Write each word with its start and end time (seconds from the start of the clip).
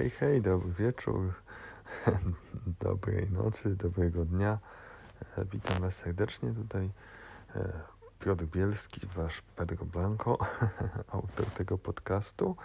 Hej, 0.00 0.10
hej, 0.10 0.42
dobry 0.42 0.72
wieczór, 0.72 1.32
dobrej 2.86 3.30
nocy, 3.30 3.76
dobrego 3.76 4.24
dnia. 4.24 4.58
Witam 5.52 5.80
Was 5.82 5.96
serdecznie. 5.96 6.52
Tutaj 6.52 6.90
e, 7.56 7.72
Piotr 8.20 8.44
Bielski, 8.44 9.06
Wasz 9.06 9.42
Pedro 9.56 9.86
Blanco, 9.86 10.38
autor 11.12 11.46
tego 11.46 11.78
podcastu 11.78 12.56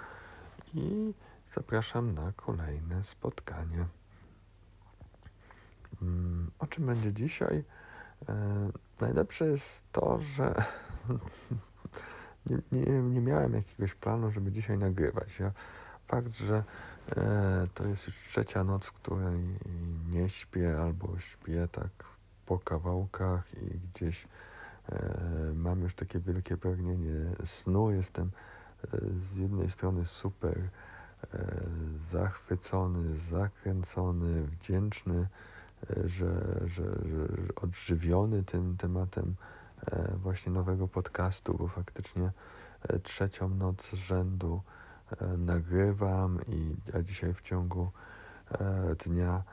i 0.74 1.14
zapraszam 1.54 2.14
na 2.14 2.32
kolejne 2.36 3.04
spotkanie. 3.04 3.86
Mm, 6.02 6.52
o 6.60 6.68
czym 6.68 6.86
będzie 6.86 7.14
dzisiaj? 7.14 7.64
E, 8.30 8.70
najlepsze 9.02 9.45
jest 9.45 9.84
to, 9.92 10.20
że 10.20 10.54
nie, 12.50 12.58
nie, 12.72 13.02
nie 13.02 13.22
miałem 13.22 13.54
jakiegoś 13.54 13.95
planu, 13.95 14.31
żeby 14.31 14.52
dzisiaj 14.52 14.78
nagrywać. 14.78 15.40
Ja 15.40 15.52
fakt, 16.08 16.34
że 16.34 16.64
e, 17.18 17.68
to 17.73 17.88
jest 17.88 18.08
już 18.08 18.16
trzecia 18.16 18.64
noc, 18.64 18.86
w 18.86 18.94
której 18.94 19.59
nie 20.09 20.30
śpię 20.30 20.78
albo 20.80 21.20
śpię 21.20 21.68
tak 21.72 21.90
po 22.45 22.59
kawałkach 22.59 23.54
i 23.54 23.80
gdzieś 23.80 24.28
e, 24.90 25.54
mam 25.55 25.81
już 25.81 25.95
takie 25.95 26.20
wielkie 26.20 26.58
pragnienie 26.58 27.31
snu. 27.45 27.91
Jestem 27.91 28.31
e, 28.84 28.98
z 29.20 29.38
jednej 29.38 29.70
strony 29.70 30.05
super 30.05 30.70
zachwycony, 31.98 33.17
zakręcony, 33.17 34.44
wdzięczny, 34.44 35.28
że, 36.06 36.62
że, 36.66 36.84
że 36.84 37.28
odżywiony 37.56 38.44
tym 38.44 38.78
tematem 38.78 39.36
właśnie 40.16 40.52
nowego 40.52 40.88
podcastu, 40.88 41.58
bo 41.58 41.67
faktycznie 41.67 42.31
trzecią 43.03 43.50
noc 43.50 43.89
z 43.89 43.94
rzędu 43.94 44.61
nagrywam 45.38 46.39
i 46.48 46.75
ja 46.94 47.03
dzisiaj 47.03 47.34
w 47.34 47.42
ciągu 47.42 47.92
e, 48.52 48.95
dnia 49.06 49.44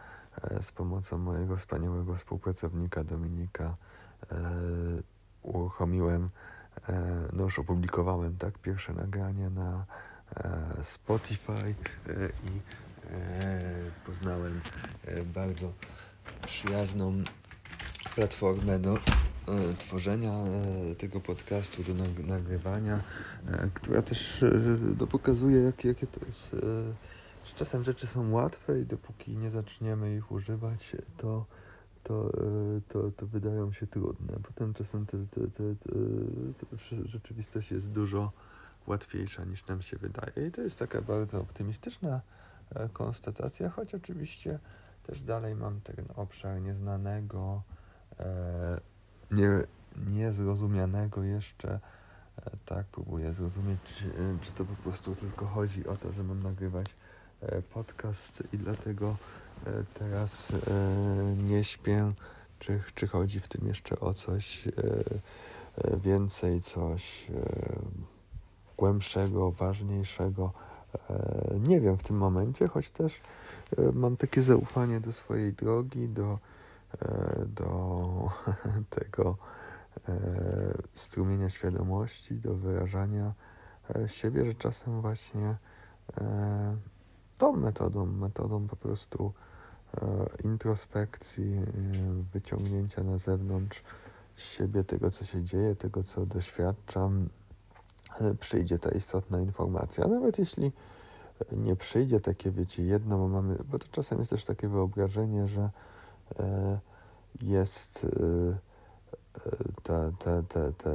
e, 0.42 0.62
z 0.62 0.72
pomocą 0.72 1.19
mojego 1.19 1.56
wspaniałego 1.56 2.17
współpracownika 2.17 3.05
Dominika 3.05 3.77
uruchomiłem, 5.42 6.30
no 7.33 7.42
już 7.42 7.58
opublikowałem 7.58 8.36
tak 8.36 8.58
pierwsze 8.58 8.92
nagranie 8.92 9.50
na 9.50 9.84
Spotify 10.83 11.75
i 12.45 12.61
poznałem 14.06 14.61
bardzo 15.34 15.73
przyjazną 16.47 17.12
platformę 18.14 18.78
do 18.78 18.95
E, 18.95 19.31
tworzenia 19.79 20.33
e, 20.33 20.95
tego 20.95 21.21
podcastu, 21.21 21.83
do 21.83 21.95
nagrywania, 22.27 23.01
e, 23.48 23.69
która 23.75 24.03
też 24.03 24.45
no, 25.01 25.07
pokazuje, 25.07 25.61
jak, 25.61 25.85
jakie 25.85 26.07
to 26.07 26.27
jest. 26.27 26.57
Że 27.45 27.55
czasem 27.57 27.85
rzeczy 27.85 28.07
są 28.07 28.31
łatwe 28.31 28.81
i 28.81 28.87
dopóki 28.87 29.37
nie 29.37 29.51
zaczniemy 29.51 30.17
ich 30.17 30.33
używać, 30.33 30.97
to, 31.17 31.47
to, 32.05 32.33
to, 32.89 33.11
to 33.17 33.27
wydają 33.27 33.73
się 33.73 33.87
trudne. 33.87 34.35
Potem 34.43 34.75
czasem 34.75 35.07
te, 35.07 35.19
te, 35.27 35.41
te, 35.41 35.75
te, 36.67 36.77
rzeczywistość 37.05 37.70
jest 37.70 37.91
dużo 37.91 38.33
łatwiejsza 38.87 39.45
niż 39.45 39.67
nam 39.67 39.83
się 39.83 39.97
wydaje. 39.97 40.47
I 40.48 40.51
to 40.51 40.63
jest 40.63 40.79
taka 40.79 41.03
bardzo 41.03 41.41
optymistyczna 41.41 42.20
konstatacja, 42.93 43.70
choć 43.70 43.95
oczywiście 43.95 44.59
też 45.03 45.20
dalej 45.20 45.55
mam 45.55 45.81
ten 45.81 46.05
obszar 46.17 46.61
nieznanego 46.61 47.63
nie, 49.33 49.48
niezrozumianego 50.06 51.22
jeszcze. 51.22 51.80
E, 52.36 52.50
tak, 52.66 52.86
próbuję 52.92 53.33
zrozumieć, 53.33 53.78
czy, 53.84 54.05
czy 54.41 54.52
to 54.52 54.64
po 54.64 54.74
prostu 54.74 55.14
tylko 55.14 55.46
chodzi 55.46 55.86
o 55.86 55.96
to, 55.96 56.12
że 56.12 56.23
mam 56.23 56.42
nagrywać 56.42 56.86
e, 57.40 57.62
podcast 57.62 58.42
i 58.52 58.58
dlatego 58.58 59.17
e, 59.67 59.70
teraz 59.95 60.52
nie 61.45 61.64
śpię, 61.64 62.12
czy, 62.58 62.83
czy 62.95 63.07
chodzi 63.07 63.40
w 63.40 63.48
tym 63.48 63.68
jeszcze 63.68 64.01
o 64.01 64.14
coś 64.14 64.68
więcej, 66.05 66.61
coś 66.61 67.27
głębszego, 68.77 69.51
ważniejszego. 69.51 70.52
Nie 71.68 71.80
wiem 71.80 71.98
w 71.98 72.02
tym 72.02 72.17
momencie, 72.17 72.68
choć 72.68 72.90
też 72.90 73.20
mam 73.92 74.17
takie 74.17 74.42
zaufanie 74.42 75.01
do 75.01 75.12
swojej 75.12 75.52
drogi, 75.52 76.08
do 76.08 76.39
do 77.47 78.30
tego 78.98 79.36
e, 80.08 80.14
strumienia 80.95 81.51
świadomości, 81.51 82.35
do 82.35 82.55
wyrażania 82.55 83.33
e, 83.95 84.08
siebie, 84.08 84.45
że 84.45 84.55
czasem 84.55 85.01
właśnie 85.01 85.57
tą 87.39 87.52
metodą, 87.52 88.07
metodą 88.07 88.69
po 88.69 88.77
prostu 88.77 89.33
introspekcji, 90.45 91.61
wyciągnięcia 92.33 93.02
na 93.02 93.19
zewnątrz 93.19 93.83
siebie 94.36 94.85
tego, 94.85 95.11
co 95.11 95.25
się 95.25 95.45
dzieje, 95.45 95.77
tego, 95.77 96.02
co 96.02 96.27
doświadczam, 96.27 97.29
przyjdzie 98.41 98.79
ta 98.79 98.91
istotna 98.91 99.41
informacja. 99.41 100.08
Nawet 100.08 100.39
jeśli 100.39 100.73
nie 101.52 101.77
przyjdzie 101.77 102.20
takie, 102.20 102.51
wiecie, 102.51 102.85
jedno, 102.85 103.19
bo 103.19 103.29
mamy, 103.29 103.57
bo 103.64 103.79
to 103.79 103.86
czasem 103.91 104.19
jest 104.19 104.31
też 104.31 104.45
takie 104.45 104.69
wyobrażenie, 104.69 105.48
że 105.48 105.63
E, 105.63 105.70
jest 107.43 108.05
e, 108.05 108.59
ta, 109.83 110.13
ta, 110.19 110.43
ta, 110.43 110.73
ta, 110.73 110.91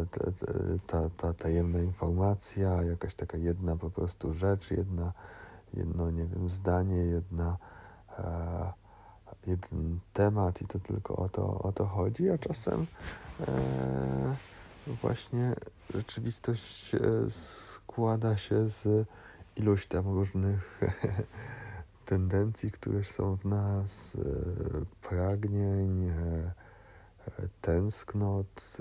ta, 0.87 1.09
ta 1.09 1.33
tajemna 1.33 1.79
informacja, 1.79 2.83
jakaś 2.83 3.15
taka 3.15 3.37
jedna 3.37 3.75
po 3.75 3.89
prostu 3.89 4.33
rzecz, 4.33 4.71
jedna, 4.71 5.13
jedno, 5.73 6.11
nie 6.11 6.25
wiem, 6.25 6.49
zdanie, 6.49 6.97
jedna, 6.97 7.57
e, 8.19 8.73
jeden 9.47 9.99
temat 10.13 10.61
i 10.61 10.67
to 10.67 10.79
tylko 10.79 11.15
o 11.15 11.29
to, 11.29 11.59
o 11.59 11.71
to 11.71 11.85
chodzi, 11.85 12.29
a 12.29 12.37
czasem 12.37 12.87
właśnie 15.01 15.55
rzeczywistość 15.93 16.95
składa 17.29 18.37
się 18.37 18.69
z 18.69 19.07
iluś 19.55 19.85
tam 19.85 20.05
różnych 20.05 20.79
tendencji, 22.07 22.71
które 22.71 23.03
są 23.03 23.37
w 23.37 23.45
nas, 23.45 24.15
e, 24.15 25.09
pragnień, 25.09 26.09
e, 26.09 26.13
e, 26.13 27.47
tęsknot, 27.61 28.77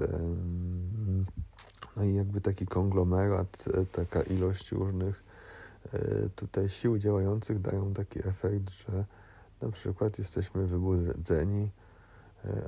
no 1.97 2.05
i 2.05 2.15
jakby 2.15 2.41
taki 2.41 2.67
konglomerat, 2.67 3.65
taka 3.93 4.23
ilość 4.23 4.73
różnych 4.73 5.25
tutaj 6.37 6.69
sił 6.69 6.99
działających 6.99 7.61
dają 7.61 7.95
taki 7.95 8.29
efekt, 8.29 8.71
że 8.71 9.05
na 9.63 9.71
przykład 9.71 10.19
jesteśmy 10.19 10.67
wybudzeni, 10.67 11.71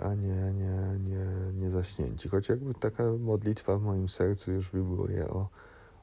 a 0.02 0.14
nie, 0.14 0.52
nie, 0.52 0.98
nie, 0.98 1.26
nie 1.54 1.70
zaśnięci. 1.70 2.28
Choć 2.28 2.48
jakby 2.48 2.74
taka 2.74 3.02
modlitwa 3.20 3.76
w 3.76 3.82
moim 3.82 4.08
sercu 4.08 4.52
już 4.52 4.70
wibruje 4.70 5.28
o, 5.28 5.48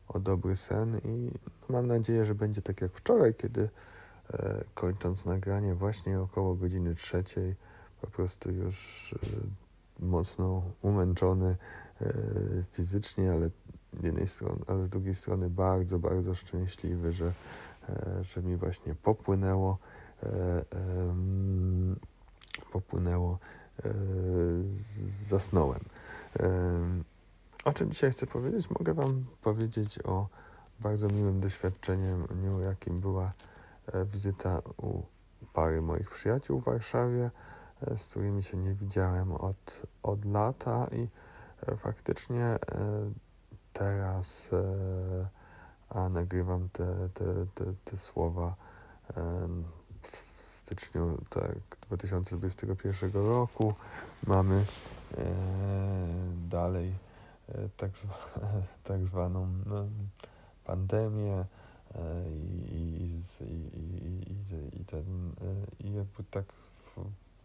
o 0.08 0.20
dobry 0.20 0.56
sen 0.56 0.98
i 1.06 1.32
mam 1.70 1.88
nadzieję, 1.88 2.26
że 2.26 2.36
będzie 2.36 2.62
tak 2.62 2.82
jak 2.82 2.92
wczoraj, 2.92 3.34
kiedy 3.34 3.70
kończąc 4.74 5.26
nagranie 5.26 5.76
właśnie 5.76 6.20
około 6.22 6.56
godziny 6.56 6.96
trzeciej, 6.96 7.56
po 8.02 8.08
prostu 8.08 8.52
już 8.52 9.14
e, 9.14 10.06
mocno 10.06 10.64
umęczony 10.82 11.56
e, 12.02 12.14
fizycznie, 12.72 13.32
ale 13.32 13.50
z 14.00 14.04
jednej 14.04 14.28
strony, 14.28 14.60
ale 14.68 14.86
z 14.86 14.90
drugiej 14.90 15.16
strony 15.16 15.50
bardzo, 15.50 16.00
bardzo 16.00 16.36
szczęśliwy, 16.36 17.12
że, 17.12 17.34
że 18.22 18.42
mi 18.42 18.56
właśnie 18.56 18.96
popłynęło, 18.96 19.78
popłynęło, 22.72 23.40
zasnąłem. 25.26 25.80
O 27.66 27.74
czym 27.74 27.92
dzisiaj 27.92 28.12
chcę 28.12 28.28
powiedzieć? 28.28 28.70
Mogę 28.70 28.94
Wam 28.94 29.26
powiedzieć 29.42 30.00
o 30.04 30.28
bardzo 30.80 31.08
miłym 31.08 31.40
doświadczeniu, 31.40 32.28
jakim 32.62 33.00
była 33.00 33.32
E, 33.32 33.55
wizyta 33.94 34.62
u 34.78 35.04
pary 35.54 35.82
moich 35.82 36.10
przyjaciół 36.10 36.60
w 36.60 36.64
Warszawie, 36.64 37.32
e, 37.82 37.98
z 37.98 38.08
którymi 38.08 38.44
się 38.44 38.58
nie 38.58 38.74
widziałem 38.74 39.32
od, 39.32 39.84
od 40.04 40.26
lata 40.26 40.88
i 40.92 41.08
e, 41.68 41.78
faktycznie 41.78 42.58
teraz 43.74 44.52
a 45.90 46.10
nagrywam 46.10 46.70
te, 46.70 47.10
te, 47.14 47.26
te, 47.56 47.74
te 47.86 47.98
słowa 47.98 48.56
w 50.02 50.18
styczniu 50.18 51.18
tak, 51.30 51.56
2021 51.82 53.12
roku. 53.14 53.74
Mamy 54.28 54.66
dalej 56.50 56.96
tak, 57.78 57.98
zwa, 57.98 58.16
tak 58.84 59.06
zwaną 59.06 59.48
no, 59.66 59.86
pandemię 60.66 61.46
i, 62.30 62.76
i, 62.76 63.54
i, 63.54 64.82
i, 64.82 64.86
ten, 64.86 65.36
i 65.80 65.94
jakby 65.94 66.24
tak 66.24 66.46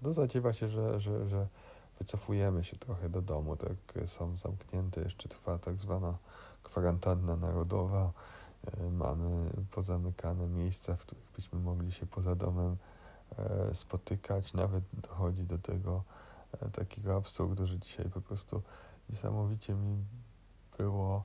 no 0.02 0.12
zadziewa 0.12 0.52
się, 0.52 0.68
że, 0.68 1.00
że, 1.00 1.28
że 1.28 1.46
wycofujemy 1.98 2.64
się 2.64 2.76
trochę 2.76 3.08
do 3.08 3.22
domu, 3.22 3.56
tak 3.56 4.08
są 4.08 4.36
zamknięte, 4.36 5.00
jeszcze 5.00 5.28
trwa 5.28 5.58
tak 5.58 5.76
zwana 5.76 6.18
kwarantanna 6.62 7.36
narodowa 7.36 8.12
mamy 8.92 9.50
pozamykane 9.70 10.46
miejsca, 10.46 10.96
w 10.96 10.98
których 10.98 11.24
byśmy 11.36 11.58
mogli 11.58 11.92
się 11.92 12.06
poza 12.06 12.34
domem 12.34 12.76
spotykać. 13.74 14.54
Nawet 14.54 14.84
dochodzi 14.92 15.42
do 15.42 15.58
tego 15.58 16.02
takiego 16.72 17.16
absurdu, 17.16 17.66
że 17.66 17.78
dzisiaj 17.78 18.10
po 18.10 18.20
prostu 18.20 18.62
niesamowicie 19.10 19.74
mi 19.74 20.04
było 20.78 21.24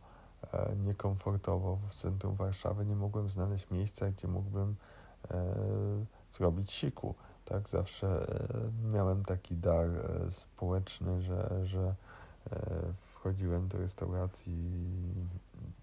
niekomfortowo 0.78 1.80
w 1.90 1.96
centrum 1.96 2.36
Warszawy. 2.36 2.86
Nie 2.86 2.96
mogłem 2.96 3.30
znaleźć 3.30 3.72
miejsca, 3.72 4.12
gdzie 4.12 4.28
mógłbym 4.28 4.76
zrobić 6.32 6.72
siku. 6.72 7.16
Tak, 7.46 7.70
zawsze 7.70 8.28
miałem 8.84 9.26
taki 9.26 9.56
dar 9.56 9.88
społeczny, 10.30 11.22
że, 11.22 11.66
że 11.66 11.96
wchodziłem 13.26 13.68
do 13.68 13.78
restauracji, 13.78 14.72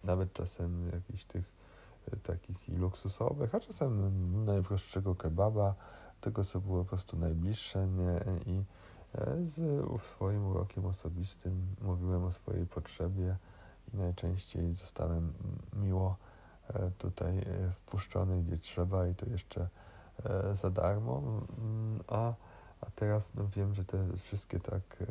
nawet 0.05 0.33
czasem 0.33 0.91
jakichś 0.93 1.25
tych 1.25 1.53
e, 2.13 2.17
takich 2.17 2.69
i 2.69 2.77
luksusowych, 2.77 3.55
a 3.55 3.61
czasem 3.61 4.45
najprostszego 4.45 5.15
kebaba, 5.15 5.75
tego 6.21 6.45
co 6.45 6.61
było 6.61 6.79
po 6.79 6.89
prostu 6.89 7.17
najbliższe 7.17 7.87
nie? 7.87 8.21
i 8.47 8.65
e, 9.15 9.37
z 9.47 9.85
swoim 10.03 10.47
urokiem 10.47 10.87
osobistym 10.87 11.67
mówiłem 11.81 12.25
o 12.25 12.33
swojej 12.33 12.67
potrzebie 12.67 13.37
najczęściej 13.95 14.75
zostałem 14.75 15.33
miło 15.73 16.17
e, 16.69 16.91
tutaj 16.91 17.45
wpuszczony 17.75 18.43
gdzie 18.43 18.59
trzeba 18.59 19.07
i 19.07 19.15
to 19.15 19.27
jeszcze 19.27 19.69
za 20.53 20.71
darmo, 20.71 21.23
a, 22.07 22.35
a 22.81 22.91
teraz 22.95 23.35
no 23.35 23.49
wiem, 23.57 23.75
że 23.75 23.85
te 23.85 24.17
wszystkie 24.17 24.61
tak 24.61 25.03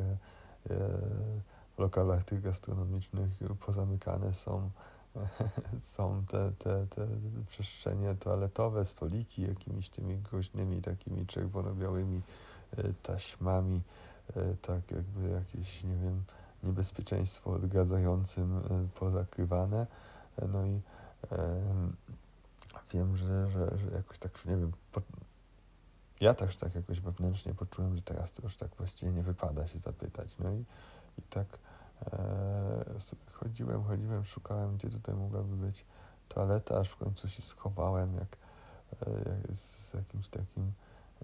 w 1.76 1.78
lokalach 1.78 2.24
tych 2.24 2.42
gastronomicznych 2.42 3.30
pozamykane 3.66 4.34
są, 4.34 4.70
są 5.94 6.24
te, 6.26 6.52
te, 6.58 6.86
te 6.86 7.08
przestrzenie 7.46 8.14
toaletowe, 8.14 8.84
stoliki 8.84 9.42
jakimiś 9.42 9.88
tymi 9.88 10.18
groźnymi 10.18 10.82
takimi 10.82 11.26
czerwono-białymi 11.26 12.20
e, 12.76 12.92
taśmami, 13.02 13.82
e, 14.36 14.56
tak 14.56 14.90
jakby 14.90 15.28
jakieś, 15.28 15.84
nie 15.84 15.96
wiem, 15.96 16.24
niebezpieczeństwo 16.62 17.50
odgradzającym 17.50 18.56
e, 18.56 18.88
pozakrywane. 18.94 19.86
No 20.52 20.66
i 20.66 20.80
e, 21.32 21.62
wiem, 22.92 23.16
że, 23.16 23.50
że, 23.50 23.78
że 23.78 23.96
jakoś 23.96 24.18
tak, 24.18 24.44
nie 24.44 24.56
wiem, 24.56 24.72
po, 24.92 25.00
ja 26.20 26.34
też 26.34 26.56
tak 26.56 26.74
jakoś 26.74 27.00
wewnętrznie 27.00 27.54
poczułem, 27.54 27.96
że 27.96 28.02
teraz 28.02 28.32
to 28.32 28.42
już 28.42 28.56
tak 28.56 28.76
właściwie 28.76 29.12
nie 29.12 29.22
wypada 29.22 29.66
się 29.66 29.78
zapytać. 29.78 30.38
No 30.38 30.52
i 30.52 30.64
i 31.18 31.22
tak 31.22 31.58
e, 32.12 32.84
chodziłem, 33.32 33.84
chodziłem, 33.84 34.24
szukałem, 34.24 34.76
gdzie 34.76 34.90
tutaj 34.90 35.14
mogłaby 35.14 35.56
być 35.56 35.84
toaleta, 36.28 36.78
aż 36.78 36.88
w 36.88 36.96
końcu 36.96 37.28
się 37.28 37.42
schowałem, 37.42 38.14
jak, 38.14 38.36
e, 39.02 39.56
z 39.56 39.94
jakimś 39.94 40.28
takim 40.28 40.72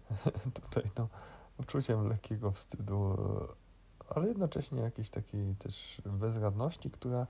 tutaj 0.63 0.85
no, 0.99 1.09
uczuciem 1.59 2.09
lekkiego 2.09 2.51
wstydu, 2.51 3.17
ale 4.09 4.29
jednocześnie 4.29 4.81
jakiejś 4.81 5.11
takiej 5.11 5.55
też 5.55 6.03
bezradności, 6.07 6.91
która 6.91 7.27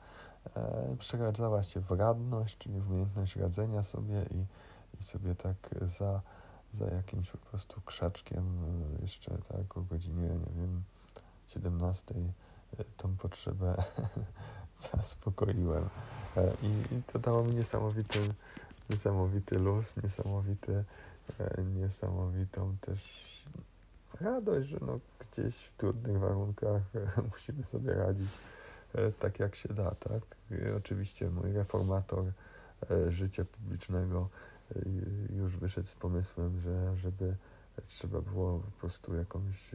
e, 0.56 0.96
przeradzała 0.98 1.62
się 1.62 1.80
w 1.80 1.90
radność, 1.90 2.58
czyli 2.58 2.80
w 2.80 2.90
umiejętność 2.90 3.36
radzenia 3.36 3.82
sobie 3.82 4.22
i, 4.30 4.44
i 5.00 5.02
sobie 5.02 5.34
tak 5.34 5.56
za, 5.82 6.20
za 6.72 6.86
jakimś 6.86 7.30
po 7.30 7.38
prostu 7.38 7.80
krzaczkiem 7.80 8.44
e, 8.98 9.02
jeszcze 9.02 9.38
tak 9.38 9.76
o 9.78 9.82
godzinie, 9.82 10.28
nie 10.28 10.62
wiem, 10.62 10.82
17 11.46 12.14
tą 12.96 13.16
potrzebę 13.16 13.76
zaspokoiłem. 14.92 15.88
E, 16.36 16.52
I, 16.62 16.94
I, 16.94 17.02
to 17.02 17.18
dało 17.18 17.44
mi 17.44 17.54
niesamowity, 17.54 18.18
niesamowity 18.90 19.58
luz, 19.58 19.96
niesamowity, 20.02 20.84
e, 21.40 21.62
niesamowitą 21.62 22.76
też 22.80 23.28
radość, 24.20 24.68
że 24.68 24.76
no 24.80 25.00
gdzieś 25.32 25.56
w 25.56 25.76
trudnych 25.76 26.18
warunkach 26.18 26.82
musimy 27.32 27.64
sobie 27.64 27.94
radzić 27.94 28.30
e, 28.94 29.12
tak 29.12 29.38
jak 29.38 29.54
się 29.54 29.68
da, 29.68 29.90
tak? 29.90 30.22
Oczywiście 30.76 31.30
mój 31.30 31.52
reformator 31.52 32.24
życia 33.08 33.44
publicznego 33.44 34.28
już 35.36 35.56
wyszedł 35.56 35.88
z 35.88 35.94
pomysłem, 35.94 36.60
że 36.60 36.96
żeby 36.96 37.36
trzeba 37.88 38.20
było 38.20 38.58
po 38.58 38.80
prostu 38.80 39.14
jakąś 39.14 39.70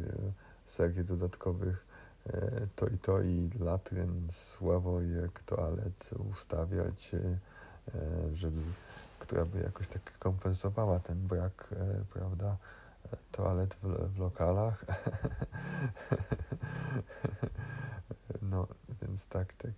serię 0.65 1.03
dodatkowych 1.03 1.85
E, 2.29 2.67
to 2.75 2.87
i 2.87 2.97
to 2.97 3.21
i 3.21 3.49
latryn, 3.59 4.27
sławojek, 4.31 5.43
toalet 5.43 6.09
ustawiać, 6.31 7.11
e, 7.15 7.37
żeby, 8.33 8.61
która 9.19 9.45
by 9.45 9.59
jakoś 9.59 9.87
tak 9.87 10.17
kompensowała 10.19 10.99
ten 10.99 11.27
brak, 11.27 11.67
e, 11.71 12.03
prawda, 12.13 12.57
toalet 13.31 13.75
w, 13.75 14.13
w 14.13 14.19
lokalach. 14.19 14.85
no, 18.41 18.67
więc 19.01 19.27
tak, 19.27 19.53
tak, 19.53 19.71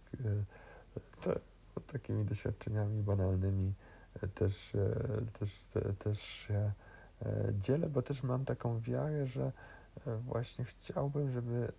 to, 1.22 1.30
no, 1.76 1.82
takimi 1.88 2.26
doświadczeniami 2.26 3.04
banalnymi 3.04 3.74
też, 4.36 4.74
też, 5.40 5.66
też 6.00 6.22
się 6.22 6.72
dzielę, 7.60 7.90
bo 7.90 8.02
też 8.02 8.24
mam 8.24 8.46
taką 8.46 8.80
wiarę, 8.80 9.28
że 9.28 9.52
właśnie 10.06 10.66
chciałbym, 10.66 11.32
żeby 11.32 11.72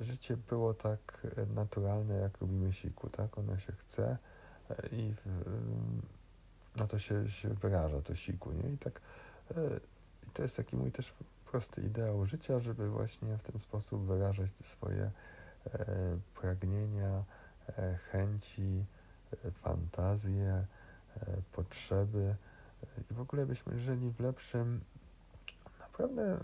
życie 0.00 0.36
było 0.36 0.74
tak 0.74 1.26
naturalne, 1.54 2.14
jak 2.14 2.38
robimy 2.38 2.72
siku, 2.72 3.08
tak? 3.08 3.38
Ono 3.38 3.58
się 3.58 3.72
chce 3.72 4.18
e, 4.70 4.88
i 4.92 5.14
no 6.76 6.86
to 6.86 6.98
się, 6.98 7.30
się 7.30 7.48
wyraża, 7.48 8.02
to 8.02 8.14
siku, 8.14 8.52
nie? 8.52 8.72
I 8.72 8.78
tak 8.78 9.00
e, 9.50 9.54
to 10.34 10.42
jest 10.42 10.56
taki 10.56 10.76
mój 10.76 10.92
też 10.92 11.14
prosty 11.50 11.82
ideał 11.82 12.26
życia, 12.26 12.60
żeby 12.60 12.90
właśnie 12.90 13.38
w 13.38 13.42
ten 13.42 13.58
sposób 13.58 14.06
wyrażać 14.06 14.50
te 14.52 14.64
swoje 14.64 15.10
e, 15.66 15.86
pragnienia, 16.34 17.24
chęci, 18.10 18.84
fantazje, 19.52 20.66
potrzeby 21.52 22.34
i 23.10 23.14
w 23.14 23.20
ogóle 23.20 23.46
byśmy 23.46 23.78
żyli 23.78 24.10
w 24.10 24.20
lepszym, 24.20 24.80
naprawdę 25.80 26.38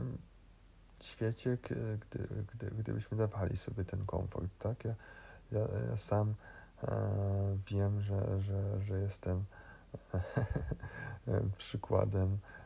świecie, 1.00 1.58
gdy, 1.62 2.28
gdy, 2.54 2.70
gdybyśmy 2.70 3.18
dawali 3.18 3.56
sobie 3.56 3.84
ten 3.84 4.06
komfort, 4.06 4.50
tak? 4.58 4.84
Ja, 4.84 4.94
ja, 5.52 5.60
ja 5.90 5.96
sam 5.96 6.34
e, 6.82 7.56
wiem, 7.70 8.00
że, 8.00 8.40
że, 8.40 8.82
że 8.82 8.98
jestem 8.98 9.44
przykładem 11.58 12.32
e, 12.32 12.57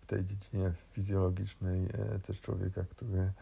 w 0.00 0.06
tej 0.06 0.24
dziedzinie 0.24 0.72
fizjologicznej 0.92 1.86
e, 1.86 2.18
też 2.18 2.40
człowieka, 2.40 2.84
który 2.90 3.32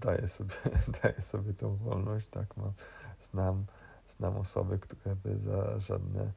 daje 0.00 0.28
sobie, 0.28 0.54
daje 1.02 1.22
sobie 1.22 1.54
tą 1.54 1.76
wolność, 1.76 2.28
tak? 2.28 2.56
Mam, 2.56 2.72
znam, 3.20 3.64
znam 4.08 4.36
osoby, 4.36 4.78
które 4.78 5.16
by 5.16 5.38
za 5.38 5.80
żadne 5.80 6.32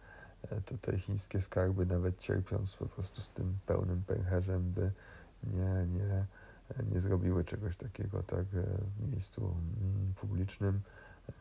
e, 0.51 0.61
tutaj 0.61 0.99
chińskie 0.99 1.41
skarby, 1.41 1.85
nawet 1.85 2.19
cierpiąc 2.19 2.75
po 2.75 2.85
prostu 2.85 3.21
z 3.21 3.29
tym 3.29 3.57
pełnym 3.65 4.03
pęcherzem, 4.07 4.71
by 4.71 4.91
nie, 5.43 5.87
nie 5.87 6.25
nie 6.91 6.99
zrobiły 6.99 7.43
czegoś 7.43 7.75
takiego 7.75 8.23
tak 8.23 8.39
e, 8.39 8.63
w 8.97 9.11
miejscu 9.11 9.41
mm, 9.41 10.13
publicznym. 10.15 10.81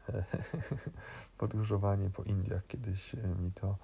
Podróżowanie 1.39 2.11
po 2.11 2.23
Indiach 2.23 2.67
kiedyś 2.67 3.15
e, 3.15 3.19
mi 3.19 3.53
to 3.53 3.77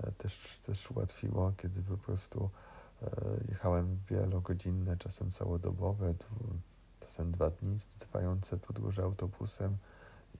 e, 0.00 0.12
też, 0.12 0.60
też 0.66 0.90
ułatwiło, 0.90 1.52
kiedy 1.56 1.82
po 1.82 1.96
prostu 1.96 2.50
jechałem 3.48 3.98
wielogodzinne, 4.10 4.96
czasem 4.96 5.30
całodobowe, 5.30 6.14
czasem 7.00 7.32
dwa 7.32 7.50
dni 7.50 7.78
trwające 7.98 8.56
podróże 8.56 9.02
autobusem 9.02 9.76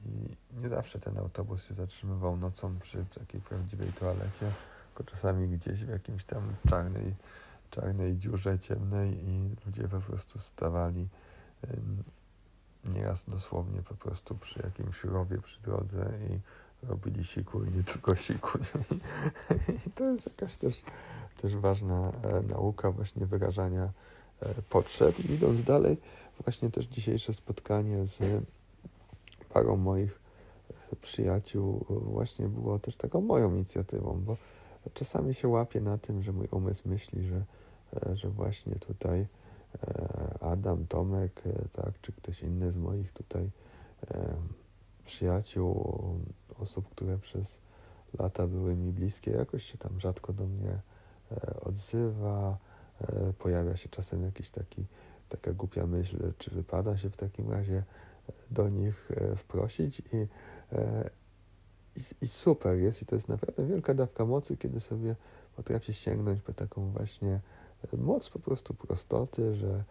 i 0.06 0.36
nie 0.60 0.68
zawsze 0.68 0.98
ten 0.98 1.18
autobus 1.18 1.64
się 1.64 1.74
zatrzymywał 1.74 2.36
nocą 2.36 2.78
przy 2.78 3.04
takiej 3.18 3.40
prawdziwej 3.40 3.92
toalecie, 3.92 4.52
tylko 4.86 5.10
czasami 5.10 5.48
gdzieś 5.48 5.84
w 5.84 5.88
jakimś 5.88 6.24
tam 6.24 6.42
czarnej 6.68 7.14
czarnej 7.70 8.16
dziurze 8.16 8.58
ciemnej 8.58 9.28
i 9.28 9.56
ludzie 9.66 9.88
po 9.88 10.00
prostu 10.00 10.38
stawali 10.38 11.08
nieraz 12.84 13.24
dosłownie 13.24 13.82
po 13.82 13.94
prostu 13.94 14.34
przy 14.34 14.62
jakimś 14.62 15.04
rowie 15.04 15.38
przy 15.38 15.62
drodze 15.62 16.12
i 16.30 16.40
robili 16.82 17.24
siku 17.24 17.64
i 17.64 17.70
nie 17.70 17.84
tylko 17.84 18.16
siku. 18.16 18.58
I 19.86 19.90
to 19.90 20.04
jest 20.04 20.26
jakaś 20.26 20.56
też, 20.56 20.82
też 21.42 21.56
ważna 21.56 22.12
e, 22.22 22.42
nauka 22.42 22.90
właśnie 22.90 23.26
wyrażania 23.26 23.92
e, 24.40 24.54
potrzeb. 24.62 25.30
Idąc 25.30 25.62
dalej, 25.62 25.96
właśnie 26.44 26.70
też 26.70 26.86
dzisiejsze 26.86 27.34
spotkanie 27.34 28.06
z 28.06 28.44
parą 29.54 29.76
moich 29.76 30.20
e, 30.92 30.96
przyjaciół 30.96 31.84
właśnie 31.88 32.48
było 32.48 32.78
też 32.78 32.96
taką 32.96 33.20
moją 33.20 33.54
inicjatywą, 33.54 34.20
bo 34.24 34.36
czasami 34.94 35.34
się 35.34 35.48
łapię 35.48 35.80
na 35.80 35.98
tym, 35.98 36.22
że 36.22 36.32
mój 36.32 36.48
umysł 36.50 36.88
myśli, 36.88 37.24
że 37.24 37.44
że 38.14 38.30
właśnie 38.30 38.74
tutaj 38.74 39.26
Adam, 40.40 40.86
Tomek, 40.86 41.42
tak, 41.72 42.00
czy 42.00 42.12
ktoś 42.12 42.42
inny 42.42 42.72
z 42.72 42.76
moich 42.76 43.12
tutaj 43.12 43.50
przyjaciół, 45.04 45.94
osób, 46.60 46.88
które 46.88 47.18
przez 47.18 47.60
lata 48.18 48.46
były 48.46 48.76
mi 48.76 48.92
bliskie, 48.92 49.30
jakoś 49.30 49.62
się 49.62 49.78
tam 49.78 50.00
rzadko 50.00 50.32
do 50.32 50.46
mnie 50.46 50.80
odzywa, 51.60 52.58
pojawia 53.38 53.76
się 53.76 53.88
czasem 53.88 54.22
jakiś 54.22 54.50
taki, 54.50 54.86
taka 55.28 55.52
głupia 55.52 55.86
myśl, 55.86 56.32
czy 56.38 56.50
wypada 56.50 56.96
się 56.96 57.10
w 57.10 57.16
takim 57.16 57.50
razie 57.50 57.84
do 58.50 58.68
nich 58.68 59.10
wprosić 59.36 60.00
i, 60.00 60.28
i, 61.96 62.02
i 62.20 62.28
super 62.28 62.76
jest. 62.76 63.02
I 63.02 63.06
to 63.06 63.14
jest 63.14 63.28
naprawdę 63.28 63.66
wielka 63.66 63.94
dawka 63.94 64.24
mocy, 64.24 64.56
kiedy 64.56 64.80
sobie 64.80 65.16
potrafi 65.56 65.94
sięgnąć 65.94 66.42
po 66.42 66.52
taką 66.52 66.90
właśnie 66.90 67.40
moc 67.98 68.30
po 68.30 68.38
prostu 68.38 68.74
prostoty, 68.74 69.54
że 69.54 69.84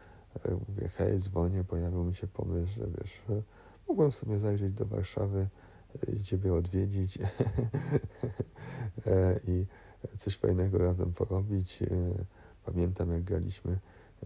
mówię, 0.69 0.89
hej, 0.89 1.19
dzwonię, 1.19 1.63
pojawił 1.63 2.03
mi 2.03 2.15
się 2.15 2.27
pomysł, 2.27 2.73
że 2.73 2.87
wiesz, 2.87 3.21
mogłem 3.87 4.11
sobie 4.11 4.39
zajrzeć 4.39 4.73
do 4.73 4.85
Warszawy 4.85 5.47
Ciebie 6.23 6.53
odwiedzić 6.53 7.19
e, 9.05 9.39
i 9.47 9.65
coś 10.17 10.37
fajnego 10.37 10.77
razem 10.77 11.11
porobić. 11.11 11.81
E, 11.81 11.87
pamiętam, 12.65 13.11
jak 13.11 13.23
graliśmy 13.23 13.79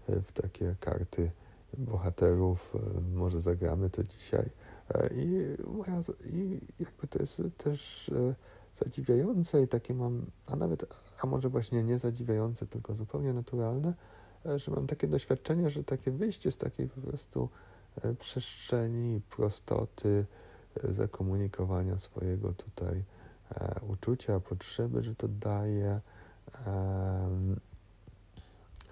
e, 0.08 0.20
w 0.20 0.32
takie 0.32 0.76
karty 0.80 1.30
bohaterów, 1.78 2.74
może 3.14 3.40
zagramy 3.40 3.90
to 3.90 4.04
dzisiaj. 4.04 4.50
I, 5.10 5.56
moja, 5.66 6.00
I 6.24 6.60
jakby 6.78 7.06
to 7.06 7.18
jest 7.18 7.42
też 7.56 8.10
zadziwiające 8.76 9.62
i 9.62 9.68
takie 9.68 9.94
mam, 9.94 10.26
a 10.46 10.56
nawet, 10.56 10.86
a 11.20 11.26
może 11.26 11.48
właśnie 11.48 11.84
nie 11.84 11.98
zadziwiające, 11.98 12.66
tylko 12.66 12.94
zupełnie 12.94 13.32
naturalne, 13.32 13.94
że 14.56 14.70
mam 14.70 14.86
takie 14.86 15.08
doświadczenie, 15.08 15.70
że 15.70 15.84
takie 15.84 16.10
wyjście 16.10 16.50
z 16.50 16.56
takiej 16.56 16.88
po 16.88 17.00
prostu 17.00 17.48
przestrzeni, 18.18 19.20
prostoty, 19.36 20.26
zakomunikowania 20.82 21.98
swojego 21.98 22.52
tutaj 22.52 23.04
e, 23.54 23.80
uczucia, 23.88 24.40
potrzeby, 24.40 25.02
że 25.02 25.14
to 25.14 25.28
daje 25.28 26.00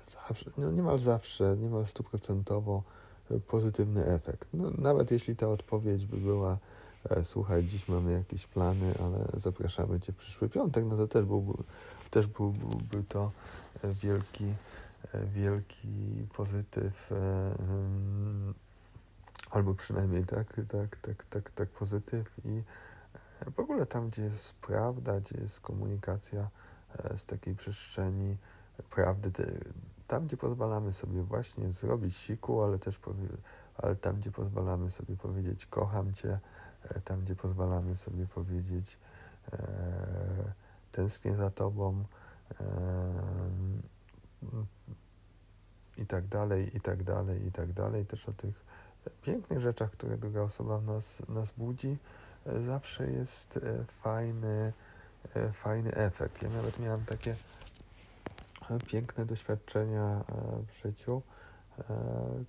zawsze, 0.09 0.51
no 0.59 0.71
niemal 0.71 0.99
zawsze, 0.99 1.57
niemal 1.57 1.87
stuprocentowo 1.87 2.83
pozytywny 3.47 4.07
efekt. 4.07 4.49
No, 4.55 4.71
nawet 4.79 5.11
jeśli 5.11 5.37
ta 5.37 5.49
odpowiedź 5.49 6.07
by 6.07 6.17
była 6.17 6.59
słuchaj, 7.23 7.65
dziś 7.65 7.89
mamy 7.89 8.13
jakieś 8.13 8.47
plany, 8.47 8.95
ale 9.05 9.41
zapraszamy 9.41 10.01
Cię 10.01 10.13
w 10.13 10.17
przyszły 10.17 10.49
piątek, 10.49 10.85
no 10.89 10.97
to 10.97 11.09
też 11.09 11.25
byłby, 11.25 11.53
też 12.11 12.27
byłby 12.27 13.05
to 13.09 13.31
wielki 13.85 14.45
wielki 15.35 16.27
pozytyw, 16.37 17.13
e, 17.13 17.55
albo 19.53 19.75
przynajmniej 19.75 20.25
tak, 20.25 20.61
tak, 20.69 20.97
tak, 20.97 21.25
tak, 21.25 21.51
tak 21.51 21.69
pozytyw 21.69 22.35
i 22.45 22.63
w 23.53 23.61
ogóle 23.61 23.87
tam, 23.87 24.09
gdzie 24.09 24.23
jest 24.23 24.55
prawda, 24.55 25.21
gdzie 25.21 25.41
jest 25.41 25.61
komunikacja 25.61 26.49
e, 26.99 27.19
z 27.19 27.25
takiej 27.25 27.55
przestrzeni 27.55 28.37
prawdy, 28.91 29.31
tam, 30.07 30.27
gdzie 30.27 30.37
pozwalamy 30.37 30.93
sobie 30.93 31.23
właśnie 31.23 31.73
zrobić 31.73 32.17
siku, 32.17 32.63
ale 32.63 32.79
też 32.79 33.01
ale 33.77 33.97
tam, 33.97 34.17
gdzie 34.17 34.31
pozwalamy 34.31 34.91
sobie 34.91 35.17
powiedzieć 35.17 35.67
kocham 35.67 36.15
Cię, 36.15 36.39
e, 36.83 37.01
tam, 37.01 37.21
gdzie 37.21 37.37
pozwalamy 37.37 37.97
sobie 37.97 38.27
powiedzieć 38.27 38.99
e, 39.53 39.59
tęsknię 40.93 41.37
za 41.37 41.51
Tobą, 41.51 42.05
e, 42.61 42.65
i 45.97 46.07
tak 46.07 46.27
dalej, 46.27 46.77
i 46.77 46.81
tak 46.81 47.03
dalej, 47.03 47.47
i 47.47 47.53
tak 47.53 47.73
dalej. 47.73 48.07
Też 48.07 48.29
o 48.29 48.33
tych 48.33 48.65
pięknych 49.23 49.61
rzeczach, 49.61 49.91
które 49.91 50.19
druga 50.19 50.41
osoba 50.41 50.79
w 50.79 50.85
nas, 50.85 51.23
nas 51.29 51.53
budzi, 51.57 51.99
zawsze 52.47 53.11
jest 53.11 53.57
e, 53.57 53.85
fajny, 53.85 54.73
e, 55.35 55.53
fajny 55.53 55.95
efekt. 55.95 56.43
Ja 56.43 56.49
nawet 56.49 56.79
miałem 56.79 57.05
takie 57.05 57.37
piękne 58.87 59.27
doświadczenia 59.27 60.03
e, 60.03 60.23
w 60.67 60.83
życiu, 60.83 61.23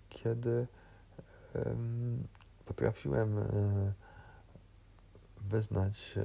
kiedy 0.09 0.67
potrafiłem 2.65 3.35
wyznać 5.41 6.15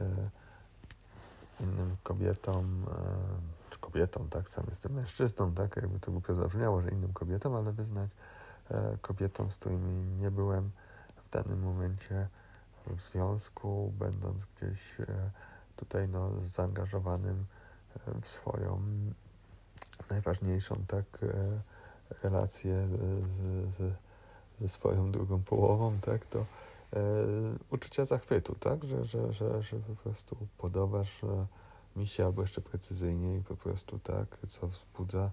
innym 1.61 1.97
kobietom, 2.03 2.87
czy 3.71 3.79
kobietą, 3.79 4.29
tak, 4.31 4.49
sam 4.49 4.65
jestem 4.69 4.93
mężczyzną, 4.93 5.55
tak, 5.55 5.77
jakby 5.77 6.01
to 6.01 6.13
głupio 6.13 6.35
zabrzmiało, 6.35 6.83
że 6.83 6.91
innym 6.91 7.13
kobietom, 7.13 7.55
ale 7.55 7.73
wyznać 7.73 8.11
e, 8.71 8.99
kobietom, 9.01 9.51
z 9.51 9.57
którymi 9.57 10.21
nie 10.21 10.31
byłem 10.31 10.71
w 11.17 11.31
danym 11.31 11.63
momencie 11.63 12.29
w 12.87 13.01
związku, 13.01 13.93
będąc 13.99 14.45
gdzieś 14.45 15.01
e, 15.01 15.07
tutaj 15.77 16.09
no, 16.09 16.31
zaangażowanym 16.43 17.47
e, 17.97 18.21
w 18.21 18.27
swoją 18.27 18.83
najważniejszą 20.11 20.85
tak 20.87 21.05
relację 22.23 22.89
z, 23.27 23.75
z, 23.75 23.95
ze 24.61 24.69
swoją 24.69 25.13
drugą 25.13 25.43
połową, 25.43 25.99
tak, 26.01 26.27
to 26.27 26.47
uczucia 27.71 28.05
zachwytu, 28.05 28.55
tak, 28.55 28.85
że, 28.85 29.05
że, 29.05 29.33
że, 29.33 29.63
że 29.63 29.77
po 29.77 29.95
prostu 29.95 30.37
podobasz 30.59 31.21
mi 31.97 32.07
się, 32.07 32.25
albo 32.25 32.43
jeszcze 32.43 32.61
precyzyjniej, 32.61 33.43
po 33.43 33.57
prostu 33.57 33.99
tak, 33.99 34.39
co 34.49 34.69
wzbudza, 34.69 35.31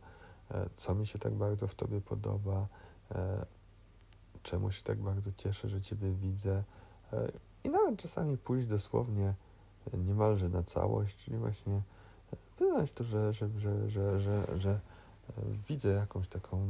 co 0.76 0.96
mi 0.96 1.08
się 1.08 1.20
tak 1.20 1.34
bardzo 1.34 1.68
w 1.68 1.76
Tobie 1.76 2.02
podoba, 2.02 2.68
czemu 4.44 4.72
się 4.72 4.84
tak 4.84 4.98
bardzo 4.98 5.32
cieszę, 5.38 5.70
że 5.70 5.82
Ciebie 5.82 6.12
widzę. 6.12 6.64
E, 7.14 7.32
I 7.64 7.70
nawet 7.70 8.00
czasami 8.00 8.38
pójść 8.38 8.68
dosłownie 8.68 9.34
niemalże 9.94 10.50
na 10.50 10.64
całość, 10.64 11.16
czyli 11.16 11.38
właśnie 11.38 11.82
wyznać 12.60 12.92
to, 12.92 13.04
że, 13.04 13.34
że, 13.34 13.50
że, 13.60 13.90
że, 13.90 14.22
że, 14.22 14.60
że 14.60 14.80
widzę 15.70 15.90
jakąś 15.90 16.28
taką 16.28 16.68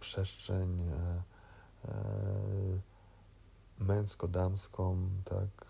przestrzeń 0.00 0.90
męsko-damską, 3.78 5.08
tak, 5.24 5.66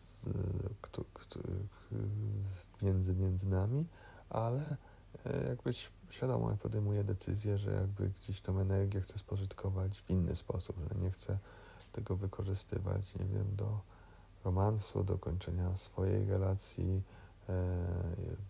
z, 0.00 0.28
między, 2.82 3.14
między 3.14 3.48
nami, 3.48 3.86
ale 4.30 4.76
e, 5.26 5.48
jakby 5.48 5.70
świadomie 6.10 6.56
podejmuję 6.56 7.04
decyzję, 7.04 7.58
że 7.58 7.70
jakby 7.70 8.08
gdzieś 8.08 8.40
tą 8.40 8.58
energię 8.60 9.00
chcę 9.00 9.18
spożytkować 9.18 10.00
w 10.00 10.10
inny 10.10 10.34
sposób, 10.34 10.76
że 10.88 11.00
nie 11.00 11.10
chcę 11.10 11.38
tego 11.92 12.16
wykorzystywać, 12.16 13.14
nie 13.14 13.24
wiem, 13.24 13.56
do 13.56 13.80
romansu, 14.44 15.04
do 15.04 15.18
kończenia 15.18 15.76
swojej 15.76 16.24
relacji, 16.26 17.02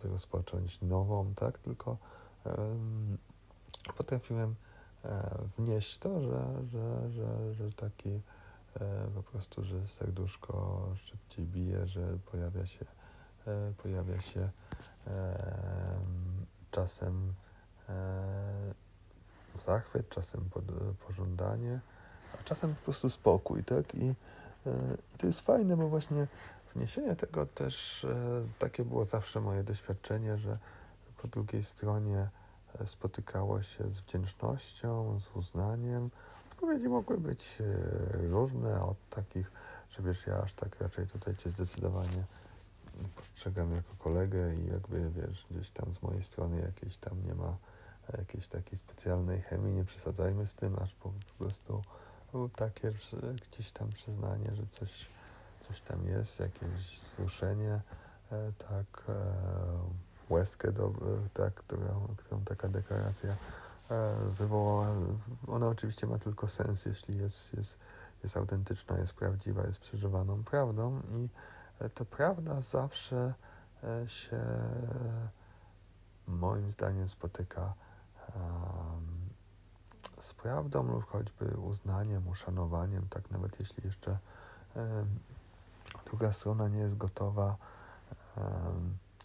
by 0.03 0.09
rozpocząć 0.09 0.83
nową, 0.83 1.35
tak, 1.35 1.59
tylko 1.59 1.97
um, 2.45 3.19
potrafiłem 3.97 4.55
e, 5.05 5.39
wnieść 5.57 5.99
to, 5.99 6.21
że, 6.21 6.65
że, 6.67 7.11
że, 7.11 7.55
że 7.55 7.73
taki 7.73 8.21
E, 8.77 9.11
po 9.15 9.23
prostu, 9.23 9.65
że 9.65 9.89
serduszko 9.89 10.87
szybciej 10.97 11.47
bije, 11.47 11.87
że 11.87 12.19
pojawia 12.33 12.67
się, 12.67 12.87
e, 13.47 13.73
pojawia 13.83 14.21
się 14.21 14.51
czasem 16.71 17.35
e, 17.89 18.75
zachwyt, 19.67 20.09
czasem 20.09 20.51
pożądanie, 21.07 21.81
a 22.41 22.45
czasem 22.45 22.75
po 22.75 22.85
prostu 22.85 23.11
spokój, 23.11 23.65
tak? 23.65 23.95
I, 23.95 24.15
i 25.15 25.19
to 25.19 25.27
jest 25.27 25.41
fajne, 25.41 25.77
bo 25.77 25.89
właśnie 25.89 26.27
wniesienie 26.75 27.17
tego 27.17 27.47
też 27.47 28.07
takie 28.59 28.85
było 28.85 29.05
zawsze 29.05 29.41
moje 29.41 29.63
doświadczenie, 29.63 30.39
że 30.39 30.59
po 31.23 31.29
drugiej 31.29 31.63
stronie 31.63 32.29
spotykało 32.85 33.63
się 33.63 33.93
z 33.93 34.01
wdzięcznością, 34.01 35.21
z 35.21 35.37
uznaniem, 35.37 36.11
Odpowiedzi 36.61 36.89
mogły 36.89 37.19
być 37.19 37.59
e, 37.61 38.29
różne, 38.29 38.85
od 38.85 38.97
takich, 39.11 39.53
że 39.91 40.03
wiesz, 40.03 40.27
ja 40.27 40.43
aż 40.43 40.53
tak 40.53 40.81
raczej 40.81 41.07
tutaj 41.07 41.37
Cię 41.37 41.51
zdecydowanie 41.51 42.25
postrzegam 43.09 43.75
jako 43.75 43.95
kolegę 43.99 44.55
i 44.55 44.67
jakby, 44.67 45.11
wiesz, 45.11 45.47
gdzieś 45.51 45.71
tam 45.71 45.95
z 45.95 46.03
mojej 46.03 46.23
strony 46.23 46.61
jakiejś 46.61 46.97
tam 46.97 47.25
nie 47.27 47.35
ma 47.35 47.57
jakiejś 48.19 48.49
takiej 48.49 48.79
specjalnej 48.79 49.43
chemii, 49.43 49.73
nie 49.73 49.85
przesadzajmy 49.85 50.47
z 50.47 50.55
tym, 50.55 50.79
aż 50.79 50.95
po, 50.95 51.13
prostu 51.39 51.83
takie 52.57 52.93
gdzieś 53.51 53.73
tam 53.73 53.91
przyznanie, 53.91 54.55
że 54.55 54.63
coś, 54.71 55.07
coś 55.69 55.81
tam 55.81 56.07
jest, 56.07 56.41
jakieś 56.41 57.01
wzruszenie, 57.01 57.81
e, 58.33 58.53
tak, 58.53 59.05
e, 59.09 59.15
łezkę, 60.31 60.73
do, 60.73 60.93
tak, 61.35 61.55
którą, 61.55 62.15
którą 62.17 62.45
taka 62.45 62.69
deklaracja 62.69 63.37
E, 63.91 64.15
wywołała. 64.39 64.95
Ona 65.49 65.67
oczywiście 65.67 66.07
ma 66.07 66.19
tylko 66.19 66.49
sens, 66.49 66.87
jeśli 66.87 67.19
jest, 67.19 67.55
jest, 67.55 67.79
jest 68.23 68.37
autentyczna, 68.37 68.99
jest 68.99 69.13
prawdziwa, 69.13 69.67
jest 69.67 69.81
przeżywaną 69.81 70.45
prawdą 70.45 71.01
i 71.01 71.29
e, 71.81 71.89
ta 71.89 72.05
prawda 72.05 72.61
zawsze 72.61 73.35
e, 73.85 74.09
się 74.09 74.41
moim 76.27 76.71
zdaniem 76.71 77.09
spotyka 77.09 77.75
z 80.19 80.35
prawdą 80.35 80.83
lub 80.83 81.07
choćby 81.07 81.45
uznaniem, 81.45 82.29
uszanowaniem, 82.29 83.09
tak 83.09 83.31
nawet 83.31 83.61
jeśli 83.61 83.85
jeszcze 83.85 84.19
druga 86.07 86.33
strona 86.33 86.69
nie 86.69 86.79
jest 86.79 86.97
gotowa 86.97 87.57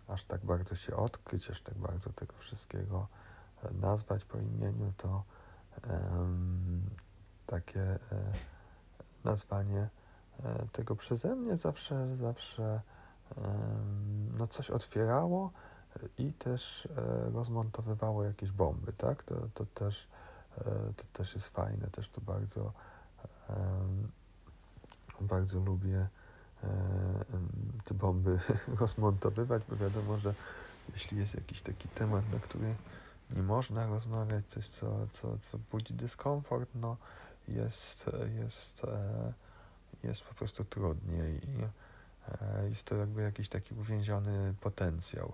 aż 0.08 0.24
tak 0.24 0.46
bardzo 0.46 0.76
się 0.76 0.96
odkryć, 0.96 1.50
aż 1.50 1.62
tak 1.62 1.78
bardzo 1.78 2.14
tego 2.14 2.34
wszystkiego 2.38 3.08
nazwać 3.72 4.26
po 4.26 4.38
imieniu, 4.38 4.94
to 4.98 5.24
takie 7.46 8.00
nazwanie 9.24 9.90
tego 10.72 10.96
przeze 10.96 11.36
mnie 11.36 11.58
zawsze, 11.58 12.16
zawsze 12.16 12.82
no 14.38 14.48
coś 14.48 14.70
otwierało 14.70 15.52
i 16.18 16.34
też 16.34 16.88
rozmontowywało 17.34 18.24
jakieś 18.24 18.52
bomby, 18.52 18.94
tak? 18.94 19.24
To, 19.24 19.36
to, 19.54 19.66
też, 19.66 20.08
to 20.98 21.04
też 21.14 21.36
jest 21.36 21.48
fajne, 21.48 21.88
też 21.88 22.10
to 22.10 22.22
bardzo 22.22 22.72
bardzo 25.22 25.60
lubię 25.60 26.08
te 27.86 27.94
bomby 27.94 28.40
rozmontowywać, 28.80 29.64
bo 29.70 29.76
wiadomo, 29.76 30.20
że 30.20 30.34
jeśli 30.94 31.18
jest 31.18 31.36
jakiś 31.36 31.62
taki 31.62 31.88
temat, 31.88 32.34
na 32.34 32.40
który 32.40 32.76
nie 33.32 33.44
można 33.44 33.88
rozmawiać, 33.88 34.46
coś, 34.48 34.68
co, 34.68 35.08
co, 35.12 35.38
co 35.38 35.58
budzi 35.72 35.94
dyskomfort, 35.94 36.70
no 36.76 36.98
jest, 37.48 38.12
jest, 38.36 38.84
e, 38.84 39.34
jest 40.04 40.24
po 40.24 40.36
prostu 40.36 40.66
trudniej 40.66 41.50
i 41.50 41.64
e, 41.64 42.70
jest 42.70 42.84
to 42.84 42.96
jakby 42.96 43.22
jakiś 43.22 43.50
taki 43.50 43.74
uwięziony 43.74 44.54
potencjał. 44.62 45.34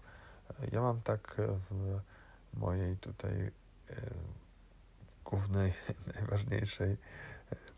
Ja 0.71 0.81
mam 0.81 1.01
tak 1.01 1.35
w 1.69 1.99
mojej 2.53 2.97
tutaj 2.97 3.51
e, 3.89 3.95
głównej, 5.25 5.73
najważniejszej, 6.15 6.97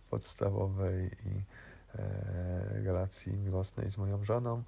podstawowej 0.09 1.11
i 1.25 1.43
relacji 2.85 3.37
miłosnej 3.37 3.91
z 3.91 3.97
moją 3.97 4.25
żoną, 4.25 4.63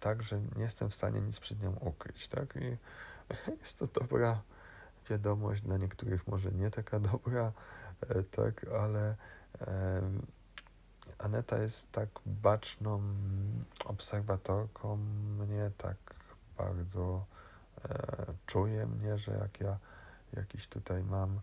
tak, 0.00 0.22
że 0.22 0.40
nie 0.40 0.62
jestem 0.62 0.90
w 0.90 0.94
stanie 0.94 1.20
nic 1.20 1.40
przed 1.40 1.62
nią 1.62 1.76
ukryć, 1.80 2.28
tak? 2.28 2.56
I 2.56 2.76
jest 3.60 3.78
to 3.78 3.86
dobra 3.86 4.42
wiadomość, 5.10 5.62
dla 5.62 5.76
niektórych 5.76 6.26
może 6.26 6.52
nie 6.52 6.70
taka 6.70 7.00
dobra, 7.00 7.52
e, 8.08 8.22
tak, 8.22 8.66
ale 8.80 9.16
e, 9.60 10.02
Aneta 11.18 11.58
jest 11.58 11.92
tak 11.92 12.08
baczną 12.26 13.02
obserwatorką 13.84 14.96
mnie, 15.38 15.70
tak 15.78 15.96
bardzo 16.58 17.26
e, 17.84 18.26
czuje 18.46 18.86
mnie, 18.86 19.18
że 19.18 19.32
jak 19.32 19.60
ja 19.60 19.78
jakiś 20.32 20.66
tutaj 20.66 21.04
mam 21.04 21.40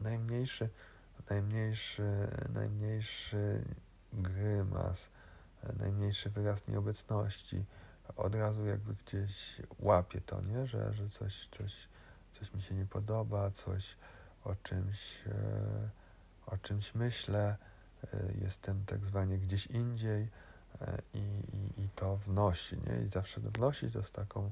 najmniejszy, 0.00 0.68
najmniejszy, 1.30 2.28
najmniejszy 2.54 3.64
grymas, 4.12 5.08
najmniejszy 5.78 6.30
wyraz 6.30 6.68
nieobecności, 6.68 7.64
od 8.16 8.34
razu 8.34 8.66
jakby 8.66 8.94
gdzieś 8.94 9.62
łapie 9.78 10.20
to, 10.20 10.40
nie? 10.40 10.66
Że, 10.66 10.92
że 10.92 11.08
coś, 11.08 11.48
coś, 11.48 11.88
coś 12.32 12.54
mi 12.54 12.62
się 12.62 12.74
nie 12.74 12.86
podoba, 12.86 13.50
coś 13.50 13.96
o 14.44 14.54
czymś, 14.54 15.22
e, 15.26 15.32
o 16.46 16.56
czymś 16.56 16.94
myślę, 16.94 17.56
e, 18.04 18.18
jestem 18.40 18.84
tak 18.86 19.06
zwanie 19.06 19.38
gdzieś 19.38 19.66
indziej 19.66 20.28
e, 20.80 20.98
i, 21.14 21.18
i, 21.18 21.82
i 21.82 21.88
to 21.96 22.16
wnosi, 22.16 22.76
nie? 22.76 23.04
I 23.06 23.08
zawsze 23.08 23.40
wnosi 23.40 23.90
to 23.90 24.02
z 24.02 24.10
taką 24.10 24.50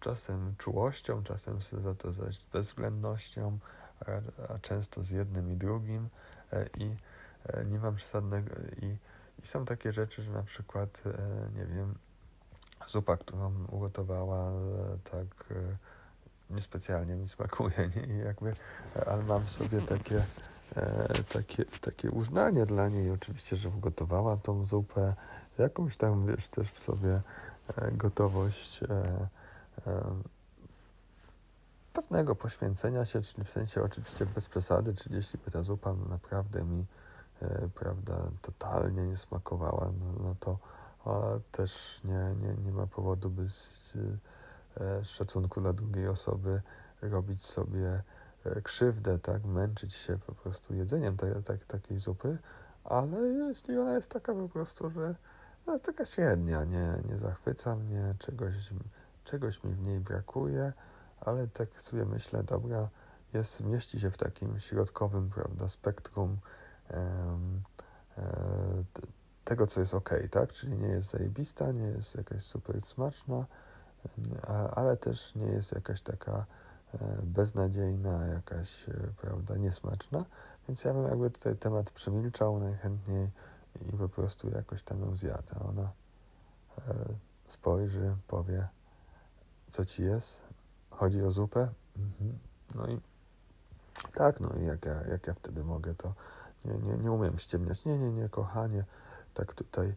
czasem 0.00 0.54
czułością, 0.58 1.22
czasem 1.22 1.58
za 1.62 1.94
to 1.94 2.12
z 2.12 2.42
bezwzględnością, 2.52 3.58
a, 4.00 4.52
a 4.54 4.58
często 4.58 5.02
z 5.02 5.10
jednym 5.10 5.52
i 5.52 5.56
drugim 5.56 6.08
i 6.78 6.96
nie 7.66 7.78
mam 7.78 7.94
przesadnego 7.94 8.54
i, 8.82 8.96
i 9.42 9.46
są 9.46 9.64
takie 9.64 9.92
rzeczy, 9.92 10.22
że 10.22 10.30
na 10.30 10.42
przykład, 10.42 11.02
nie 11.54 11.66
wiem, 11.66 11.94
zupa, 12.90 13.16
którą 13.16 13.66
ugotowała, 13.66 14.52
tak 15.04 15.50
e, 15.50 15.54
niespecjalnie 16.50 17.14
mi 17.14 17.28
smakuje, 17.28 17.90
nie? 17.96 18.14
I 18.14 18.18
jakby, 18.18 18.54
ale 19.06 19.22
mam 19.22 19.44
w 19.44 19.50
sobie 19.50 19.82
takie, 19.82 20.16
e, 20.16 20.24
takie, 21.32 21.64
takie 21.80 22.10
uznanie 22.10 22.66
dla 22.66 22.88
niej, 22.88 23.10
oczywiście, 23.10 23.56
że 23.56 23.68
ugotowała 23.68 24.36
tą 24.36 24.64
zupę, 24.64 25.14
jakąś 25.58 25.96
tam, 25.96 26.26
wiesz, 26.26 26.48
też 26.48 26.70
w 26.70 26.78
sobie 26.78 27.20
e, 27.76 27.92
gotowość 27.92 28.80
pewnego 31.92 32.34
poświęcenia 32.34 33.04
się, 33.04 33.22
czyli 33.22 33.44
w 33.44 33.50
sensie 33.50 33.82
oczywiście 33.82 34.26
bez 34.26 34.48
przesady, 34.48 34.94
czyli 34.94 35.16
jeśli 35.16 35.38
by 35.44 35.50
ta 35.50 35.62
zupa 35.62 35.94
naprawdę 36.08 36.64
mi, 36.64 36.84
prawda, 37.74 38.14
totalnie 38.42 39.06
nie 39.06 39.16
smakowała, 39.16 39.92
no, 40.00 40.24
no 40.24 40.34
to 40.40 40.58
też 41.52 42.00
nie, 42.04 42.34
nie, 42.42 42.54
nie 42.64 42.72
ma 42.72 42.86
powodu, 42.86 43.30
by 43.30 43.50
z 43.50 43.94
e, 44.80 45.04
szacunku 45.04 45.60
dla 45.60 45.72
drugiej 45.72 46.08
osoby 46.08 46.62
robić 47.02 47.46
sobie 47.46 47.88
e, 47.88 48.02
krzywdę, 48.64 49.18
tak, 49.18 49.44
męczyć 49.44 49.94
się 49.94 50.18
po 50.26 50.34
prostu 50.34 50.74
jedzeniem 50.74 51.16
tej, 51.16 51.42
tej, 51.42 51.58
takiej 51.58 51.98
zupy, 51.98 52.38
ale 52.84 53.28
jeśli 53.28 53.78
ona 53.78 53.94
jest 53.94 54.10
taka 54.10 54.34
po 54.34 54.48
prostu, 54.48 54.90
że 54.90 55.14
ona 55.66 55.72
jest 55.72 55.84
taka 55.84 56.06
średnia, 56.06 56.64
nie, 56.64 56.94
nie 57.08 57.18
zachwyca 57.18 57.76
mnie, 57.76 58.14
czegoś, 58.18 58.54
czegoś 59.24 59.64
mi 59.64 59.72
w 59.72 59.80
niej 59.80 60.00
brakuje, 60.00 60.72
ale 61.20 61.48
tak 61.48 61.80
sobie 61.80 62.04
myślę, 62.04 62.42
dobra, 62.42 62.88
jest, 63.32 63.60
mieści 63.60 64.00
się 64.00 64.10
w 64.10 64.16
takim 64.16 64.58
środkowym, 64.58 65.30
prawda, 65.30 65.68
spektrum 65.68 66.38
um, 66.90 67.62
tego, 69.44 69.66
co 69.66 69.80
jest 69.80 69.94
ok, 69.94 70.10
tak? 70.30 70.52
Czyli 70.52 70.78
nie 70.78 70.88
jest 70.88 71.10
zajebista, 71.10 71.72
nie 71.72 71.86
jest 71.86 72.14
jakaś 72.14 72.42
super 72.42 72.80
smaczna, 72.80 73.46
ale 74.74 74.96
też 74.96 75.34
nie 75.34 75.46
jest 75.46 75.72
jakaś 75.72 76.00
taka 76.00 76.32
e, 76.32 76.44
beznadziejna, 77.22 78.26
jakaś, 78.26 78.88
e, 78.88 78.92
prawda, 79.20 79.56
niesmaczna. 79.56 80.24
Więc 80.68 80.84
ja 80.84 80.94
bym 80.94 81.04
jakby 81.04 81.30
tutaj 81.30 81.56
temat 81.56 81.90
przemilczał 81.90 82.60
najchętniej 82.60 83.30
i 83.88 83.96
po 83.96 84.08
prostu 84.08 84.50
jakoś 84.50 84.82
tam 84.82 85.00
ją 85.00 85.16
zjadł. 85.16 85.68
Ona 85.68 85.92
e, 86.88 86.94
spojrzy, 87.48 88.16
powie, 88.28 88.68
co 89.70 89.84
ci 89.84 90.02
jest, 90.02 90.40
chodzi 90.90 91.22
o 91.22 91.30
zupę. 91.30 91.68
Mhm. 91.96 92.38
No 92.74 92.86
i 92.86 93.00
tak, 94.14 94.40
no 94.40 94.50
i 94.60 94.64
jak 94.64 94.84
ja, 94.84 95.02
jak 95.02 95.26
ja 95.26 95.34
wtedy 95.34 95.64
mogę, 95.64 95.94
to 95.94 96.14
nie, 96.64 96.78
nie, 96.78 96.96
nie 96.96 97.12
umiem 97.12 97.38
ściemniać. 97.38 97.84
Nie, 97.84 97.98
nie, 97.98 98.10
nie, 98.10 98.28
kochanie, 98.28 98.84
tak 99.34 99.54
tutaj 99.54 99.94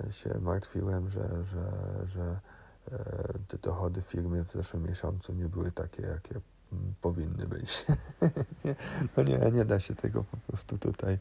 e, 0.00 0.12
się 0.12 0.38
martwiłem, 0.40 1.08
że, 1.08 1.44
że, 1.44 1.72
że 2.06 2.22
e, 2.22 2.59
te 3.48 3.58
dochody 3.58 4.02
firmy 4.02 4.44
w 4.44 4.52
zeszłym 4.52 4.82
miesiącu 4.82 5.32
nie 5.32 5.48
były 5.48 5.72
takie, 5.72 6.02
jakie 6.02 6.40
mm, 6.72 6.94
powinny 7.00 7.46
być. 7.46 7.86
no 9.16 9.22
nie, 9.22 9.38
nie 9.38 9.64
da 9.64 9.80
się 9.80 9.94
tego 9.94 10.24
po 10.24 10.36
prostu 10.36 10.78
tutaj 10.78 11.18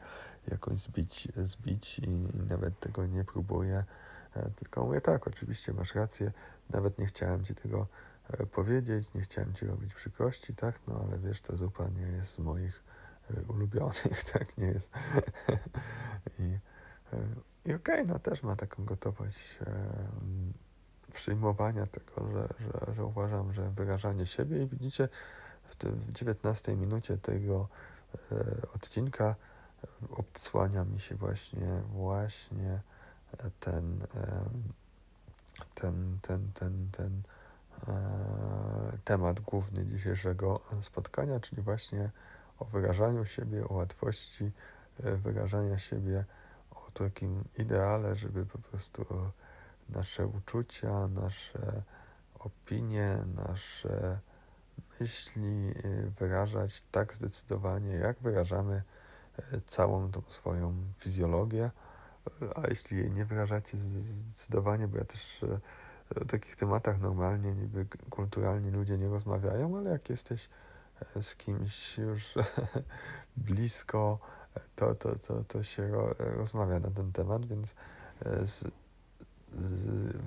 jakoś 0.47 0.79
zbić, 0.79 1.27
zbić 1.35 1.99
i, 1.99 2.09
nawet 2.49 2.79
tego 2.79 3.05
nie 3.05 3.23
próbuję. 3.23 3.83
E, 4.35 4.49
tylko 4.49 4.85
mówię 4.85 5.01
tak, 5.01 5.27
oczywiście 5.27 5.73
masz 5.73 5.95
rację, 5.95 6.31
nawet 6.69 6.99
nie 6.99 7.05
chciałem 7.05 7.45
ci 7.45 7.55
tego 7.55 7.87
powiedzieć, 8.51 9.13
nie 9.13 9.21
chciałem 9.21 9.53
ci 9.53 9.65
robić 9.65 9.93
przykrości, 9.93 10.55
tak, 10.55 10.79
no 10.87 11.05
ale 11.07 11.19
wiesz, 11.19 11.41
ta 11.41 11.55
zupa 11.55 11.89
nie 11.89 12.07
jest 12.07 12.31
z 12.31 12.39
moich 12.39 12.83
ulubionych, 13.47 14.23
tak, 14.33 14.57
nie 14.57 14.67
jest. 14.67 14.89
I 16.39 16.59
i 17.65 17.73
okej, 17.73 17.95
okay, 17.95 18.05
no 18.05 18.19
też 18.19 18.43
ma 18.43 18.55
taką 18.55 18.85
gotowość 18.85 19.57
e, 19.61 19.93
przyjmowania 21.13 21.85
tego, 21.85 22.31
że, 22.31 22.47
że, 22.59 22.93
że 22.93 23.05
uważam, 23.05 23.53
że 23.53 23.69
wyrażanie 23.69 24.25
siebie 24.25 24.63
i 24.63 24.67
widzicie 24.67 25.09
w, 25.63 25.75
te, 25.75 25.89
w 25.89 26.11
19 26.11 26.75
minucie 26.75 27.17
tego 27.17 27.67
e, 28.31 28.35
odcinka 28.75 29.35
odsłania 30.11 30.83
mi 30.83 30.99
się 30.99 31.15
właśnie 31.15 31.81
właśnie 31.93 32.81
ten 33.59 34.01
e, 34.15 34.43
ten, 35.75 36.19
ten, 36.21 36.51
ten, 36.53 36.89
ten 36.91 37.21
e, 37.87 38.97
temat 39.03 39.39
główny 39.39 39.85
dzisiejszego 39.85 40.59
spotkania, 40.81 41.39
czyli 41.39 41.61
właśnie 41.61 42.09
o 42.59 42.65
wyrażaniu 42.65 43.25
siebie, 43.25 43.67
o 43.67 43.73
łatwości 43.73 44.51
e, 45.03 45.15
wyrażania 45.15 45.77
siebie 45.77 46.25
takim 46.93 47.43
ideale, 47.57 48.15
żeby 48.15 48.45
po 48.45 48.57
prostu 48.57 49.05
nasze 49.89 50.27
uczucia, 50.27 51.07
nasze 51.07 51.83
opinie, 52.39 53.17
nasze 53.35 54.19
myśli 54.99 55.73
y, 55.85 56.11
wyrażać 56.19 56.83
tak 56.91 57.13
zdecydowanie, 57.13 57.93
jak 57.93 58.19
wyrażamy 58.19 58.83
y, 59.53 59.61
całą 59.67 60.11
tą 60.11 60.21
swoją 60.29 60.73
fizjologię. 60.97 61.71
A 62.55 62.67
jeśli 62.67 62.97
jej 62.97 63.11
nie 63.11 63.25
wyrażacie 63.25 63.77
zdecydowanie, 63.77 64.87
bo 64.87 64.97
ja 64.97 65.05
też 65.05 65.43
y, 65.43 65.59
o 66.21 66.25
takich 66.25 66.55
tematach 66.55 66.99
normalnie, 66.99 67.53
niby 67.53 67.85
kulturalni 68.09 68.71
ludzie 68.71 68.97
nie 68.97 69.07
rozmawiają, 69.07 69.77
ale 69.77 69.89
jak 69.89 70.09
jesteś 70.09 70.49
z 71.21 71.35
kimś 71.35 71.97
już 71.97 72.33
blisko, 73.37 74.19
to, 74.75 74.95
to, 74.95 75.15
to, 75.15 75.43
to 75.43 75.63
się 75.63 75.91
rozmawia 76.17 76.79
na 76.79 76.91
ten 76.91 77.11
temat, 77.11 77.45
więc 77.45 77.75
z, 78.45 78.63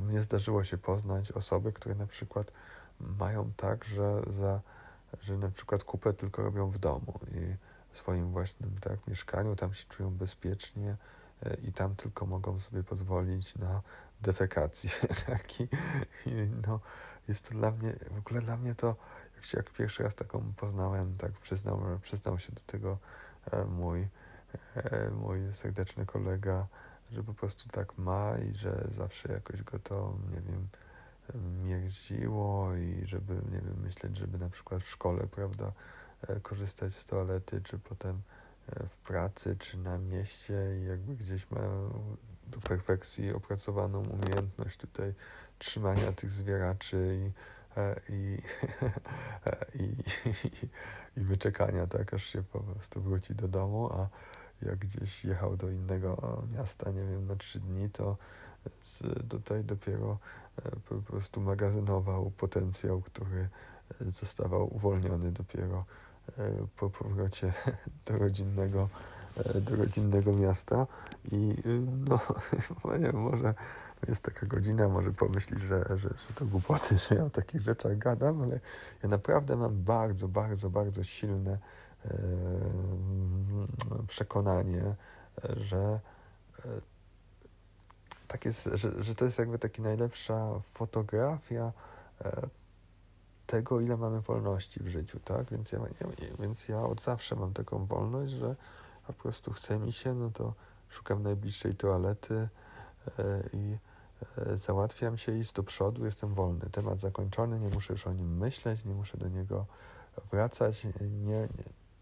mnie 0.07 0.23
zdarzyło 0.23 0.65
się 0.65 0.79
poznać 0.79 1.33
osoby, 1.33 1.73
które 1.73 1.95
na 1.95 2.07
przykład 2.07 2.53
mają 3.01 3.53
tak, 3.57 3.85
że, 3.85 4.23
za, 4.27 4.61
że 5.21 5.39
na 5.39 5.51
przykład 5.51 5.85
kupę 5.85 6.13
tylko 6.13 6.43
robią 6.43 6.71
w 6.71 6.79
domu 6.79 7.21
i 7.31 7.57
w 7.91 7.99
swoim 7.99 8.33
własnym 8.33 8.79
tak, 8.81 9.07
mieszkaniu, 9.07 9.57
tam 9.57 9.75
się 9.75 9.85
czują 9.89 10.11
bezpiecznie 10.11 10.97
e, 11.43 11.55
i 11.55 11.73
tam 11.73 11.97
tylko 11.97 12.27
mogą 12.27 12.61
sobie 12.61 12.83
pozwolić 12.83 13.55
na 13.55 13.83
defekację. 14.21 14.91
Tak? 15.27 15.61
I 15.61 15.71
no, 16.67 16.81
jest 17.29 17.49
to 17.49 17.55
dla 17.55 17.71
mnie, 17.71 17.95
w 18.11 18.19
ogóle 18.19 18.41
dla 18.41 18.57
mnie 18.57 18.75
to, 18.75 18.97
jak 19.37 19.45
się 19.45 19.59
jak 19.59 19.71
pierwszy 19.71 20.03
raz 20.03 20.15
taką 20.15 20.53
poznałem, 20.57 21.17
tak 21.17 21.33
przyznał, 21.33 21.81
przyznał 22.03 22.39
się 22.39 22.53
do 22.53 22.61
tego 22.61 22.99
e, 23.51 23.65
mój, 23.65 24.09
e, 24.77 25.11
mój 25.11 25.53
serdeczny 25.53 26.07
kolega, 26.07 26.67
że 27.13 27.23
po 27.23 27.35
prostu 27.35 27.69
tak 27.69 27.99
ma 27.99 28.39
i 28.39 28.55
że 28.55 28.89
zawsze 28.91 29.33
jakoś 29.33 29.63
go 29.63 29.79
to, 29.79 30.17
nie 30.31 30.41
wiem, 30.41 30.69
mierziło 31.65 32.75
i 32.75 33.07
żeby, 33.07 33.35
nie 33.35 33.61
wiem, 33.61 33.81
myśleć, 33.83 34.17
żeby 34.17 34.39
na 34.39 34.49
przykład 34.49 34.83
w 34.83 34.89
szkole, 34.89 35.27
prawda, 35.27 35.73
e, 36.29 36.41
korzystać 36.41 36.95
z 36.95 37.05
toalety, 37.05 37.61
czy 37.63 37.79
potem 37.79 38.23
e, 38.67 38.87
w 38.87 38.97
pracy, 38.97 39.57
czy 39.59 39.79
na 39.79 39.99
mieście 39.99 40.79
i 40.83 40.85
jakby 40.85 41.17
gdzieś 41.17 41.51
ma 41.51 41.61
do 42.47 42.61
perfekcji 42.61 43.33
opracowaną 43.33 44.03
umiejętność 44.03 44.77
tutaj 44.77 45.15
trzymania 45.59 46.13
tych 46.13 46.31
zwieraczy 46.31 47.19
i, 47.21 47.33
e, 47.81 48.01
i, 48.09 48.39
i, 49.83 49.83
i, 49.83 50.69
i 51.21 51.25
wyczekania, 51.25 51.87
tak, 51.87 52.15
aż 52.15 52.25
się 52.25 52.43
po 52.43 52.61
prostu 52.61 53.03
wróci 53.03 53.35
do 53.35 53.49
domu, 53.49 53.93
a 53.93 54.09
jak 54.67 54.79
gdzieś 54.79 55.25
jechał 55.25 55.57
do 55.57 55.71
innego 55.71 56.43
miasta, 56.53 56.91
nie 56.91 57.05
wiem, 57.05 57.27
na 57.27 57.37
trzy 57.37 57.61
dni, 57.61 57.91
to 57.91 58.17
tutaj 59.29 59.65
dopiero 59.65 60.19
e, 60.65 60.71
po 60.89 60.95
prostu 60.95 61.41
magazynował 61.41 62.31
potencjał, 62.31 63.01
który 63.01 63.49
zostawał 64.01 64.75
uwolniony 64.75 65.33
dopiero 65.33 65.85
e, 66.39 66.67
po 66.77 66.91
powrocie 66.91 67.53
do 68.07 68.19
rodzinnego, 68.19 68.89
e, 69.37 69.61
do 69.61 69.77
rodzinnego 69.77 70.33
miasta. 70.33 70.87
I 71.33 71.55
no, 72.09 72.21
nie 72.85 72.99
wiem, 72.99 73.17
może 73.17 73.55
jest 74.09 74.23
taka 74.23 74.47
godzina, 74.47 74.89
może 74.89 75.13
pomyślić, 75.13 75.61
że, 75.61 75.85
że, 75.89 75.97
że 75.97 76.35
to 76.35 76.47
głupoty, 76.47 76.99
że 77.09 77.15
ja 77.15 77.25
o 77.25 77.31
takich 77.31 77.61
rzeczach 77.61 77.99
gadam, 77.99 78.43
ale 78.43 78.61
ja 79.03 79.09
naprawdę 79.09 79.57
mam 79.57 79.83
bardzo, 79.83 80.29
bardzo, 80.29 80.71
bardzo 80.71 81.05
silne 81.05 81.59
przekonanie, 84.07 84.95
że 85.57 86.01
tak 88.33 88.45
jest, 88.45 88.65
że, 88.75 89.03
że 89.03 89.15
to 89.15 89.25
jest 89.25 89.39
jakby 89.39 89.59
taka 89.59 89.83
najlepsza 89.83 90.61
fotografia 90.61 91.73
e, 92.25 92.49
tego, 93.47 93.81
ile 93.81 93.97
mamy 93.97 94.21
wolności 94.21 94.83
w 94.83 94.89
życiu, 94.89 95.21
tak? 95.21 95.51
Więc 95.51 95.73
ja, 95.73 95.81
więc 96.39 96.69
ja 96.69 96.83
od 96.83 97.03
zawsze 97.03 97.37
mam 97.37 97.53
taką 97.53 97.87
wolność, 97.87 98.33
że 98.33 98.57
po 99.07 99.13
prostu 99.13 99.53
chce 99.53 99.79
mi 99.79 99.93
się, 99.93 100.15
no 100.15 100.31
to 100.31 100.55
szukam 100.89 101.23
najbliższej 101.23 101.75
toalety 101.75 102.49
e, 103.19 103.43
i 103.53 103.79
e, 104.39 104.57
załatwiam 104.57 105.17
się, 105.17 105.39
iść 105.39 105.53
do 105.53 105.63
przodu, 105.63 106.05
jestem 106.05 106.35
wolny. 106.35 106.71
Temat 106.71 106.99
zakończony, 106.99 107.61
nie 107.61 107.69
muszę 107.69 107.93
już 107.93 108.07
o 108.07 108.13
nim 108.13 108.37
myśleć, 108.37 108.85
nie 108.85 108.95
muszę 108.95 109.19
do 109.19 109.29
niego 109.29 109.67
wracać, 110.31 110.85
nie, 110.85 110.93
nie 111.11 111.49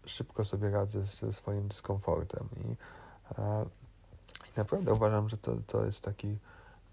szybko 0.05 0.45
sobie 0.45 0.69
radzę 0.69 1.01
ze 1.01 1.33
swoim 1.33 1.67
dyskomfortem 1.67 2.49
i 2.57 2.75
i 4.47 4.57
naprawdę 4.57 4.93
uważam, 4.93 5.29
że 5.29 5.37
to, 5.37 5.57
to 5.67 5.85
jest 5.85 6.03
taki 6.03 6.37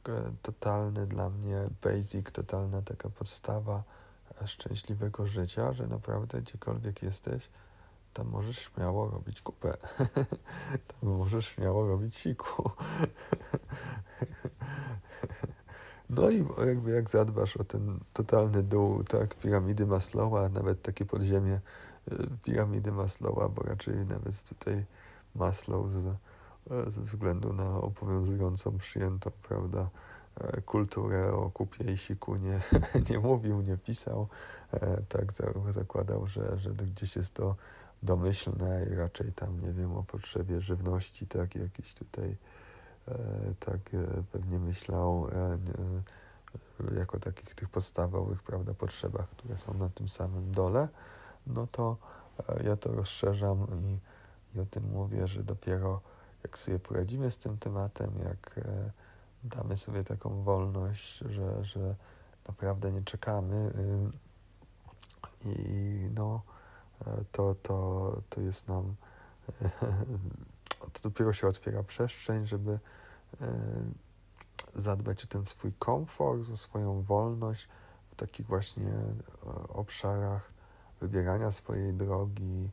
e, 0.08 0.32
totalny 0.42 1.06
dla 1.06 1.30
mnie 1.30 1.64
basic, 1.82 2.32
totalna 2.32 2.82
taka 2.82 3.08
podstawa 3.10 3.82
e, 4.42 4.48
szczęśliwego 4.48 5.26
życia, 5.26 5.72
że 5.72 5.86
naprawdę 5.86 6.40
gdziekolwiek 6.40 7.02
jesteś, 7.02 7.48
tam 8.14 8.28
możesz 8.28 8.58
śmiało 8.58 9.10
robić 9.10 9.40
kupę. 9.42 9.74
tam 11.00 11.10
możesz 11.10 11.46
śmiało 11.46 11.88
robić 11.88 12.16
siku. 12.16 12.70
no 16.10 16.30
i 16.30 16.44
jakby 16.66 16.90
jak 16.90 17.10
zadbasz 17.10 17.56
o 17.56 17.64
ten 17.64 18.00
totalny 18.12 18.62
dół, 18.62 19.04
tak, 19.04 19.34
piramidy 19.34 19.86
Maslowa, 19.86 20.48
nawet 20.48 20.82
takie 20.82 21.04
podziemie 21.04 21.54
e, 21.54 21.60
piramidy 22.42 22.92
Maslowa, 22.92 23.48
bo 23.48 23.62
raczej 23.62 23.94
nawet 24.06 24.44
tutaj 24.44 24.84
Maslow 25.34 25.90
z 25.90 26.18
E, 26.70 26.90
ze 26.90 27.02
względu 27.02 27.52
na 27.52 27.80
obowiązującą, 27.80 28.78
przyjętą, 28.78 29.30
prawda, 29.42 29.90
e, 30.40 30.60
kulturę 30.60 31.32
o 31.32 31.50
kupie 31.50 31.92
i 31.92 31.96
siku 31.96 32.36
nie, 32.36 32.60
nie 33.10 33.18
mówił, 33.18 33.60
nie 33.60 33.76
pisał. 33.76 34.28
E, 34.72 35.02
tak 35.08 35.32
zakładał, 35.68 36.26
że, 36.26 36.58
że 36.58 36.70
gdzieś 36.70 37.16
jest 37.16 37.34
to 37.34 37.56
domyślne 38.02 38.86
i 38.92 38.94
raczej 38.94 39.32
tam, 39.32 39.60
nie 39.60 39.72
wiem, 39.72 39.96
o 39.96 40.02
potrzebie 40.02 40.60
żywności, 40.60 41.26
tak, 41.26 41.54
jakiś 41.54 41.94
tutaj 41.94 42.36
tak 43.60 43.80
pewnie 44.32 44.58
myślał 44.58 45.26
jako 46.98 47.20
takich 47.20 47.54
tych 47.54 47.68
podstawowych, 47.68 48.42
prawda, 48.42 48.74
potrzebach, 48.74 49.28
które 49.28 49.56
są 49.56 49.74
na 49.74 49.88
tym 49.88 50.08
samym 50.08 50.52
dole, 50.52 50.88
no 51.48 51.66
to 51.66 51.96
ja 52.64 52.76
to 52.76 52.92
rozszerzam 52.92 53.66
i, 53.82 53.98
i 54.56 54.60
o 54.60 54.66
tym 54.66 54.90
mówię, 54.92 55.28
że 55.28 55.44
dopiero 55.44 56.00
jak 56.42 56.58
sobie 56.58 56.78
poradzimy 56.78 57.30
z 57.30 57.36
tym 57.36 57.58
tematem, 57.58 58.10
jak 58.24 58.58
e, 58.58 58.90
damy 59.44 59.76
sobie 59.76 60.04
taką 60.04 60.42
wolność, 60.42 61.18
że, 61.18 61.64
że 61.64 61.94
naprawdę 62.48 62.92
nie 62.92 63.02
czekamy 63.02 63.56
y, 63.56 64.28
i 65.44 66.10
no 66.14 66.42
e, 67.06 67.24
to, 67.32 67.54
to, 67.54 68.20
to 68.30 68.40
jest 68.40 68.68
nam 68.68 68.94
to 70.92 71.00
dopiero 71.02 71.32
się 71.32 71.46
otwiera 71.46 71.82
przestrzeń, 71.82 72.44
żeby 72.44 72.78
e, 73.40 73.48
zadbać 74.74 75.24
o 75.24 75.26
ten 75.26 75.44
swój 75.44 75.72
komfort, 75.72 76.50
o 76.50 76.56
swoją 76.56 77.02
wolność 77.02 77.68
w 78.10 78.14
takich 78.14 78.46
właśnie 78.46 78.92
obszarach 79.68 80.57
wybierania 81.00 81.52
swojej 81.52 81.94
drogi, 81.94 82.70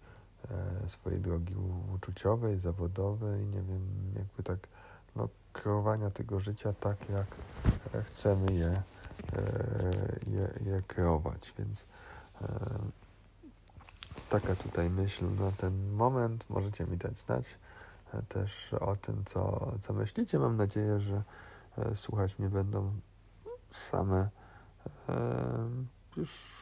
E, 0.51 0.89
swojej 0.89 1.19
drogi 1.19 1.53
uczuciowej, 1.95 2.59
zawodowej, 2.59 3.45
nie 3.45 3.61
wiem, 3.61 4.13
jakby 4.15 4.43
tak, 4.43 4.59
no, 5.15 5.29
kreowania 5.53 6.09
tego 6.09 6.39
życia 6.39 6.73
tak, 6.73 6.97
jak 7.09 7.27
chcemy 8.05 8.53
je, 8.53 8.67
e, 8.67 8.81
je, 10.27 10.71
je 10.71 10.81
kreować, 10.87 11.53
więc 11.59 11.85
e, 12.41 12.47
taka 14.29 14.55
tutaj 14.55 14.89
myśl 14.89 15.25
na 15.39 15.51
ten 15.51 15.91
moment. 15.91 16.45
Możecie 16.49 16.85
mi 16.85 16.97
dać 16.97 17.17
znać 17.17 17.57
też 18.29 18.73
o 18.73 18.95
tym, 18.95 19.23
co, 19.25 19.71
co 19.81 19.93
myślicie. 19.93 20.39
Mam 20.39 20.57
nadzieję, 20.57 20.99
że 20.99 21.23
słuchać 21.93 22.39
mnie 22.39 22.49
będą 22.49 22.91
same 23.71 24.29
już 26.17 26.61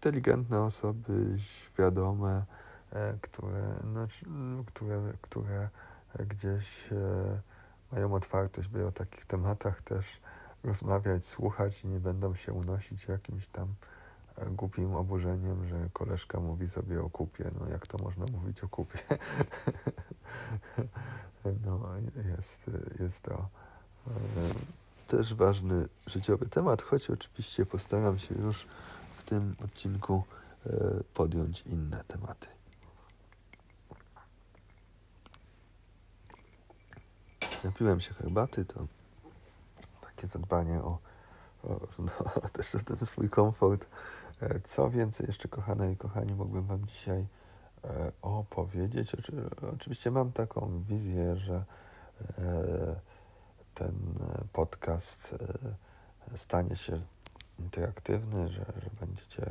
inteligentne 0.00 0.62
osoby, 0.62 1.36
świadome, 1.38 2.44
e, 2.92 3.14
które, 3.20 3.74
znaczy, 3.92 4.26
które, 4.66 5.12
które 5.22 5.68
gdzieś 6.28 6.92
e, 6.92 7.40
mają 7.92 8.14
otwartość, 8.14 8.68
by 8.68 8.86
o 8.86 8.92
takich 8.92 9.24
tematach 9.24 9.82
też 9.82 10.20
rozmawiać, 10.64 11.24
słuchać 11.24 11.84
i 11.84 11.88
nie 11.88 12.00
będą 12.00 12.34
się 12.34 12.52
unosić 12.52 13.08
jakimś 13.08 13.46
tam 13.46 13.74
e, 14.36 14.50
głupim 14.50 14.94
oburzeniem, 14.94 15.68
że 15.68 15.88
koleżka 15.92 16.40
mówi 16.40 16.68
sobie 16.68 17.02
o 17.02 17.10
kupie. 17.10 17.50
No 17.60 17.68
jak 17.68 17.86
to 17.86 17.98
można 17.98 18.26
mówić 18.32 18.64
o 18.64 18.68
kupie? 18.68 18.98
no 21.66 21.80
jest, 22.36 22.70
jest 23.00 23.24
to 23.24 23.48
też 25.06 25.34
ważny 25.34 25.88
życiowy 26.06 26.46
temat, 26.46 26.82
choć 26.82 27.10
oczywiście 27.10 27.66
postaram 27.66 28.18
się 28.18 28.34
już 28.34 28.66
tym 29.30 29.56
odcinku 29.64 30.22
e, 30.66 30.70
podjąć 31.14 31.62
inne 31.62 32.04
tematy. 32.04 32.48
Napiłem 37.64 38.00
się 38.00 38.14
herbaty, 38.14 38.64
to 38.64 38.86
takie 40.00 40.26
zadbanie 40.26 40.78
o, 40.78 40.98
o 41.64 41.80
no, 41.98 42.12
też 42.52 42.72
ten 42.84 42.96
swój 42.96 43.30
komfort. 43.30 43.88
E, 44.40 44.60
co 44.60 44.90
więcej 44.90 45.26
jeszcze, 45.26 45.48
kochane 45.48 45.92
i 45.92 45.96
kochani, 45.96 46.34
mógłbym 46.34 46.66
Wam 46.66 46.86
dzisiaj 46.86 47.26
e, 47.84 48.12
opowiedzieć. 48.22 49.12
Oczywiście 49.74 50.10
mam 50.10 50.32
taką 50.32 50.82
wizję, 50.88 51.36
że 51.36 51.64
ten 53.74 53.94
podcast 54.52 55.34
stanie 56.36 56.76
się 56.76 57.00
interaktywny, 57.60 58.48
że, 58.48 58.64
że 58.82 58.90
będziecie 59.00 59.46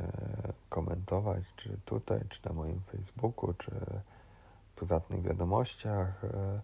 komentować, 0.68 1.44
czy 1.56 1.76
tutaj, 1.84 2.20
czy 2.28 2.40
na 2.48 2.52
moim 2.52 2.80
Facebooku, 2.80 3.54
czy 3.54 3.70
w 4.70 4.74
prywatnych 4.76 5.22
wiadomościach. 5.22 6.24
E, 6.24 6.60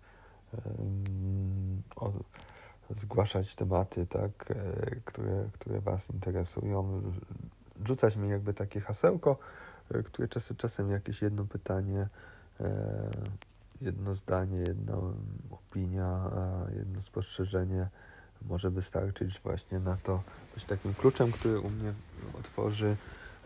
o, 1.97 2.13
zgłaszać 2.91 3.55
tematy, 3.55 4.07
tak, 4.07 4.31
które, 5.05 5.49
które 5.53 5.81
Was 5.81 6.11
interesują, 6.11 7.03
rzucać 7.85 8.17
mi 8.17 8.29
jakby 8.29 8.55
takie 8.55 8.81
hasełko, 8.81 9.39
które 10.05 10.29
czasem, 10.29 10.57
czasem 10.57 10.91
jakieś 10.91 11.23
jedno 11.23 11.45
pytanie, 11.45 12.09
jedno 13.81 14.15
zdanie, 14.15 14.59
jedna 14.59 14.95
opinia, 15.51 16.31
jedno 16.77 17.03
spostrzeżenie 17.03 17.89
może 18.43 18.71
wystarczyć 18.71 19.41
właśnie 19.41 19.79
na 19.79 19.97
to, 19.97 20.23
być 20.55 20.65
takim 20.65 20.95
kluczem, 20.95 21.33
który 21.33 21.61
u 21.61 21.71
mnie 21.71 21.95
otworzy, 22.39 22.97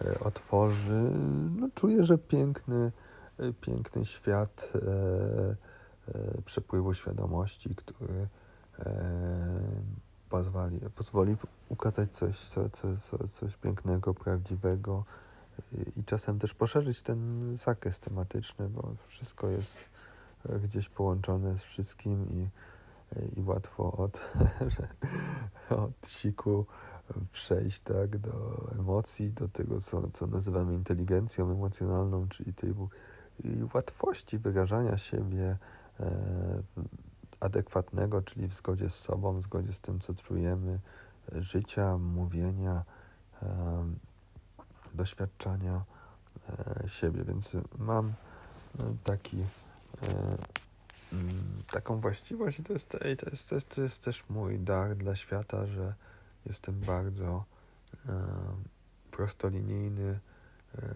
e, 0.05 0.19
otworzy, 0.19 1.13
no 1.57 1.69
czuję, 1.75 2.05
że 2.05 2.19
piękny, 2.19 2.93
e, 3.39 3.53
piękny 3.53 4.07
świat 4.07 4.73
e, 4.75 6.43
przepływu 6.45 6.95
świadomości, 6.95 7.75
który 7.75 8.29
pozwoli, 10.29 10.81
pozwoli 10.95 11.37
ukazać 11.69 12.11
coś, 12.11 12.39
co, 12.39 12.71
co, 12.71 12.97
co, 12.97 13.29
coś 13.29 13.57
pięknego, 13.57 14.15
prawdziwego 14.15 15.05
i 15.97 16.05
czasem 16.05 16.39
też 16.39 16.55
poszerzyć 16.55 17.03
ten 17.03 17.51
zakres 17.57 18.01
tematyczny, 18.01 18.69
bo 18.69 18.95
wszystko 19.05 19.49
jest 19.49 19.91
gdzieś 20.63 20.89
połączone 20.89 21.59
z 21.59 21.63
wszystkim 21.63 22.27
i 22.31 22.49
i 23.37 23.43
łatwo 23.43 23.93
od, 23.93 24.21
od 25.85 26.07
siku 26.07 26.67
przejść 27.33 27.81
tak, 27.81 28.19
do 28.19 28.67
emocji, 28.79 29.31
do 29.31 29.49
tego, 29.49 29.81
co, 29.81 30.11
co 30.13 30.27
nazywamy 30.27 30.75
inteligencją 30.75 31.51
emocjonalną, 31.51 32.29
czyli 32.29 32.55
tej 32.55 32.75
łatwości 33.75 34.39
wyrażania 34.39 34.99
siebie 34.99 35.57
e, 36.01 36.63
adekwatnego, 37.41 38.23
czyli 38.23 38.49
w 38.49 38.55
zgodzie 38.55 38.91
z 38.91 38.95
sobą, 38.95 39.41
w 39.41 39.43
zgodzie 39.43 39.73
z 39.73 39.81
tym, 39.81 40.01
co 40.01 40.15
czujemy, 40.15 40.81
życia, 41.33 41.99
mówienia, 41.99 42.85
e, 43.43 43.85
doświadczania 44.95 45.85
e, 46.49 46.89
siebie. 46.89 47.25
Więc 47.25 47.57
mam 47.79 48.13
taki 49.05 49.41
e, 49.41 49.47
taką 51.73 52.01
właściwość 52.01 52.63
to 52.67 52.73
jest, 52.73 52.89
to, 52.89 53.09
jest, 53.09 53.49
to, 53.49 53.55
jest, 53.55 53.69
to 53.69 53.83
jest 53.83 54.05
też 54.05 54.25
mój 54.29 54.59
dar 54.59 54.97
dla 54.97 55.17
świata, 55.17 55.67
że 55.67 55.95
jestem 56.47 56.81
bardzo 56.81 57.45
e, 58.09 58.13
prostolinijny, 59.11 60.21
e, 60.79 60.95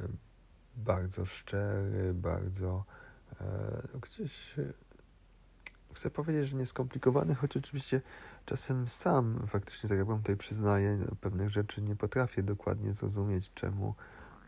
bardzo 0.76 1.26
szczery, 1.26 2.14
bardzo 2.14 2.84
e, 3.40 3.98
gdzieś 4.02 4.54
chcę 5.94 6.10
powiedzieć, 6.10 6.48
że 6.48 6.56
nieskomplikowany, 6.56 7.34
choć 7.34 7.56
oczywiście 7.56 8.00
czasem 8.46 8.88
sam 8.88 9.46
faktycznie, 9.46 9.88
tak 9.88 9.98
jak 9.98 10.06
wam 10.06 10.18
tutaj 10.18 10.36
przyznaję, 10.36 11.06
pewnych 11.20 11.50
rzeczy 11.50 11.82
nie 11.82 11.96
potrafię 11.96 12.42
dokładnie 12.42 12.92
zrozumieć, 12.92 13.50
czemu 13.54 13.94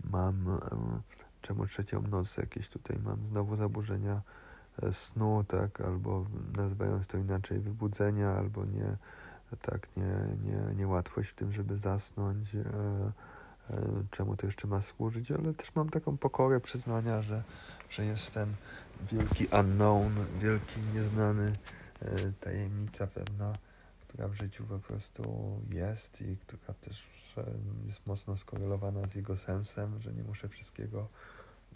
mam, 0.04 0.60
czemu 1.42 1.66
trzecią 1.66 2.02
noc 2.02 2.36
jakieś 2.36 2.68
tutaj 2.68 2.98
mam 3.04 3.28
znowu 3.28 3.56
zaburzenia 3.56 4.22
snu, 4.92 5.44
tak, 5.48 5.80
albo 5.80 6.26
nazywając 6.56 7.06
to 7.06 7.18
inaczej 7.18 7.60
wybudzenia, 7.60 8.30
albo 8.30 8.64
nie, 8.64 8.96
tak, 9.62 9.88
nie, 9.96 10.50
nie, 10.50 10.74
niełatwość 10.74 11.30
w 11.30 11.34
tym, 11.34 11.52
żeby 11.52 11.78
zasnąć, 11.78 12.54
e, 12.54 12.58
e, 13.70 13.82
czemu 14.10 14.36
to 14.36 14.46
jeszcze 14.46 14.66
ma 14.68 14.82
służyć, 14.82 15.30
ale 15.30 15.54
też 15.54 15.74
mam 15.74 15.88
taką 15.90 16.16
pokorę 16.16 16.60
przyznania, 16.60 17.22
że, 17.22 17.42
że 17.90 18.04
jest 18.04 18.34
ten 18.34 18.54
wielki 19.12 19.46
unknown, 19.60 20.14
wielki 20.40 20.80
nieznany, 20.94 21.56
e, 22.02 22.32
tajemnica 22.40 23.06
pewna, 23.06 23.58
która 24.08 24.28
w 24.28 24.34
życiu 24.34 24.64
po 24.64 24.78
prostu 24.78 25.52
jest 25.70 26.20
i 26.20 26.36
która 26.36 26.74
też 26.74 27.06
jest 27.86 28.06
mocno 28.06 28.36
skorelowana 28.36 29.08
z 29.08 29.14
jego 29.14 29.36
sensem, 29.36 30.00
że 30.00 30.12
nie 30.12 30.22
muszę 30.22 30.48
wszystkiego 30.48 31.08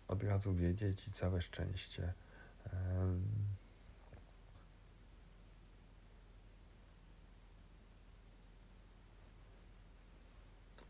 od 0.08 0.22
razu 0.24 0.54
wiedzieć 0.54 1.08
i 1.08 1.12
całe 1.12 1.42
szczęście 1.42 2.12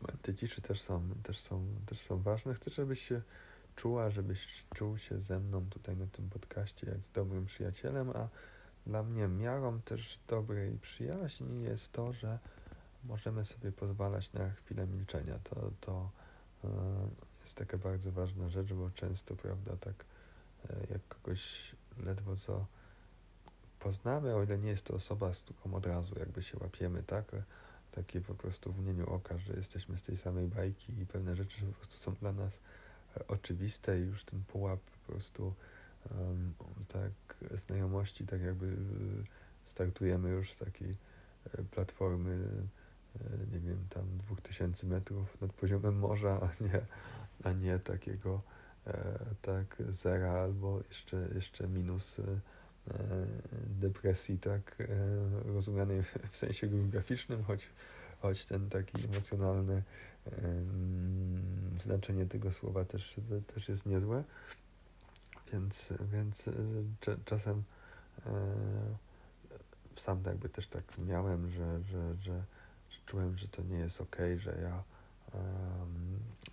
Momenty 0.01 0.35
ciszy 0.35 0.61
też 0.61 0.81
są, 0.81 1.09
też, 1.23 1.39
są, 1.39 1.65
też 1.85 2.01
są 2.01 2.21
ważne. 2.21 2.53
Chcę, 2.53 2.71
żebyś 2.71 3.07
się 3.07 3.21
czuła, 3.75 4.09
żebyś 4.09 4.65
czuł 4.75 4.97
się 4.97 5.19
ze 5.19 5.39
mną 5.39 5.65
tutaj 5.69 5.97
na 5.97 6.07
tym 6.07 6.29
podcaście 6.29 6.87
jak 6.87 6.97
z 6.97 7.11
dobrym 7.11 7.45
przyjacielem, 7.45 8.09
a 8.09 8.27
dla 8.87 9.03
mnie 9.03 9.27
miarą 9.27 9.81
też 9.81 10.19
dobrej 10.27 10.77
przyjaźni 10.77 11.63
jest 11.63 11.91
to, 11.91 12.13
że 12.13 12.39
możemy 13.03 13.45
sobie 13.45 13.71
pozwalać 13.71 14.33
na 14.33 14.49
chwilę 14.49 14.87
milczenia. 14.87 15.39
To, 15.43 15.71
to 15.81 16.09
jest 17.41 17.55
taka 17.55 17.77
bardzo 17.77 18.11
ważna 18.11 18.49
rzecz, 18.49 18.73
bo 18.73 18.89
często, 18.89 19.35
prawda, 19.35 19.77
tak 19.77 20.05
jak 20.89 21.07
kogoś 21.07 21.71
ledwo 21.97 22.35
co 22.35 22.65
poznamy, 23.79 24.35
o 24.35 24.43
ile 24.43 24.57
nie 24.57 24.69
jest 24.69 24.85
to 24.85 24.93
osoba, 24.93 25.33
z 25.33 25.39
którą 25.39 25.75
od 25.75 25.85
razu 25.85 26.19
jakby 26.19 26.43
się 26.43 26.57
łapiemy, 26.61 27.03
tak? 27.03 27.25
Takie 27.91 28.21
po 28.21 28.35
prostu 28.35 28.73
w 28.73 28.79
mnieniu 28.79 29.09
oka, 29.09 29.37
że 29.37 29.53
jesteśmy 29.53 29.97
z 29.97 30.03
tej 30.03 30.17
samej 30.17 30.47
bajki 30.47 30.99
i 31.01 31.05
pewne 31.05 31.35
rzeczy 31.35 31.65
po 31.65 31.73
prostu 31.73 31.97
są 31.97 32.13
dla 32.13 32.31
nas 32.31 32.59
e, 33.17 33.27
oczywiste 33.27 33.99
i 33.99 34.03
już 34.03 34.23
ten 34.23 34.43
pułap 34.43 34.79
po 34.79 35.11
prostu 35.11 35.53
um, 36.11 36.53
tak 36.87 37.37
znajomości, 37.55 38.25
tak 38.25 38.41
jakby 38.41 38.65
e, 38.67 38.69
startujemy 39.65 40.29
już 40.29 40.53
z 40.53 40.57
takiej 40.57 40.97
e, 41.57 41.63
platformy, 41.63 42.47
nie 43.51 43.59
wiem, 43.59 43.87
tam 43.89 44.03
2000 44.17 44.87
metrów 44.87 45.41
nad 45.41 45.53
poziomem 45.53 45.99
morza, 45.99 46.39
a 46.41 46.63
nie, 46.63 46.81
a 47.43 47.51
nie 47.51 47.79
takiego 47.79 48.41
E, 48.41 48.60
tak, 49.41 49.83
zera 49.89 50.31
albo 50.31 50.81
jeszcze, 50.89 51.27
jeszcze 51.35 51.67
minus 51.67 52.19
e, 52.19 52.23
depresji, 53.65 54.39
tak, 54.39 54.77
e, 54.81 54.85
rozumianej 55.53 56.03
w 56.31 56.37
sensie 56.37 56.67
geograficznym, 56.67 57.43
choć, 57.43 57.67
choć 58.19 58.45
ten 58.45 58.69
taki 58.69 59.05
emocjonalny 59.05 59.83
znaczenie 61.83 62.25
tego 62.25 62.51
słowa 62.51 62.85
też, 62.85 63.15
też 63.53 63.69
jest 63.69 63.85
niezłe. 63.85 64.23
Więc, 65.53 65.93
więc 66.13 66.49
czasem 67.25 67.63
sam 69.95 70.23
jakby 70.25 70.49
też 70.49 70.67
tak 70.67 70.97
miałem, 70.97 71.49
że, 71.49 71.83
że, 71.83 72.15
że, 72.15 72.43
że 72.89 72.99
czułem, 73.05 73.37
że 73.37 73.47
to 73.47 73.61
nie 73.61 73.77
jest 73.77 74.01
ok, 74.01 74.17
że 74.37 74.57
ja 74.61 74.83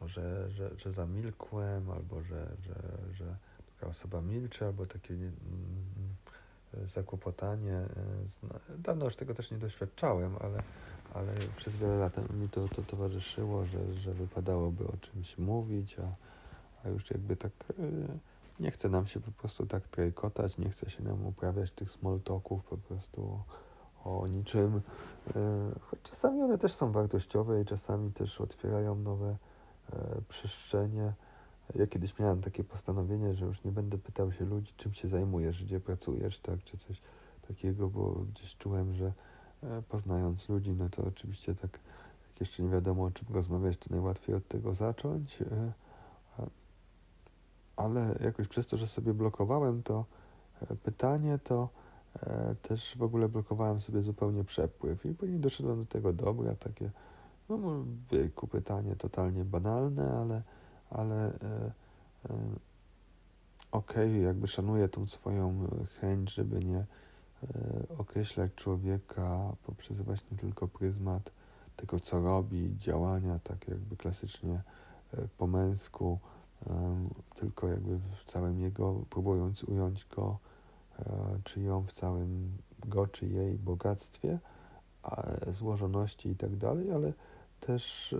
że, 0.07 0.51
że, 0.51 0.71
że 0.77 0.93
zamilkłem, 0.93 1.91
albo 1.91 2.23
że, 2.23 2.49
że, 2.67 2.75
że 3.15 3.37
taka 3.75 3.91
osoba 3.91 4.21
milczy, 4.21 4.65
albo 4.67 4.87
takie 4.87 5.15
mm, 5.15 5.35
zakłopotanie. 6.87 7.75
E, 7.75 8.79
dawno 8.79 9.05
już 9.05 9.17
tego 9.17 9.35
też 9.35 9.51
nie 9.51 9.59
doświadczałem, 9.59 10.37
ale, 10.41 10.63
ale 11.15 11.33
przez 11.57 11.77
wiele 11.77 11.97
lat 11.97 12.31
mi 12.35 12.49
to, 12.49 12.69
to 12.69 12.83
towarzyszyło, 12.83 13.67
że, 13.67 13.95
że 13.95 14.15
wypadałoby 14.15 14.87
o 14.87 14.97
czymś 14.97 15.39
mówić, 15.39 15.97
a, 15.99 16.15
a 16.85 16.89
już 16.89 17.11
jakby 17.11 17.37
tak 17.37 17.53
e, 17.71 17.83
nie 18.61 18.71
chce 18.71 18.89
nam 18.89 19.07
się 19.07 19.21
po 19.21 19.33
prostu 19.33 19.67
tak 19.67 19.89
trajkotać, 19.89 20.59
nie 20.59 20.71
chce 20.71 20.91
się 20.91 21.03
nam 21.03 21.27
uprawiać 21.27 21.71
tych 21.71 21.91
small 21.91 22.21
talków 22.21 22.65
po 22.65 22.77
prostu 22.77 23.43
o 24.05 24.27
niczym. 24.27 24.81
E, 25.37 25.41
choć 25.81 26.03
czasami 26.03 26.43
one 26.43 26.59
też 26.59 26.73
są 26.73 26.93
wartościowe 26.93 27.63
i 27.63 27.65
czasami 27.65 28.13
też 28.13 28.41
otwierają 28.41 28.95
nowe 28.95 29.37
e, 29.93 30.21
przestrzenie. 30.29 31.13
Ja 31.75 31.87
kiedyś 31.87 32.19
miałem 32.19 32.41
takie 32.43 32.65
postanowienie, 32.65 33.35
że 33.35 33.47
już 33.47 33.65
nie 33.65 33.73
będę 33.73 33.99
pytał 33.99 34.33
się 34.33 34.45
ludzi, 34.45 34.73
czym 34.77 34.93
się 34.93 35.09
zajmujesz, 35.09 35.65
gdzie 35.65 35.81
pracujesz, 35.81 36.39
tak, 36.39 36.65
czy 36.65 36.77
coś 36.77 37.01
takiego, 37.49 37.89
bo 37.89 38.11
gdzieś 38.11 38.57
czułem, 38.57 38.95
że 38.95 39.13
e, 39.63 39.83
poznając 39.89 40.49
ludzi, 40.49 40.73
no 40.73 40.89
to 40.89 41.05
oczywiście 41.05 41.55
tak, 41.55 41.73
jak 42.31 42.41
jeszcze 42.41 42.63
nie 42.63 42.69
wiadomo 42.69 43.05
o 43.05 43.11
czym 43.11 43.29
rozmawiać, 43.35 43.79
to 43.79 43.91
najłatwiej 43.91 44.37
od 44.37 44.49
tego 44.49 44.75
zacząć. 44.75 45.39
Ale 47.77 48.19
jakoś 48.21 48.49
przez 48.49 48.67
to, 48.67 48.77
że 48.77 48.87
sobie 48.87 49.15
blokowałem 49.15 49.83
to 49.83 50.05
pytanie, 50.83 51.39
to 51.45 51.69
też 52.63 52.97
w 52.97 53.03
ogóle 53.03 53.29
blokowałem 53.29 53.81
sobie 53.81 54.03
zupełnie 54.03 54.45
przepływ 54.45 55.07
i 55.07 55.15
później 55.15 55.41
doszedłem 55.41 55.81
do 55.81 55.87
tego 55.87 56.13
dobra, 56.13 56.55
takie 56.55 56.91
no 57.49 57.59
wieku 58.11 58.47
pytanie 58.47 58.97
totalnie 58.97 59.45
banalne, 59.45 60.13
ale, 60.13 60.43
ale 60.91 61.27
e, 61.27 61.33
e, 61.35 61.73
okej, 63.73 64.11
okay, 64.11 64.19
jakby 64.19 64.49
szanuję 64.49 64.89
tą 64.89 65.07
swoją 65.07 65.69
chęć, 66.01 66.35
żeby 66.35 66.65
nie 66.65 66.79
e, 66.79 66.87
określać 67.99 68.55
człowieka 68.55 69.53
poprzez 69.67 70.01
właśnie 70.01 70.37
tylko 70.37 70.69
pryzmat 70.69 71.33
tego, 71.77 72.01
co 72.01 72.23
robi, 72.23 72.75
działania, 72.79 73.39
tak 73.39 73.69
jakby 73.69 73.97
klasycznie 73.97 74.63
e, 75.15 75.29
po 75.39 75.47
męsku, 75.47 76.19
e, 76.67 77.09
tylko 77.35 77.69
jakby 77.69 77.99
w 77.99 78.25
całym 78.25 78.61
jego, 78.61 78.95
próbując 79.11 79.65
ująć 79.65 80.07
go 80.17 80.39
E, 80.45 80.48
czy 81.45 81.61
ją 81.61 81.87
w 81.87 81.93
całym 81.93 82.53
go 82.87 83.07
czy 83.07 83.27
jej 83.27 83.59
bogactwie, 83.59 84.39
złożoności 85.47 86.29
i 86.29 86.37
tak 86.37 86.57
dalej, 86.57 86.93
ale 86.93 87.13
też 87.61 88.15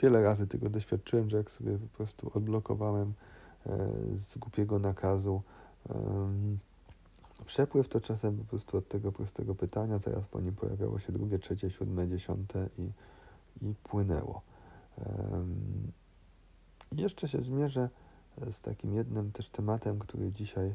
wiele 0.00 0.22
razy 0.22 0.46
tego 0.46 0.70
doświadczyłem, 0.70 1.30
że 1.30 1.36
jak 1.36 1.50
sobie 1.50 1.78
po 1.78 1.86
prostu 1.86 2.30
odblokowałem 2.34 3.12
z 4.16 4.38
głupiego 4.38 4.78
nakazu 4.78 5.42
przepływ, 7.46 7.88
to 7.88 8.00
czasem 8.00 8.38
po 8.38 8.44
prostu 8.44 8.76
od 8.76 8.88
tego 8.88 9.12
prostego 9.12 9.54
pytania, 9.54 9.98
zaraz 9.98 10.28
po 10.28 10.40
nim 10.40 10.54
pojawiało 10.54 10.98
się 10.98 11.12
drugie, 11.12 11.38
trzecie, 11.38 11.70
siódme, 11.70 12.08
dziesiąte 12.08 12.68
i, 12.78 12.90
i 13.62 13.74
płynęło. 13.84 14.42
Jeszcze 16.92 17.28
się 17.28 17.38
zmierzę 17.38 17.88
z 18.50 18.60
takim 18.60 18.94
jednym 18.94 19.32
też 19.32 19.48
tematem, 19.48 19.98
który 19.98 20.32
dzisiaj 20.32 20.74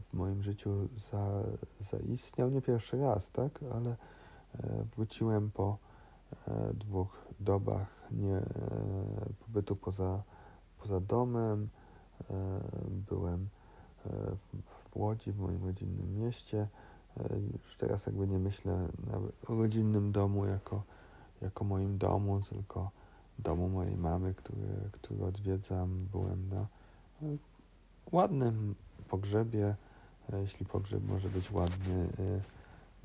w 0.00 0.14
moim 0.14 0.42
życiu 0.42 0.88
za, 0.96 1.42
zaistniał 1.80 2.50
nie 2.50 2.62
pierwszy 2.62 3.00
raz, 3.00 3.30
tak, 3.30 3.60
ale 3.74 3.90
e, 3.90 3.96
wróciłem 4.96 5.50
po 5.50 5.78
e, 6.48 6.74
dwóch 6.74 7.26
dobach 7.40 8.08
nie, 8.10 8.36
e, 8.36 8.42
pobytu 9.46 9.76
poza, 9.76 10.22
poza 10.78 11.00
domem. 11.00 11.68
Byłem 13.10 13.48
w 14.64 14.96
Łodzi, 14.96 15.32
w 15.32 15.38
moim 15.38 15.64
rodzinnym 15.64 16.18
mieście. 16.18 16.68
Już 17.64 17.76
teraz 17.76 18.06
jakby 18.06 18.28
nie 18.28 18.38
myślę 18.38 18.88
o 19.48 19.54
rodzinnym 19.54 20.12
domu 20.12 20.46
jako, 20.46 20.82
jako 21.42 21.64
moim 21.64 21.98
domu, 21.98 22.40
tylko 22.40 22.90
domu 23.38 23.68
mojej 23.68 23.96
mamy, 23.96 24.34
który, 24.34 24.90
który 24.92 25.24
odwiedzam. 25.24 26.06
Byłem 26.12 26.48
na 26.48 26.66
ładnym 28.12 28.74
pogrzebie, 29.08 29.76
e, 30.32 30.40
jeśli 30.40 30.66
pogrzeb 30.66 31.02
może 31.04 31.28
być 31.28 31.50
ładny, 31.50 32.08
e, 32.18 32.40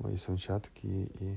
mojej 0.00 0.18
sąsiadki 0.18 0.88
i 1.20 1.36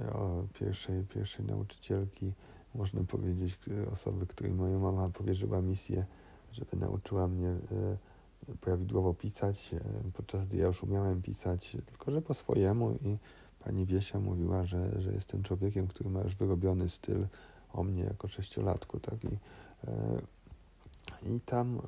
e, 0.00 0.46
pierwszej, 0.54 1.04
pierwszej 1.04 1.46
nauczycielki, 1.46 2.32
można 2.74 3.04
powiedzieć, 3.04 3.58
osoby, 3.92 4.26
której 4.26 4.52
moja 4.52 4.78
mama 4.78 5.08
powierzyła 5.08 5.60
misję, 5.62 6.06
żeby 6.52 6.76
nauczyła 6.76 7.28
mnie 7.28 7.56
prawidłowo 8.60 9.14
pisać, 9.14 9.74
podczas 10.12 10.46
gdy 10.46 10.56
ja 10.56 10.66
już 10.66 10.82
umiałem 10.82 11.22
pisać, 11.22 11.76
tylko 11.86 12.10
że 12.10 12.22
po 12.22 12.34
swojemu 12.34 12.92
i 12.92 13.18
pani 13.64 13.86
Wiesia 13.86 14.20
mówiła, 14.20 14.64
że, 14.64 15.02
że 15.02 15.12
jestem 15.12 15.42
człowiekiem, 15.42 15.86
który 15.86 16.10
ma 16.10 16.20
już 16.22 16.34
wyrobiony 16.34 16.88
styl 16.88 17.26
o 17.72 17.82
mnie 17.82 18.04
jako 18.04 18.28
sześciolatku, 18.28 19.00
tak? 19.00 19.24
I, 19.24 19.38
i 21.22 21.40
tam 21.40 21.80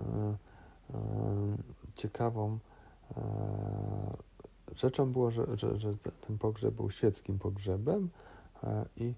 ciekawą 1.94 2.58
e, 3.16 3.20
rzeczą 4.76 5.12
było, 5.12 5.30
że, 5.30 5.56
że, 5.56 5.78
że 5.78 5.94
ten 6.20 6.38
pogrzeb 6.38 6.74
był 6.74 6.90
świeckim 6.90 7.38
pogrzebem 7.38 8.08
e, 8.62 8.84
i 8.96 9.14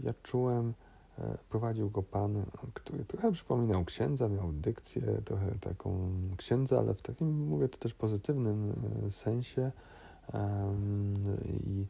ja 0.00 0.14
czułem, 0.22 0.74
e, 1.18 1.38
prowadził 1.48 1.90
go 1.90 2.02
pan, 2.02 2.44
który 2.74 3.04
trochę 3.04 3.32
przypominał 3.32 3.84
księdza, 3.84 4.28
miał 4.28 4.52
dykcję 4.52 5.02
trochę 5.24 5.54
taką 5.60 6.10
księdza, 6.36 6.78
ale 6.78 6.94
w 6.94 7.02
takim, 7.02 7.46
mówię 7.46 7.68
to 7.68 7.78
też 7.78 7.94
pozytywnym 7.94 8.72
sensie 9.10 9.72
i 11.44 11.86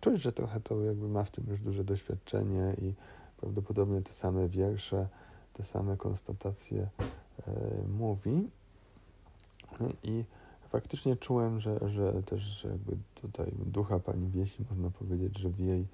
czuć, 0.00 0.20
że 0.20 0.32
trochę 0.32 0.60
to 0.60 0.82
jakby 0.82 1.08
ma 1.08 1.24
w 1.24 1.30
tym 1.30 1.46
już 1.48 1.60
duże 1.60 1.84
doświadczenie 1.84 2.76
i 2.82 2.94
prawdopodobnie 3.36 4.02
te 4.02 4.12
same 4.12 4.48
wiersze, 4.48 5.08
te 5.52 5.62
same 5.62 5.96
konstatacje 5.96 6.88
E, 7.48 7.88
mówi. 7.88 8.50
I 10.02 10.24
faktycznie 10.68 11.16
czułem, 11.16 11.60
że, 11.60 11.88
że 11.88 12.22
też 12.22 12.64
jakby 12.64 12.96
tutaj 13.14 13.52
ducha 13.66 13.98
pani 13.98 14.30
Wiesi, 14.30 14.64
można 14.70 14.90
powiedzieć, 14.90 15.38
że 15.38 15.48
w 15.48 15.60
jej 15.60 15.86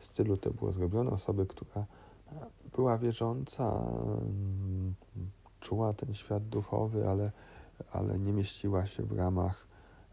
stylu 0.00 0.36
to 0.36 0.50
było 0.50 0.72
zrobione. 0.72 1.10
Osoby, 1.10 1.46
która 1.46 1.86
była 2.76 2.98
wierząca, 2.98 3.82
czuła 5.60 5.92
ten 5.92 6.14
świat 6.14 6.48
duchowy, 6.48 7.08
ale, 7.08 7.32
ale 7.92 8.18
nie 8.18 8.32
mieściła 8.32 8.86
się 8.86 9.02
w 9.02 9.12
ramach 9.12 9.66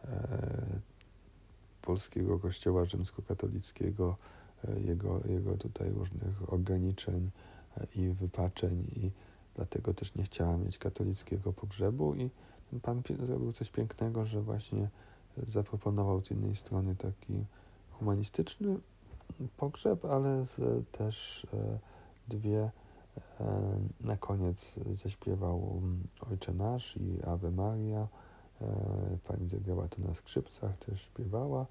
e, 0.04 0.80
polskiego 1.82 2.40
kościoła 2.40 2.86
rzymskokatolickiego, 2.86 4.18
e, 4.68 4.80
jego, 4.80 5.22
jego 5.26 5.58
tutaj 5.58 5.90
różnych 5.90 6.54
ograniczeń 6.54 7.32
e, 7.78 7.88
i 7.96 8.10
wypaczeń 8.10 8.88
i 8.96 9.12
Dlatego 9.56 9.94
też 9.94 10.16
nie 10.16 10.24
chciała 10.24 10.58
mieć 10.58 10.78
katolickiego 10.78 11.54
pogrzebu 11.54 12.16
i 12.16 12.30
ten 12.70 12.80
pan 12.80 13.02
zrobił 13.24 13.54
coś 13.54 13.72
pięknego, 13.72 14.26
że 14.26 14.42
właśnie 14.42 14.90
zaproponował 15.38 16.26
z 16.26 16.30
jednej 16.30 16.56
strony 16.56 16.96
taki 16.96 17.46
humanistyczny 17.92 18.80
pogrzeb, 19.58 20.06
ale 20.06 20.46
z, 20.46 20.60
też 20.92 21.48
e, 21.54 21.80
dwie 22.28 22.72
na 24.02 24.18
koniec 24.18 24.76
zaśpiewał 24.92 25.78
mm, 25.78 26.04
Ojcze 26.32 26.54
Nasz 26.54 26.98
i 26.98 27.24
Ave 27.24 27.52
Maria. 27.52 28.08
E, 28.62 29.18
pani 29.28 29.50
zagrała 29.50 29.88
to 29.88 30.02
na 30.02 30.14
skrzypcach, 30.14 30.78
też 30.78 31.02
śpiewała, 31.02 31.66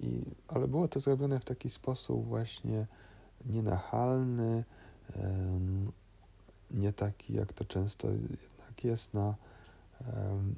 i, 0.00 0.22
ale 0.48 0.68
było 0.68 0.88
to 0.88 1.00
zrobione 1.00 1.40
w 1.40 1.44
taki 1.44 1.70
sposób 1.70 2.26
właśnie 2.26 2.86
nienachalny, 3.46 4.64
nie 6.70 6.92
taki, 6.92 7.34
jak 7.34 7.52
to 7.52 7.64
często 7.64 8.08
jednak 8.10 8.84
jest 8.84 9.14
na 9.14 9.34
um, 10.00 10.54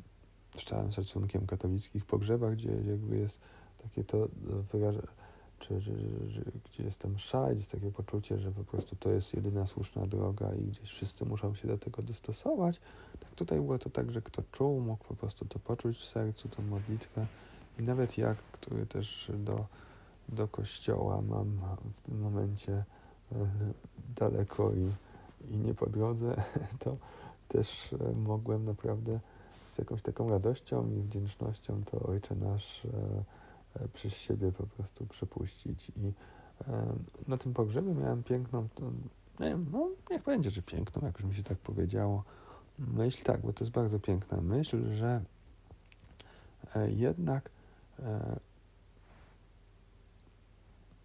z 0.56 0.64
całym 0.64 0.92
szacunkiem 0.92 1.46
katolickich 1.46 2.04
pogrzebach, 2.04 2.52
gdzie 2.52 2.70
jakby 2.70 3.16
jest 3.16 3.40
takie 3.82 4.04
to 4.04 4.28
wyrażenie, 4.72 5.08
czy, 5.58 5.68
czy, 5.80 5.92
czy, 6.34 6.52
gdzie 6.64 6.82
jest 6.82 6.98
tam 6.98 7.12
msza, 7.12 7.52
jest 7.52 7.70
takie 7.70 7.90
poczucie, 7.90 8.38
że 8.38 8.52
po 8.52 8.64
prostu 8.64 8.96
to 8.96 9.10
jest 9.10 9.34
jedyna 9.34 9.66
słuszna 9.66 10.06
droga 10.06 10.54
i 10.54 10.64
gdzieś 10.64 10.90
wszyscy 10.90 11.24
muszą 11.24 11.54
się 11.54 11.68
do 11.68 11.78
tego 11.78 12.02
dostosować. 12.02 12.80
Tak 13.20 13.34
tutaj 13.34 13.60
było 13.60 13.78
to 13.78 13.90
tak, 13.90 14.12
że 14.12 14.22
kto 14.22 14.42
czuł, 14.52 14.80
mógł 14.80 15.04
po 15.04 15.14
prostu 15.14 15.44
to 15.44 15.58
poczuć 15.58 15.98
w 15.98 16.04
sercu, 16.04 16.48
tą 16.48 16.62
modlitwę. 16.62 17.26
I 17.78 17.82
nawet 17.82 18.18
jak, 18.18 18.36
który 18.36 18.86
też 18.86 19.32
do, 19.38 19.66
do 20.28 20.48
kościoła 20.48 21.22
mam 21.22 21.60
w 21.90 22.00
tym 22.00 22.20
momencie 22.20 22.72
e, 22.72 22.84
daleko 24.16 24.72
i 24.72 24.92
i 25.50 25.56
nie 25.56 25.74
po 25.74 25.86
drodze, 25.86 26.42
to 26.84 26.96
też 27.48 27.92
e, 27.92 28.18
mogłem 28.18 28.64
naprawdę 28.64 29.20
z 29.66 29.78
jakąś 29.78 30.02
taką 30.02 30.28
radością 30.28 30.90
i 30.90 31.00
wdzięcznością 31.00 31.84
to 31.84 32.00
Ojcze 32.00 32.34
Nasz 32.34 32.84
e, 32.84 32.88
przez 33.92 34.12
siebie 34.12 34.52
po 34.52 34.66
prostu 34.66 35.06
przepuścić. 35.06 35.92
I 35.96 36.12
na 37.28 37.36
tym 37.36 37.54
pogrzebie 37.54 37.94
miałem 37.94 38.22
piękną, 38.22 38.68
nie 39.40 39.48
wiem, 39.48 39.66
no 39.72 39.88
niech 40.10 40.22
będzie, 40.22 40.50
że 40.50 40.62
piękną, 40.62 41.06
jak 41.06 41.18
już 41.18 41.24
mi 41.24 41.34
się 41.34 41.42
tak 41.42 41.58
powiedziało, 41.58 42.24
myśl, 42.78 43.24
tak, 43.24 43.40
bo 43.40 43.52
to 43.52 43.64
jest 43.64 43.72
bardzo 43.72 44.00
piękna 44.00 44.40
myśl, 44.40 44.94
że 44.94 45.22
jednak 46.86 47.50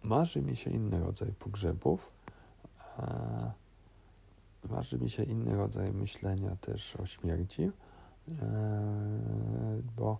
marzy 0.02 0.42
mi 0.42 0.56
się 0.56 0.70
inny 0.70 1.00
rodzaj 1.00 1.32
pogrzebów, 1.32 2.12
Marzy 4.70 4.98
mi 4.98 5.10
się 5.10 5.22
inny 5.22 5.56
rodzaj 5.56 5.92
myślenia 5.92 6.56
też 6.56 6.96
o 6.96 7.06
śmierci, 7.06 7.62
e, 7.62 7.72
bo 9.96 10.18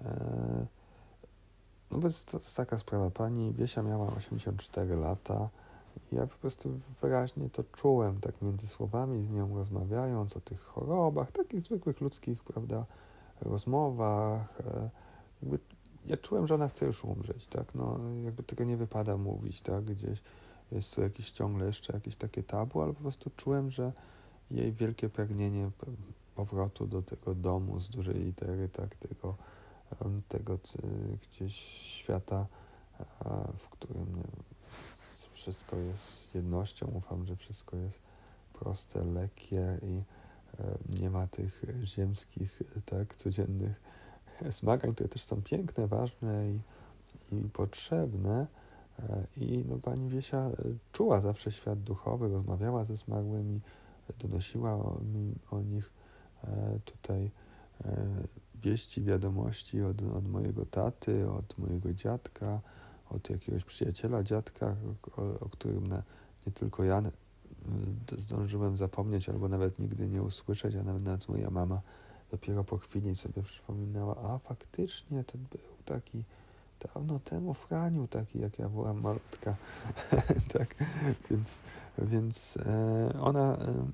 e, 0.00 0.66
no 1.92 1.98
bo 1.98 2.08
to 2.26 2.36
jest 2.38 2.56
taka 2.56 2.78
sprawa. 2.78 3.10
Pani 3.10 3.52
Wiesia 3.52 3.82
miała 3.82 4.06
84 4.06 4.96
lata 4.96 5.48
i 6.12 6.16
ja 6.16 6.26
po 6.26 6.36
prostu 6.36 6.80
wyraźnie 7.02 7.50
to 7.50 7.64
czułem, 7.64 8.20
tak 8.20 8.42
między 8.42 8.66
słowami 8.66 9.22
z 9.22 9.30
nią 9.30 9.56
rozmawiając 9.56 10.36
o 10.36 10.40
tych 10.40 10.60
chorobach, 10.60 11.32
takich 11.32 11.60
zwykłych 11.60 12.00
ludzkich, 12.00 12.44
prawda, 12.44 12.86
rozmowach. 13.40 14.60
E, 14.60 14.90
jakby 15.42 15.58
ja 16.06 16.16
czułem, 16.16 16.46
że 16.46 16.54
ona 16.54 16.68
chce 16.68 16.86
już 16.86 17.04
umrzeć, 17.04 17.46
tak, 17.46 17.74
no 17.74 17.98
jakby 18.24 18.42
tego 18.42 18.64
nie 18.64 18.76
wypada 18.76 19.16
mówić, 19.16 19.62
tak, 19.62 19.84
gdzieś 19.84 20.22
jest 20.72 20.94
tu 20.94 21.02
jakieś 21.02 21.30
ciągle 21.30 21.66
jeszcze 21.66 21.92
jakieś 21.92 22.16
takie 22.16 22.42
tabu, 22.42 22.82
ale 22.82 22.92
po 22.92 23.00
prostu 23.00 23.30
czułem, 23.36 23.70
że 23.70 23.92
jej 24.50 24.72
wielkie 24.72 25.08
pragnienie 25.08 25.70
powrotu 26.34 26.86
do 26.86 27.02
tego 27.02 27.34
domu 27.34 27.80
z 27.80 27.88
dużej 27.88 28.14
litery, 28.14 28.68
tak, 28.68 28.94
tego, 28.94 29.36
tego 30.28 30.58
gdzieś 31.22 31.54
świata, 31.56 32.46
w 33.58 33.68
którym 33.70 34.06
wszystko 35.32 35.76
jest 35.76 36.34
jednością. 36.34 36.86
Ufam, 36.86 37.26
że 37.26 37.36
wszystko 37.36 37.76
jest 37.76 38.00
proste, 38.52 39.04
lekkie 39.04 39.78
i 39.82 40.02
nie 41.00 41.10
ma 41.10 41.26
tych 41.26 41.64
ziemskich, 41.84 42.62
tak, 42.86 43.16
codziennych 43.16 43.80
zmagań, 44.60 44.94
które 44.94 45.08
też 45.08 45.22
są 45.22 45.42
piękne, 45.42 45.86
ważne 45.86 46.50
i, 46.50 46.60
i 47.36 47.48
potrzebne 47.48 48.46
E, 48.98 49.26
I 49.36 49.64
no, 49.68 49.78
pani 49.78 50.08
Wiesia 50.08 50.38
e, 50.38 50.52
czuła 50.92 51.20
zawsze 51.20 51.52
świat 51.52 51.80
duchowy, 51.82 52.28
rozmawiała 52.28 52.84
ze 52.84 52.96
zmarłymi, 52.96 53.60
donosiła 54.18 54.72
o, 54.72 55.00
mi, 55.14 55.34
o 55.50 55.60
nich 55.60 55.92
e, 56.44 56.78
tutaj 56.84 57.30
wieści, 58.62 59.02
wiadomości 59.02 59.82
od, 59.82 60.02
od 60.02 60.28
mojego 60.28 60.66
taty, 60.66 61.30
od 61.30 61.58
mojego 61.58 61.94
dziadka, 61.94 62.60
od 63.10 63.30
jakiegoś 63.30 63.64
przyjaciela 63.64 64.22
dziadka, 64.22 64.76
o, 65.16 65.40
o 65.40 65.48
którym 65.48 65.86
na, 65.86 66.02
nie 66.46 66.52
tylko 66.52 66.84
ja 66.84 67.02
zdążyłem 68.18 68.76
zapomnieć 68.76 69.28
albo 69.28 69.48
nawet 69.48 69.78
nigdy 69.78 70.08
nie 70.08 70.22
usłyszeć, 70.22 70.74
a 70.74 70.82
nawet, 70.82 71.02
nawet 71.02 71.28
moja 71.28 71.50
mama 71.50 71.80
dopiero 72.30 72.64
po 72.64 72.78
chwili 72.78 73.14
sobie 73.14 73.42
przypominała, 73.42 74.16
a 74.16 74.38
faktycznie 74.38 75.24
ten 75.24 75.40
był 75.50 75.76
taki 75.84 76.24
dawno 76.94 77.18
temu 77.18 77.54
Franiu, 77.54 78.08
taki 78.08 78.40
jak 78.40 78.58
ja 78.58 78.68
byłam 78.68 79.00
malutka. 79.00 79.56
tak, 80.58 80.74
więc, 81.30 81.58
więc 81.98 82.56
e, 82.56 83.20
ona, 83.20 83.56
e, 83.56 83.86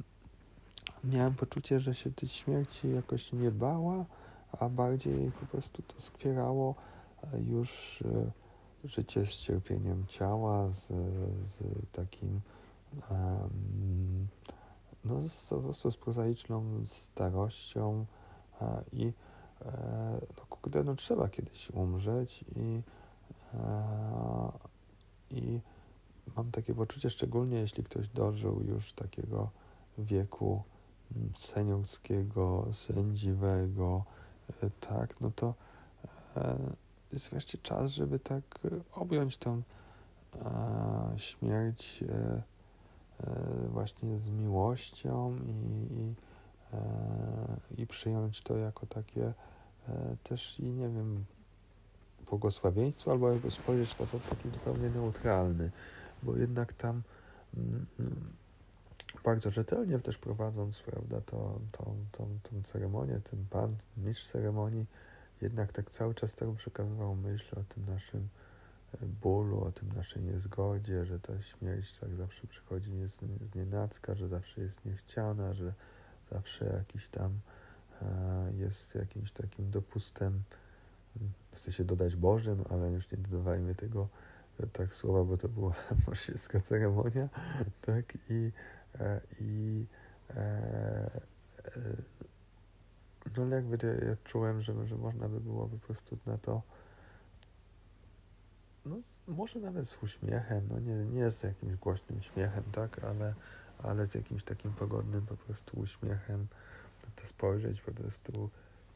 miałem 1.05 1.35
poczucie, 1.35 1.81
że 1.81 1.95
się 1.95 2.13
tej 2.13 2.29
śmierci 2.29 2.91
jakoś 2.91 3.33
nie 3.33 3.51
bała, 3.51 4.05
a 4.53 4.69
bardziej 4.69 5.33
po 5.41 5.47
prostu 5.47 5.83
to 5.83 6.01
skwierało 6.01 6.75
e, 7.33 7.41
już 7.41 8.03
e, 8.03 8.31
życie 8.89 9.27
z 9.27 9.31
cierpieniem 9.31 10.07
ciała, 10.07 10.71
z, 10.71 10.87
z 11.43 11.63
takim 11.93 12.41
no, 15.05 15.21
z, 15.21 15.51
po 15.51 15.61
prostu 15.61 15.91
z 15.91 15.97
prozaiczną 15.97 16.87
starością 16.87 18.07
e, 18.61 18.85
i 18.93 19.13
no 20.39 20.47
kurde, 20.49 20.85
no 20.85 20.95
trzeba 20.95 21.29
kiedyś 21.29 21.71
umrzeć 21.71 22.45
i, 22.57 22.83
i 25.31 25.61
mam 26.37 26.51
takie 26.51 26.75
poczucie, 26.75 27.11
szczególnie 27.11 27.59
jeśli 27.59 27.85
ktoś 27.85 28.09
dożył 28.09 28.63
już 28.63 28.93
takiego 28.93 29.51
wieku 29.99 30.63
seniorskiego, 31.39 32.67
sędziwego, 32.73 34.05
tak, 34.81 35.21
no 35.21 35.31
to 35.31 35.55
e, 36.37 36.59
jest 37.13 37.31
wreszcie 37.31 37.59
czas, 37.59 37.91
żeby 37.91 38.19
tak 38.19 38.43
objąć 38.93 39.37
tą 39.37 39.63
e, 40.35 41.15
śmierć 41.17 42.05
właśnie 43.69 44.19
z 44.19 44.29
miłością 44.29 45.37
i, 45.37 45.51
i, 45.95 46.15
i 47.83 47.87
przyjąć 47.87 48.43
to 48.43 48.57
jako 48.57 48.87
takie 48.87 49.33
też 50.23 50.61
i 50.61 50.65
nie 50.65 50.89
wiem, 50.89 51.25
błogosławieństwo, 52.31 53.11
albo 53.13 53.33
jakby 53.33 53.51
spojrzeć 53.51 53.89
w 53.89 53.93
sposób 53.93 54.29
taki 54.29 54.51
zupełnie 54.51 54.91
neutralny, 54.91 55.71
bo 56.23 56.37
jednak 56.37 56.73
tam 56.73 57.03
mm, 57.57 57.87
mm, 58.01 58.33
bardzo 59.25 59.51
rzetelnie 59.51 59.99
też 59.99 60.19
prowadząc, 60.19 60.79
prawda, 60.79 61.21
to, 61.21 61.61
tą, 61.73 61.97
tą, 62.13 62.39
tą 62.43 62.63
ceremonię, 62.63 63.21
ten 63.31 63.47
pan, 63.51 63.77
mistrz 63.97 64.27
ceremonii, 64.27 64.87
jednak 65.43 65.73
tak 65.73 65.91
cały 65.91 66.15
czas 66.15 66.35
tak 66.35 66.49
przekazywał 66.57 67.15
myśl 67.15 67.61
o 67.61 67.75
tym 67.75 67.87
naszym 67.87 68.29
e, 68.95 69.07
bólu, 69.23 69.65
o 69.65 69.73
tym 69.73 69.93
naszej 69.93 70.23
niezgodzie, 70.23 71.05
że 71.05 71.21
ta 71.21 71.43
śmierć 71.43 71.93
tak 72.01 72.15
zawsze 72.15 72.47
przychodzi 72.47 72.91
z 73.09 73.55
nienacka, 73.55 74.15
że 74.15 74.29
zawsze 74.29 74.61
jest 74.61 74.85
niechciana, 74.85 75.55
że 75.55 75.73
zawsze 76.31 76.65
jakiś 76.65 77.09
tam 77.09 77.39
e, 78.03 78.53
jest 78.57 78.95
jakimś 78.95 79.33
takim 79.33 79.71
dopustem, 79.71 80.43
chce 81.55 81.73
się 81.73 81.85
dodać 81.85 82.17
Bożym, 82.17 82.65
ale 82.71 82.91
już 82.91 83.11
nie 83.11 83.19
dodawajmy 83.19 83.75
tego 83.75 84.09
tak 84.73 84.95
słowa, 84.95 85.25
bo 85.25 85.37
to 85.37 85.49
była 85.49 85.75
mosielska 86.09 86.61
ceremonia, 86.61 87.29
tak, 87.83 88.19
i, 88.31 88.35
e, 88.35 88.78
i 89.41 89.87
e, 90.31 90.37
e, 90.37 91.81
no 93.37 93.57
jakby 93.57 94.07
ja 94.07 94.31
czułem, 94.31 94.63
że, 94.63 94.87
że 94.87 94.97
można 94.97 95.29
by 95.29 95.41
było 95.41 95.69
po 95.69 95.79
prostu 95.79 96.19
na 96.27 96.39
to 96.39 96.63
no 98.87 98.97
może 99.29 99.61
nawet 99.61 99.89
z 99.89 100.03
uśmiechem, 100.03 100.69
no 100.71 100.79
nie, 100.79 100.95
nie 100.95 101.31
z 101.31 101.43
jakimś 101.43 101.77
głośnym 101.77 102.23
śmiechem, 102.23 102.65
tak, 102.73 103.05
ale, 103.05 103.35
ale 103.83 104.07
z 104.07 104.15
jakimś 104.15 104.45
takim 104.45 104.73
pogodnym 104.73 105.27
po 105.27 105.37
prostu 105.37 105.81
uśmiechem 105.81 106.47
to 107.17 107.27
spojrzeć, 107.27 107.81
po 107.81 107.93
prostu 107.93 108.51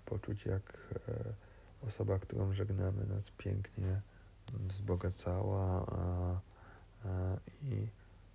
poczuć 0.06 0.46
jak 0.46 0.78
e, 1.08 1.88
osoba, 1.88 2.18
którą 2.18 2.52
żegnamy, 2.52 3.06
nas 3.06 3.30
pięknie 3.38 4.00
wzbogacała 4.52 5.86
a, 5.86 6.40
a, 7.04 7.36
i 7.62 7.88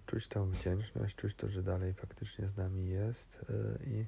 czuć 0.07 0.27
tą 0.27 0.49
wdzięczność, 0.49 1.15
czuć 1.15 1.35
to, 1.35 1.49
że 1.49 1.63
dalej 1.63 1.93
faktycznie 1.93 2.47
z 2.47 2.57
nami 2.57 2.89
jest 2.89 3.45
e, 3.49 3.85
i 3.85 4.05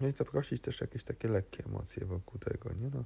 no 0.00 0.08
i 0.08 0.12
zaprosić 0.12 0.62
też 0.62 0.80
jakieś 0.80 1.04
takie 1.04 1.28
lekkie 1.28 1.64
emocje 1.64 2.06
wokół 2.06 2.40
tego, 2.40 2.70
nie 2.72 2.90
no. 2.90 3.04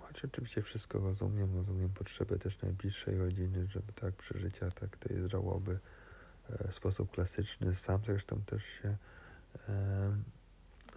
Choć 0.00 0.24
oczywiście 0.24 0.62
wszystko 0.62 0.98
rozumiem, 0.98 1.56
rozumiem 1.56 1.88
potrzeby 1.90 2.38
też 2.38 2.62
najbliższej 2.62 3.18
rodziny, 3.18 3.66
żeby 3.66 3.92
tak 3.92 4.14
przeżycia, 4.14 4.70
tak 4.70 4.96
tej 4.96 5.28
żałoby 5.28 5.78
w 6.48 6.74
sposób 6.74 7.10
klasyczny. 7.10 7.74
Sam 7.74 8.00
zresztą 8.06 8.42
też 8.46 8.64
się 8.64 8.96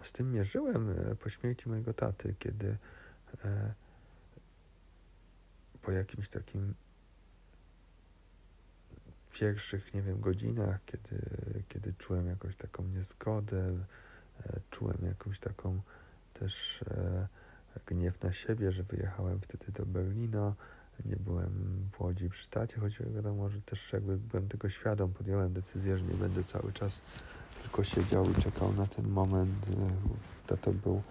z 0.02 0.12
tym 0.12 0.32
mierzyłem 0.32 0.94
po 1.20 1.30
śmierci 1.30 1.68
mojego 1.68 1.94
taty, 1.94 2.34
kiedy 2.38 2.76
po 5.82 5.92
jakimś 5.92 6.28
takim 6.28 6.74
pierwszych, 9.32 9.94
nie 9.94 10.02
wiem, 10.02 10.20
godzinach, 10.20 10.84
kiedy, 10.86 11.20
kiedy 11.68 11.94
czułem 11.98 12.26
jakąś 12.26 12.56
taką 12.56 12.84
niezgodę, 12.84 13.78
e, 14.46 14.60
czułem 14.70 14.98
jakąś 15.02 15.38
taką 15.38 15.80
też 16.34 16.84
gniew 17.86 18.22
na 18.22 18.32
siebie, 18.32 18.72
że 18.72 18.82
wyjechałem 18.82 19.40
wtedy 19.40 19.72
do 19.72 19.86
Berlina, 19.86 20.54
nie 21.04 21.16
byłem 21.16 21.50
w 21.92 22.00
Łodzi 22.00 22.28
przy 22.28 22.48
tacie, 22.48 22.80
choć 22.80 22.98
wiadomo, 22.98 23.48
że 23.48 23.62
też 23.62 23.92
jakby 23.92 24.18
byłem 24.18 24.48
tego 24.48 24.68
świadom, 24.68 25.12
podjąłem 25.12 25.52
decyzję, 25.52 25.98
że 25.98 26.04
nie 26.04 26.14
będę 26.14 26.44
cały 26.44 26.72
czas 26.72 27.02
tylko 27.62 27.84
siedział 27.84 28.30
i 28.30 28.34
czekał 28.42 28.72
na 28.72 28.86
ten 28.86 29.08
moment. 29.08 29.66
Tato 30.46 30.72
był 30.72 31.02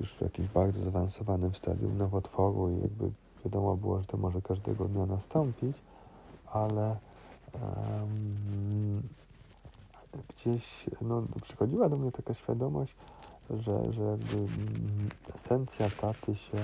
już 0.00 0.12
w 0.12 0.20
jakimś 0.20 0.48
bardzo 0.48 0.80
zaawansowanym 0.80 1.54
stadium 1.54 1.98
nowotworu 1.98 2.70
i 2.70 2.82
jakby 2.82 3.10
wiadomo 3.44 3.76
było, 3.76 4.00
że 4.00 4.06
to 4.06 4.16
może 4.16 4.42
każdego 4.42 4.84
dnia 4.84 5.06
nastąpić, 5.06 5.76
ale 6.52 6.96
um, 7.54 9.02
gdzieś 10.28 10.90
no, 11.00 11.22
przychodziła 11.42 11.88
do 11.88 11.96
mnie 11.96 12.12
taka 12.12 12.34
świadomość, 12.34 12.94
że, 13.50 13.92
że 13.92 14.02
jakby 14.02 14.36
mm, 14.36 15.08
esencja 15.34 15.88
taty 16.00 16.34
się 16.34 16.58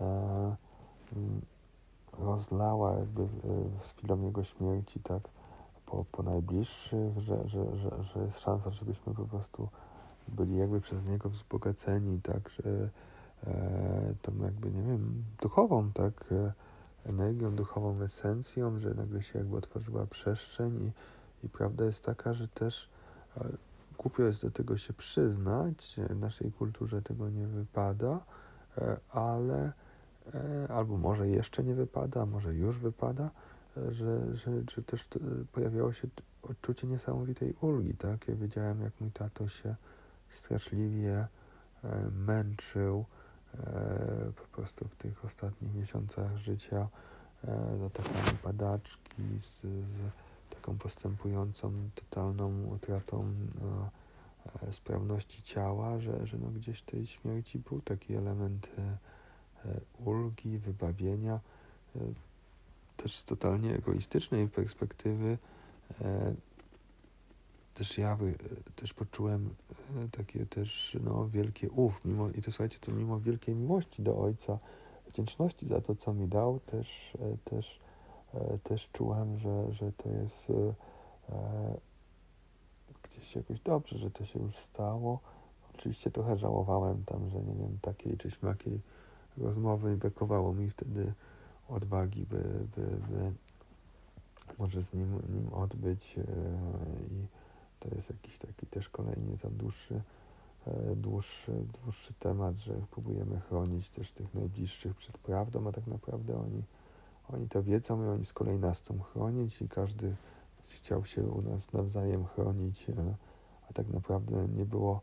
e, 0.00 0.56
mm, 1.16 1.40
rozlała 2.18 2.92
jakby 2.92 3.28
z 3.82 3.92
chwilą 3.92 4.22
jego 4.22 4.44
śmierci, 4.44 5.00
tak 5.00 5.22
po, 5.86 6.04
po 6.12 6.22
najbliższych, 6.22 7.18
że, 7.18 7.48
że, 7.48 7.76
że, 7.76 7.90
że 8.02 8.20
jest 8.20 8.40
szansa, 8.40 8.70
żebyśmy 8.70 9.14
po 9.14 9.24
prostu 9.24 9.68
byli 10.28 10.56
jakby 10.56 10.80
przez 10.80 11.06
niego 11.06 11.30
wzbogaceni, 11.30 12.20
tak, 12.22 12.48
że 12.48 12.90
e, 13.46 14.14
tą 14.22 14.32
jakby, 14.42 14.70
nie 14.70 14.82
wiem, 14.82 15.24
duchową, 15.42 15.92
tak, 15.92 16.24
e, 16.32 16.52
energią, 17.04 17.54
duchową 17.56 18.02
esencją, 18.02 18.78
że 18.78 18.94
nagle 18.94 19.22
się 19.22 19.38
jakby 19.38 19.56
otworzyła 19.56 20.06
przestrzeń 20.06 20.92
i, 21.42 21.46
i 21.46 21.48
prawda 21.48 21.84
jest 21.84 22.04
taka, 22.04 22.34
że 22.34 22.48
też 22.48 22.88
e, 23.36 23.48
głupio 23.98 24.22
jest 24.22 24.42
do 24.42 24.50
tego 24.50 24.76
się 24.76 24.92
przyznać, 24.92 25.96
w 26.10 26.20
naszej 26.20 26.52
kulturze 26.52 27.02
tego 27.02 27.28
nie 27.28 27.46
wypada, 27.46 28.20
e, 28.78 28.96
ale 29.10 29.72
albo 30.68 30.96
może 30.96 31.28
jeszcze 31.28 31.64
nie 31.64 31.74
wypada, 31.74 32.26
może 32.26 32.54
już 32.54 32.78
wypada, 32.78 33.30
że, 33.76 34.36
że, 34.36 34.50
że 34.74 34.82
też 34.82 35.08
pojawiało 35.52 35.92
się 35.92 36.08
odczucie 36.42 36.86
niesamowitej 36.86 37.54
ulgi, 37.60 37.94
tak? 37.94 38.28
Ja 38.28 38.34
wiedziałem, 38.34 38.82
jak 38.82 38.92
mój 39.00 39.10
tato 39.10 39.48
się 39.48 39.74
straszliwie 40.28 41.26
męczył 42.26 43.04
po 44.36 44.56
prostu 44.56 44.88
w 44.88 44.96
tych 44.96 45.24
ostatnich 45.24 45.74
miesiącach 45.74 46.36
życia 46.36 46.88
e, 47.44 47.78
z 47.78 47.82
atakami 47.82 48.38
padaczki, 48.42 49.22
z, 49.40 49.60
z 49.60 50.10
taką 50.50 50.78
postępującą, 50.78 51.72
totalną 51.94 52.64
utratą 52.64 53.24
e, 54.62 54.72
sprawności 54.72 55.42
ciała, 55.42 55.98
że, 55.98 56.26
że 56.26 56.38
no 56.38 56.48
gdzieś 56.50 56.82
tej 56.82 57.06
śmierci 57.06 57.58
był 57.58 57.80
taki 57.80 58.14
element 58.14 58.68
e, 58.78 58.82
e, 59.68 59.80
ulgi, 60.04 60.58
wybawienia 60.58 61.40
też 62.96 63.18
z 63.18 63.24
totalnie 63.24 63.74
egoistycznej 63.74 64.48
perspektywy 64.48 65.38
e, 66.00 66.34
też 67.76 67.98
ja 67.98 68.18
też 68.76 68.94
poczułem 68.94 69.54
e, 69.96 70.08
takie 70.08 70.46
też 70.46 70.96
no, 71.04 71.28
wielkie 71.28 71.70
ów, 71.70 72.00
mimo, 72.04 72.28
i 72.30 72.42
to 72.42 72.50
słuchajcie, 72.50 72.78
to 72.78 72.92
mimo 72.92 73.20
wielkiej 73.20 73.54
miłości 73.54 74.02
do 74.02 74.18
ojca, 74.18 74.58
wdzięczności 75.08 75.66
za 75.66 75.80
to, 75.80 75.94
co 75.94 76.14
mi 76.14 76.28
dał, 76.28 76.60
też, 76.60 77.16
e, 77.20 77.36
też, 77.44 77.80
e, 78.34 78.58
też 78.58 78.88
czułem, 78.92 79.38
że, 79.38 79.72
że 79.72 79.92
to 79.92 80.08
jest 80.08 80.50
e, 80.50 80.74
gdzieś 83.02 83.36
jakoś 83.36 83.60
dobrze, 83.60 83.98
że 83.98 84.10
to 84.10 84.24
się 84.24 84.38
już 84.40 84.56
stało. 84.56 85.20
Oczywiście 85.74 86.10
trochę 86.10 86.36
żałowałem 86.36 87.04
tam, 87.04 87.30
że 87.30 87.38
nie 87.38 87.54
wiem, 87.54 87.78
takiej 87.82 88.16
czy 88.16 88.30
śmakiej 88.30 88.80
rozmowy 89.38 89.92
i 89.92 89.96
brakowało 89.96 90.54
mi 90.54 90.70
wtedy 90.70 91.12
odwagi, 91.68 92.26
by, 92.26 92.42
by, 92.76 92.82
by 92.82 93.32
może 94.58 94.84
z 94.84 94.92
nim, 94.92 95.22
nim 95.28 95.52
odbyć 95.52 96.16
i 97.10 97.26
to 97.80 97.94
jest 97.94 98.10
jakiś 98.10 98.38
taki 98.38 98.66
też 98.66 98.88
kolejny 98.88 99.36
dłuższy, 99.50 100.02
e, 100.66 100.96
dłuższy, 100.96 101.52
dłuższy 101.82 102.14
temat, 102.14 102.56
że 102.56 102.74
próbujemy 102.90 103.40
chronić 103.40 103.90
też 103.90 104.12
tych 104.12 104.34
najbliższych 104.34 104.94
przed 104.94 105.18
prawdą, 105.18 105.68
a 105.68 105.72
tak 105.72 105.86
naprawdę 105.86 106.40
oni, 106.40 106.62
oni 107.28 107.48
to 107.48 107.62
wiedzą 107.62 108.04
i 108.04 108.08
oni 108.08 108.24
z 108.24 108.32
kolei 108.32 108.58
nas 108.58 108.80
chcą 108.80 109.00
chronić 109.00 109.62
i 109.62 109.68
każdy 109.68 110.16
chciał 110.60 111.04
się 111.04 111.22
u 111.22 111.42
nas 111.42 111.72
nawzajem 111.72 112.26
chronić, 112.26 112.90
e, 112.90 113.14
a 113.70 113.72
tak 113.72 113.88
naprawdę 113.88 114.48
nie 114.48 114.64
było 114.64 115.00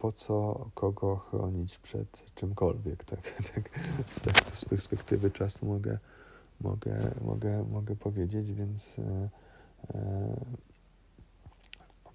po 0.00 0.12
co 0.12 0.66
kogo 0.74 1.16
chronić 1.16 1.78
przed 1.78 2.34
czymkolwiek. 2.34 3.04
Tak, 3.04 3.20
tak, 3.54 3.70
tak 4.22 4.40
to 4.40 4.56
z 4.56 4.64
perspektywy 4.64 5.30
czasu 5.30 5.66
mogę, 5.66 5.98
mogę, 6.60 7.14
mogę, 7.24 7.64
mogę 7.64 7.96
powiedzieć, 7.96 8.52
więc 8.52 8.96
e, 8.98 9.28
e, 9.94 10.36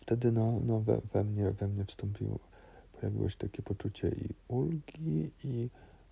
wtedy 0.05 0.31
no, 0.31 0.59
no 0.65 0.79
we, 0.79 1.01
we, 1.13 1.23
mnie, 1.23 1.51
we 1.51 1.67
mnie 1.67 1.85
wstąpiło, 1.85 2.39
pojawiło 2.93 3.29
się 3.29 3.37
takie 3.37 3.63
poczucie 3.63 4.09
i 4.09 4.29
ulgi, 4.47 5.31
i 5.43 5.69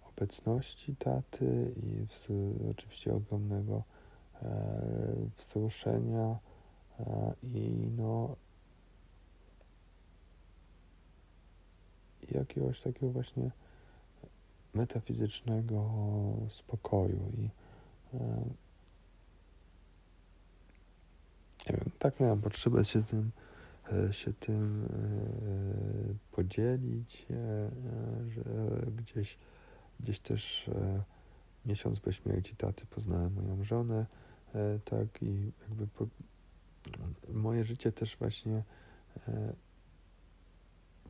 obecności 0.10 0.96
taty, 0.96 1.74
i 1.78 2.06
w, 2.08 2.30
oczywiście 2.72 3.14
ogromnego 3.14 3.84
e, 4.42 4.50
wzruszenia 5.38 6.40
e, 7.00 7.34
i 7.44 7.90
no 7.98 8.36
jakiegoś 12.32 12.82
takiego 12.82 13.10
właśnie 13.10 13.52
metafizycznego 14.74 15.90
spokoju 16.50 17.32
i 17.38 17.50
e, 18.14 18.20
nie 21.70 21.78
wiem, 21.78 21.92
tak 22.00 22.20
miałem 22.20 22.42
potrzebę 22.42 22.86
się 22.86 23.04
tym 23.04 23.32
się 24.12 24.34
tym 24.34 24.86
e, 24.86 26.36
podzielić, 26.36 27.26
e, 27.32 27.70
że 28.30 28.44
gdzieś, 28.98 29.38
gdzieś 30.00 30.20
też 30.20 30.70
miesiąc 31.66 32.00
po 32.00 32.12
śmierci 32.12 32.56
taty 32.56 32.86
poznałem 32.86 33.34
moją 33.34 33.64
żonę, 33.64 34.06
tak 34.86 35.08
i 35.22 35.52
jakby 35.62 35.88
po, 35.88 36.08
moje 37.30 37.64
życie 37.64 37.92
też 37.92 38.18
właśnie 38.18 38.64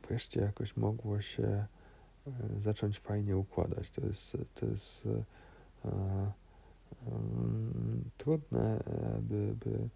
wreszcie 0.07 0.41
jakoś 0.41 0.78
mogło 0.78 1.21
się 1.21 1.65
zacząć 2.59 2.99
fajnie 2.99 3.38
układać. 3.38 3.89
To 3.89 4.05
jest, 4.05 4.38
to 4.55 4.65
jest 4.65 5.07
trudne, 8.17 8.84
by, 9.21 9.55
by 9.55 9.89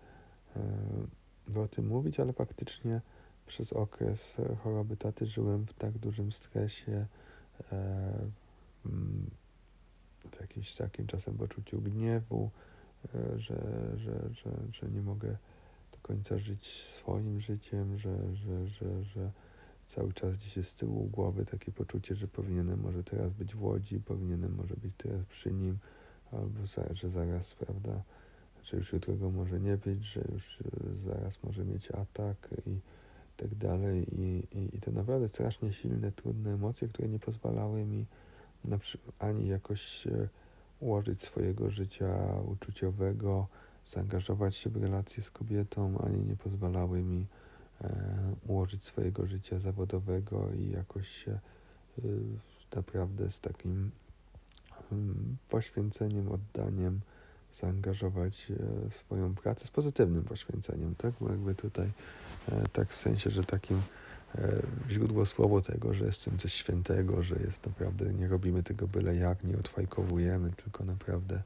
by 1.47 1.59
o 1.61 1.67
tym 1.67 1.87
mówić, 1.87 2.19
ale 2.19 2.33
faktycznie 2.33 3.01
przez 3.47 3.73
okres 3.73 4.37
choroby 4.63 4.97
taty 4.97 5.25
żyłem 5.25 5.65
w 5.65 5.73
tak 5.73 5.97
dużym 5.97 6.31
stresie, 6.31 7.05
e, 7.71 8.13
w 10.31 10.41
jakimś 10.41 10.73
takim 10.73 11.07
czasem 11.07 11.37
poczuciu 11.37 11.81
gniewu, 11.81 12.49
e, 13.15 13.39
że, 13.39 13.57
że, 13.97 14.29
że, 14.31 14.51
że 14.71 14.89
nie 14.89 15.01
mogę 15.01 15.37
do 15.91 15.97
końca 16.01 16.37
żyć 16.37 16.83
swoim 16.83 17.39
życiem, 17.39 17.97
że, 17.97 18.35
że, 18.35 18.67
że, 18.67 19.03
że 19.03 19.31
cały 19.87 20.13
czas 20.13 20.35
gdzieś 20.35 20.57
jest 20.57 20.69
z 20.69 20.75
tyłu 20.75 21.07
głowy 21.07 21.45
takie 21.45 21.71
poczucie, 21.71 22.15
że 22.15 22.27
powinienem 22.27 22.79
może 22.79 23.03
teraz 23.03 23.33
być 23.33 23.55
w 23.55 23.63
Łodzi, 23.63 23.99
powinienem 23.99 24.55
może 24.55 24.75
być 24.75 24.95
teraz 24.97 25.25
przy 25.25 25.53
nim, 25.53 25.77
albo 26.31 26.59
że 26.91 27.09
zaraz, 27.09 27.55
prawda, 27.55 28.01
że 28.67 28.77
już 28.77 28.93
jutro 28.93 29.15
go 29.15 29.31
może 29.31 29.59
nie 29.59 29.77
być, 29.77 30.03
że 30.03 30.21
już 30.33 30.59
e, 30.61 30.97
zaraz 30.97 31.43
może 31.43 31.65
mieć 31.65 31.91
atak 31.91 32.49
i 32.65 32.79
tak 33.37 33.55
dalej. 33.55 34.05
I, 34.11 34.43
i, 34.51 34.75
i 34.75 34.79
to 34.79 34.91
naprawdę 34.91 35.29
strasznie 35.29 35.73
silne, 35.73 36.11
trudne 36.11 36.53
emocje, 36.53 36.87
które 36.87 37.07
nie 37.07 37.19
pozwalały 37.19 37.85
mi 37.85 38.05
na, 38.65 38.79
ani 39.19 39.47
jakoś 39.47 40.07
e, 40.07 40.29
ułożyć 40.79 41.23
swojego 41.23 41.69
życia 41.69 42.39
uczuciowego, 42.47 43.47
zaangażować 43.85 44.55
się 44.55 44.69
w 44.69 44.77
relacje 44.77 45.23
z 45.23 45.31
kobietą, 45.31 45.97
ani 45.97 46.23
nie 46.23 46.35
pozwalały 46.35 47.03
mi 47.03 47.25
e, 47.81 48.35
ułożyć 48.47 48.83
swojego 48.83 49.27
życia 49.27 49.59
zawodowego 49.59 50.49
i 50.53 50.69
jakoś 50.69 51.07
się 51.07 51.31
e, 51.31 51.39
naprawdę 52.75 53.31
z 53.31 53.39
takim 53.39 53.91
mm, 54.91 55.37
poświęceniem, 55.49 56.31
oddaniem 56.31 57.01
zaangażować 57.61 58.51
e, 58.87 58.91
swoją 58.91 59.35
pracę 59.35 59.65
z 59.65 59.71
pozytywnym 59.71 60.23
poświęceniem, 60.23 60.95
tak? 60.95 61.13
Bo 61.21 61.29
jakby 61.29 61.55
tutaj 61.55 61.91
e, 62.51 62.67
tak 62.73 62.89
w 62.89 62.95
sensie, 62.95 63.29
że 63.29 63.43
takim 63.43 63.81
e, 64.35 64.61
źródło 64.89 65.25
słowo 65.25 65.61
tego, 65.61 65.93
że 65.93 66.05
jest 66.05 66.21
czymś 66.21 66.41
coś 66.41 66.53
świętego, 66.53 67.23
że 67.23 67.35
jest 67.35 67.65
naprawdę, 67.65 68.13
nie 68.13 68.27
robimy 68.27 68.63
tego 68.63 68.87
byle 68.87 69.15
jak, 69.15 69.43
nie 69.43 69.57
odfajkowujemy, 69.57 70.51
tylko 70.51 70.83
naprawdę, 70.83 71.41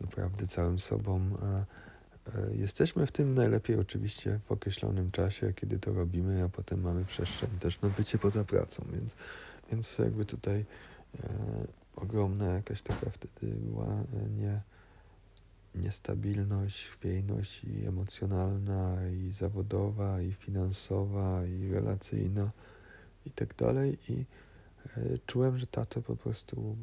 naprawdę 0.00 0.46
całym 0.46 0.78
sobą 0.78 1.30
jesteśmy 2.52 3.06
w 3.06 3.12
tym 3.12 3.34
najlepiej 3.34 3.78
oczywiście 3.78 4.40
w 4.46 4.52
określonym 4.52 5.10
czasie, 5.10 5.52
kiedy 5.52 5.78
to 5.78 5.92
robimy, 5.92 6.44
a 6.44 6.48
potem 6.48 6.80
mamy 6.80 7.04
przestrzeń 7.04 7.50
też 7.60 7.80
na 7.80 7.88
bycie 7.88 8.18
poza 8.18 8.44
pracą, 8.44 8.84
więc, 8.92 9.12
więc 9.70 9.98
jakby 9.98 10.24
tutaj 10.24 10.64
ogromna 11.96 12.46
jakaś 12.46 12.82
taka 12.82 13.10
wtedy 13.10 13.54
była 13.54 14.04
nie 14.38 14.60
niestabilność, 15.74 16.88
chwiejność 16.88 17.64
i 17.64 17.86
emocjonalna, 17.86 19.08
i 19.08 19.32
zawodowa, 19.32 20.20
i 20.22 20.32
finansowa, 20.32 21.46
i 21.46 21.68
relacyjna, 21.72 22.50
i 23.26 23.30
tak 23.30 23.54
dalej. 23.54 23.98
I 24.08 24.24
e, 24.96 25.18
czułem, 25.26 25.58
że 25.58 25.66
tato 25.66 26.02
po 26.02 26.16
prostu 26.16 26.76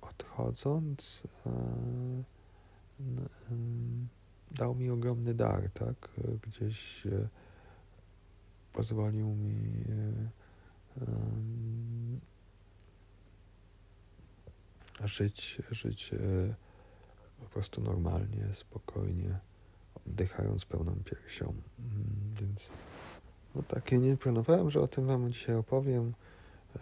odchodząc 0.00 1.22
e, 1.46 1.50
dał 4.50 4.74
mi 4.74 4.90
ogromny 4.90 5.34
dar, 5.34 5.70
tak? 5.70 6.10
Gdzieś 6.42 7.06
e, 7.06 7.28
pozwolił 8.72 9.28
mi 9.28 9.84
żyć, 15.04 15.62
żyć 15.70 16.10
po 17.40 17.46
prostu 17.46 17.80
normalnie, 17.80 18.54
spokojnie, 18.54 19.38
oddychając 20.06 20.64
pełną 20.64 20.96
piersią. 21.04 21.44
Mm, 21.78 22.34
więc 22.40 22.70
no 23.54 23.62
takie 23.62 23.98
nie 23.98 24.16
planowałem, 24.16 24.70
że 24.70 24.80
o 24.80 24.88
tym 24.88 25.06
Wam 25.06 25.32
dzisiaj 25.32 25.56
opowiem. 25.56 26.14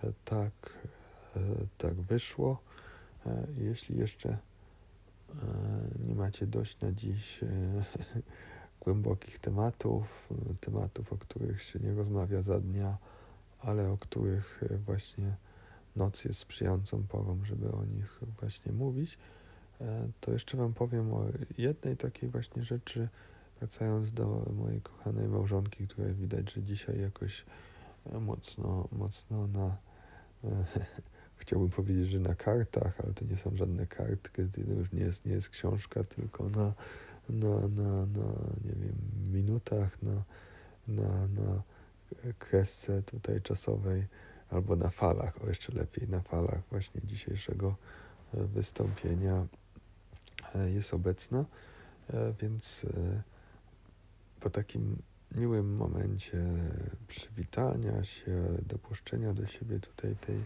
E, 0.04 0.12
tak, 0.24 0.52
e, 1.36 1.40
tak 1.78 1.94
wyszło. 1.94 2.62
E, 3.26 3.46
jeśli 3.58 3.98
jeszcze 3.98 4.38
nie 6.06 6.14
macie 6.14 6.46
dość 6.46 6.80
na 6.80 6.92
dziś 6.92 7.40
głębokich 8.84 9.38
tematów, 9.38 10.28
tematów, 10.60 11.12
o 11.12 11.18
których 11.18 11.62
się 11.62 11.78
nie 11.78 11.94
rozmawia 11.94 12.42
za 12.42 12.60
dnia, 12.60 12.98
ale 13.60 13.90
o 13.90 13.98
których 13.98 14.64
właśnie 14.86 15.36
noc 15.96 16.24
jest 16.24 16.40
sprzyjającą 16.40 17.06
porą, 17.06 17.44
żeby 17.44 17.72
o 17.72 17.84
nich 17.84 18.20
właśnie 18.40 18.72
mówić, 18.72 19.18
to 20.20 20.32
jeszcze 20.32 20.56
Wam 20.56 20.74
powiem 20.74 21.12
o 21.12 21.24
jednej 21.58 21.96
takiej 21.96 22.28
właśnie 22.28 22.64
rzeczy, 22.64 23.08
wracając 23.58 24.12
do 24.12 24.52
mojej 24.56 24.80
kochanej 24.80 25.28
małżonki, 25.28 25.86
która 25.86 26.08
widać, 26.08 26.52
że 26.52 26.62
dzisiaj 26.62 27.00
jakoś 27.00 27.44
e, 28.06 28.20
mocno, 28.20 28.88
mocno 28.92 29.46
na, 29.46 29.76
e, 30.44 30.64
chciałbym 31.40 31.70
powiedzieć, 31.70 32.08
że 32.08 32.20
na 32.20 32.34
kartach, 32.34 33.00
ale 33.00 33.14
to 33.14 33.24
nie 33.24 33.36
są 33.36 33.56
żadne 33.56 33.86
kartki, 33.86 34.42
to 34.44 34.60
już 34.60 34.92
nie 34.92 35.00
jest, 35.00 35.26
nie 35.26 35.32
jest 35.32 35.48
książka, 35.48 36.04
tylko 36.04 36.48
na, 36.48 36.72
na, 37.28 37.68
na, 37.68 38.06
na 38.06 38.32
nie 38.64 38.74
wiem, 38.74 38.96
minutach, 39.32 40.02
na, 40.02 40.24
na, 40.88 41.28
na 41.28 41.62
kresce 42.38 43.02
tutaj 43.02 43.42
czasowej, 43.42 44.06
albo 44.50 44.76
na 44.76 44.90
falach, 44.90 45.44
o 45.44 45.48
jeszcze 45.48 45.72
lepiej, 45.72 46.08
na 46.08 46.20
falach 46.20 46.60
właśnie 46.70 47.00
dzisiejszego 47.04 47.76
wystąpienia. 48.32 49.34
E, 49.34 49.57
jest 50.54 50.94
obecna, 50.94 51.44
e, 52.10 52.34
więc 52.40 52.86
e, 52.96 53.22
po 54.40 54.50
takim 54.50 55.02
miłym 55.32 55.76
momencie 55.76 56.44
przywitania 57.08 58.04
się, 58.04 58.48
dopuszczenia 58.66 59.34
do 59.34 59.46
siebie 59.46 59.80
tutaj 59.80 60.16
tej 60.16 60.44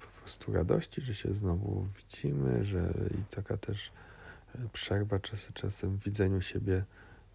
po 0.00 0.20
prostu 0.20 0.52
radości, 0.52 1.00
że 1.02 1.14
się 1.14 1.34
znowu 1.34 1.86
widzimy, 1.96 2.64
że 2.64 2.94
i 3.20 3.34
taka 3.34 3.56
też 3.56 3.92
przerwa 4.72 5.18
czasem 5.18 5.52
czasem 5.52 5.96
w 5.96 6.04
widzeniu 6.04 6.42
siebie 6.42 6.84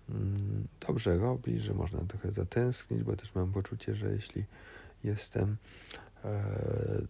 mm, 0.10 0.68
dobrze 0.88 1.18
robi, 1.18 1.60
że 1.60 1.74
można 1.74 2.00
trochę 2.00 2.32
zatęsknić, 2.32 3.04
bo 3.04 3.16
też 3.16 3.36
mam 3.36 3.52
poczucie, 3.52 3.96
że 3.96 4.12
jeśli 4.12 4.46
jestem 5.04 5.58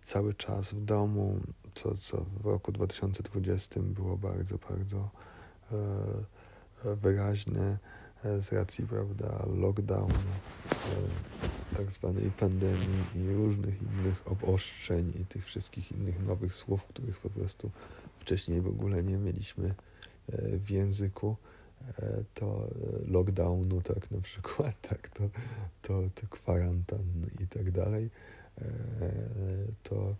cały 0.01 0.33
czas 0.33 0.73
w 0.73 0.85
domu, 0.85 1.39
co, 1.75 1.97
co 1.97 2.25
w 2.43 2.45
roku 2.45 2.71
2020 2.71 3.79
było 3.79 4.17
bardzo, 4.17 4.57
bardzo 4.69 5.09
wyraźne 6.83 7.77
z 8.23 8.51
racji 8.51 8.87
prawda, 8.87 9.45
lockdownu, 9.55 10.19
tak 11.77 11.91
zwanej 11.91 12.31
pandemii 12.31 13.03
i 13.15 13.33
różnych 13.33 13.81
innych 13.81 14.27
obostrzeń 14.31 15.13
i 15.21 15.25
tych 15.25 15.45
wszystkich 15.45 15.91
innych 15.91 16.25
nowych 16.25 16.53
słów, 16.53 16.85
których 16.85 17.19
po 17.19 17.29
prostu 17.29 17.71
wcześniej 18.19 18.61
w 18.61 18.67
ogóle 18.67 19.03
nie 19.03 19.17
mieliśmy 19.17 19.67
e, 19.67 20.57
w 20.57 20.71
języku, 20.71 21.35
e, 21.99 22.23
to 22.33 22.67
e, 22.67 23.11
lockdownu, 23.11 23.81
tak 23.81 24.11
na 24.11 24.21
przykład, 24.21 24.81
tak, 24.89 25.09
to, 25.09 25.23
to, 25.81 26.03
to 26.15 26.27
kwarantan 26.29 27.03
i 27.39 27.47
tak 27.47 27.71
dalej, 27.71 28.09
to 29.83 30.15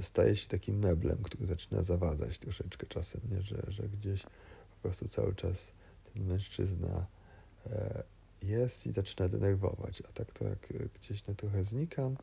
staje 0.00 0.36
się 0.36 0.48
takim 0.48 0.78
meblem, 0.78 1.18
który 1.22 1.46
zaczyna 1.46 1.82
zawadzać 1.82 2.38
troszeczkę 2.38 2.86
czasem, 2.86 3.20
nie? 3.30 3.42
Że, 3.42 3.62
że 3.68 3.82
gdzieś 3.82 4.22
po 4.22 4.76
prostu 4.82 5.08
cały 5.08 5.34
czas 5.34 5.72
ten 6.14 6.24
mężczyzna 6.24 7.06
jest 8.42 8.86
i 8.86 8.92
zaczyna 8.92 9.28
denerwować, 9.28 10.02
a 10.08 10.12
tak 10.12 10.32
to 10.32 10.44
jak 10.44 10.68
gdzieś 10.94 11.26
na 11.26 11.34
trochę 11.34 11.64
znikam, 11.64 12.16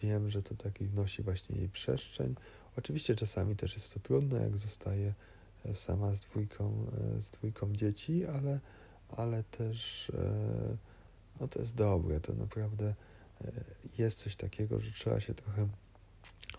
wiem, 0.00 0.30
że 0.30 0.42
to 0.42 0.54
taki 0.54 0.86
wnosi 0.86 1.22
właśnie 1.22 1.56
jej 1.56 1.68
przestrzeń, 1.68 2.34
Oczywiście 2.78 3.14
czasami 3.14 3.56
też 3.56 3.74
jest 3.74 3.94
to 3.94 4.00
trudne, 4.00 4.42
jak 4.42 4.56
zostaje 4.56 5.14
e, 5.64 5.74
sama 5.74 6.14
z 6.14 6.20
dwójką, 6.20 6.86
e, 7.16 7.22
z 7.22 7.30
dwójką 7.30 7.72
dzieci, 7.72 8.26
ale, 8.26 8.60
ale 9.08 9.42
też 9.42 10.10
e, 10.10 10.76
no 11.40 11.48
to 11.48 11.60
jest 11.60 11.74
dobre, 11.74 12.20
to 12.20 12.34
naprawdę 12.34 12.94
jest 13.98 14.18
coś 14.18 14.36
takiego, 14.36 14.80
że 14.80 14.92
trzeba 14.92 15.20
się 15.20 15.34
trochę 15.34 15.68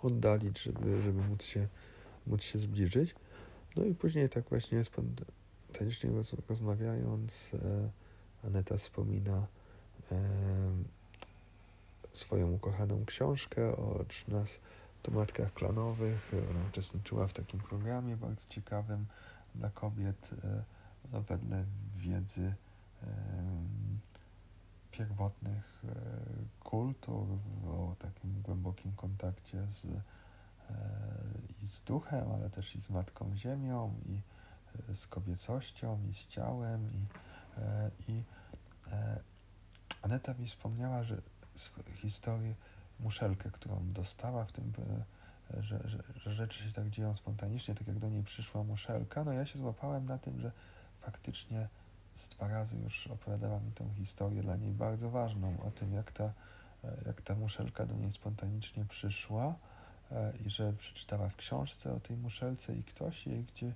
oddalić, 0.05 0.61
żeby, 0.63 1.01
żeby 1.01 1.21
móc, 1.21 1.43
się, 1.43 1.67
móc 2.27 2.43
się 2.43 2.59
zbliżyć. 2.59 3.15
No 3.75 3.85
i 3.85 3.95
później 3.95 4.29
tak 4.29 4.49
właśnie 4.49 4.83
spontanicznie 4.83 6.09
rozmawiając, 6.49 7.51
Aneta 8.43 8.77
wspomina 8.77 9.47
swoją 12.13 12.51
ukochaną 12.51 13.05
książkę 13.05 13.77
o 13.77 14.03
13 14.07 14.59
tematkach 15.03 15.53
klanowych. 15.53 16.31
Ona 16.51 16.67
uczestniczyła 16.69 17.27
w 17.27 17.33
takim 17.33 17.59
programie 17.59 18.17
bardzo 18.17 18.45
ciekawym 18.49 19.05
dla 19.55 19.69
kobiet 19.69 20.29
e, 20.43 21.21
wedle 21.21 21.65
wiedzy 21.95 22.53
pierwotnych 24.97 25.83
e, 25.83 25.95
kultur, 26.59 27.27
o 27.67 27.95
takim 27.99 28.41
głębokim 28.41 28.91
kontakcie 28.95 29.63
z, 29.63 29.85
e, 29.85 29.91
i 31.63 31.67
z 31.67 31.81
duchem, 31.81 32.31
ale 32.31 32.49
też 32.49 32.75
i 32.75 32.81
z 32.81 32.89
Matką 32.89 33.35
Ziemią, 33.35 33.93
i 34.05 34.21
z 34.95 35.07
kobiecością, 35.07 35.99
i 36.09 36.13
z 36.13 36.27
ciałem. 36.27 36.91
I, 36.93 37.05
i 38.11 38.23
Aneta 40.01 40.33
mi 40.33 40.47
wspomniała, 40.47 41.03
że 41.03 41.21
historię 41.95 42.55
muszelkę, 42.99 43.51
którą 43.51 43.91
dostała 43.93 44.45
w 44.45 44.51
tym, 44.51 44.73
e, 45.53 45.63
że, 45.63 45.79
że, 45.85 46.03
że, 46.15 46.33
rzeczy 46.35 46.63
się 46.63 46.71
tak 46.71 46.89
dzieją 46.89 47.15
spontanicznie, 47.15 47.75
tak 47.75 47.87
jak 47.87 47.99
do 47.99 48.09
niej 48.09 48.23
przyszła 48.23 48.63
muszelka. 48.63 49.23
No 49.23 49.33
ja 49.33 49.45
się 49.45 49.59
złapałem 49.59 50.05
na 50.05 50.17
tym, 50.17 50.39
że 50.39 50.51
faktycznie 51.01 51.67
z 52.17 52.27
dwa 52.27 52.47
razy 52.47 52.77
już 52.77 53.07
opowiadała 53.07 53.59
mi 53.59 53.71
tą 53.71 53.93
historię 53.93 54.41
dla 54.41 54.55
niej 54.55 54.73
bardzo 54.73 55.09
ważną, 55.09 55.61
o 55.61 55.71
tym 55.71 55.93
jak 55.93 56.11
ta, 56.11 56.23
e, 56.23 56.33
jak 57.05 57.21
ta 57.21 57.35
muszelka 57.35 57.85
do 57.85 57.95
niej 57.95 58.11
spontanicznie 58.11 58.85
przyszła 58.85 59.55
e, 60.11 60.33
i 60.45 60.49
że 60.49 60.73
przeczytała 60.73 61.29
w 61.29 61.35
książce 61.35 61.93
o 61.93 61.99
tej 61.99 62.17
muszelce 62.17 62.75
i 62.75 62.83
ktoś 62.83 63.27
jej, 63.27 63.43
gdzie 63.43 63.73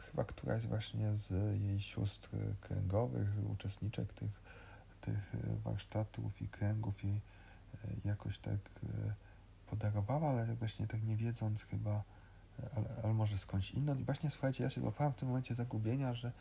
chyba 0.00 0.24
któraś 0.24 0.66
właśnie 0.66 1.16
z 1.16 1.30
jej 1.60 1.80
sióstr 1.80 2.30
kręgowych, 2.60 3.28
uczestniczek 3.50 4.12
tych, 4.12 4.42
tych 5.00 5.36
warsztatów 5.64 6.42
i 6.42 6.48
kręgów 6.48 7.04
jej 7.04 7.20
jakoś 8.04 8.38
tak 8.38 8.54
e, 8.54 9.14
podarowała, 9.66 10.30
ale 10.30 10.54
właśnie 10.54 10.86
tak 10.86 11.02
nie 11.02 11.16
wiedząc 11.16 11.62
chyba, 11.62 12.02
e, 12.62 12.68
ale, 12.76 12.86
ale 13.02 13.14
może 13.14 13.38
skądś 13.38 13.70
inną. 13.70 13.98
I 13.98 14.04
właśnie 14.04 14.30
słuchajcie, 14.30 14.64
ja 14.64 14.70
się 14.70 14.80
złapałem 14.80 15.12
w 15.12 15.16
tym 15.16 15.28
momencie 15.28 15.54
zagubienia, 15.54 16.14
że 16.14 16.32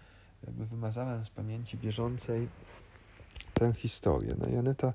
jakby 0.45 0.65
wymazałem 0.65 1.25
z 1.25 1.29
pamięci 1.29 1.77
bieżącej 1.77 2.47
tę 3.53 3.73
historię. 3.73 4.35
No 4.39 4.47
i 4.47 4.55
Aneta 4.55 4.93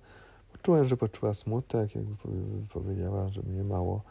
poczułem, 0.53 0.84
że 0.84 0.97
poczuła 0.97 1.34
smutek, 1.34 1.95
jakby 1.95 2.16
powiedziała, 2.68 3.28
że 3.28 3.43
mnie 3.43 3.64
mało, 3.64 4.03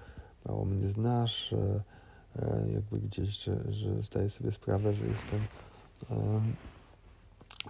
mało 0.45 0.65
mnie 0.65 0.87
znasz, 0.87 1.55
jakby 2.73 2.99
gdzieś, 2.99 3.43
że, 3.43 3.73
że 3.73 4.01
zdaję 4.01 4.29
sobie 4.29 4.51
sprawę, 4.51 4.93
że 4.93 5.05
jestem 5.05 5.39
um, 6.09 6.55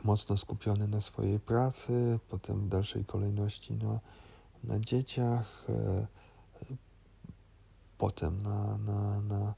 mocno 0.03 0.37
skupiony 0.37 0.87
na 0.87 1.01
swojej 1.01 1.39
pracy, 1.39 2.19
potem 2.29 2.59
w 2.59 2.67
dalszej 2.67 3.05
kolejności 3.05 3.73
no, 3.73 3.99
na 4.63 4.79
dzieciach, 4.79 5.65
e, 5.69 6.07
potem 7.97 8.41
na, 8.41 8.77
na, 8.77 9.21
na, 9.21 9.53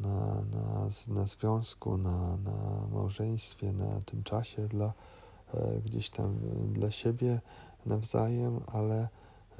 na, 0.00 0.44
na, 0.52 0.88
na 1.08 1.26
związku, 1.26 1.98
na, 1.98 2.36
na 2.36 2.86
małżeństwie, 2.92 3.72
na 3.72 4.00
tym 4.00 4.22
czasie 4.22 4.68
dla 4.68 4.92
e, 5.54 5.80
gdzieś 5.80 6.10
tam 6.10 6.38
dla 6.72 6.90
siebie 6.90 7.40
nawzajem, 7.86 8.60
ale 8.66 9.08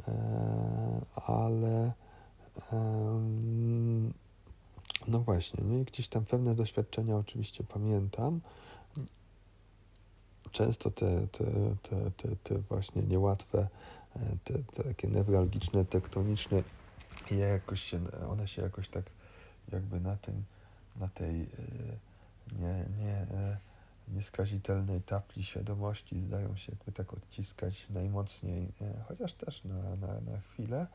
e, 0.09 1.01
ale 1.15 1.93
no 5.09 5.21
właśnie, 5.21 5.65
nie? 5.65 5.85
gdzieś 5.85 6.09
tam 6.09 6.25
pewne 6.25 6.55
doświadczenia 6.55 7.17
oczywiście 7.17 7.65
pamiętam. 7.65 8.41
Często 10.51 10.91
te, 10.91 11.27
te, 11.27 11.45
te, 11.83 12.11
te, 12.11 12.37
te 12.37 12.59
właśnie 12.59 13.03
niełatwe 13.03 13.69
te, 14.45 14.59
te 14.59 14.85
takie 14.85 15.09
newralgiczne, 15.09 15.85
tektoniczne 15.85 16.63
jakoś 17.31 17.83
się, 17.83 18.01
one 18.31 18.49
się 18.49 18.63
jakoś 18.63 18.89
tak 18.89 19.05
jakby 19.73 20.01
na 20.01 20.17
tym, 20.17 20.45
na 20.97 21.09
tej 21.09 21.43
e, 21.43 21.47
nie, 22.59 22.85
nie, 23.05 23.15
e, 23.15 23.57
nieskazitelnej 24.09 25.01
tafli 25.01 25.45
świadomości 25.45 26.21
zdają 26.21 26.57
się 26.57 26.73
jakby 26.73 26.93
tak 26.93 27.13
odciskać 27.13 27.87
najmocniej, 27.91 28.73
e, 28.81 29.03
chociaż 29.09 29.35
też 29.35 29.65
na, 29.65 29.97
na, 29.97 30.21
na 30.21 30.41
chwilę. 30.41 30.87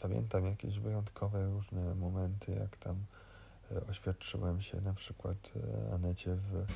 Pamiętam 0.00 0.46
jakieś 0.46 0.78
wyjątkowe 0.78 1.46
różne 1.46 1.94
momenty, 1.94 2.52
jak 2.52 2.76
tam 2.76 2.96
oświadczyłem 3.90 4.60
się 4.60 4.80
na 4.80 4.94
przykład 4.94 5.52
Anecie 5.94 6.34
w, 6.34 6.66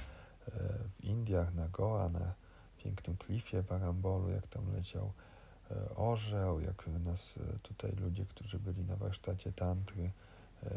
w 0.96 1.04
Indiach, 1.04 1.54
na 1.54 1.68
Goa, 1.68 2.08
na 2.08 2.34
pięknym 2.78 3.16
klifie 3.16 3.62
w 3.62 3.72
Arambolu, 3.72 4.30
jak 4.30 4.46
tam 4.46 4.72
leciał 4.72 5.12
orzeł, 5.96 6.60
jak 6.60 6.86
nas 7.04 7.36
e, 7.36 7.58
tutaj 7.58 7.92
ludzie, 7.92 8.24
którzy 8.26 8.58
byli 8.58 8.84
na 8.84 8.96
warsztacie 8.96 9.52
tantry, 9.52 10.10
e, 10.62 10.70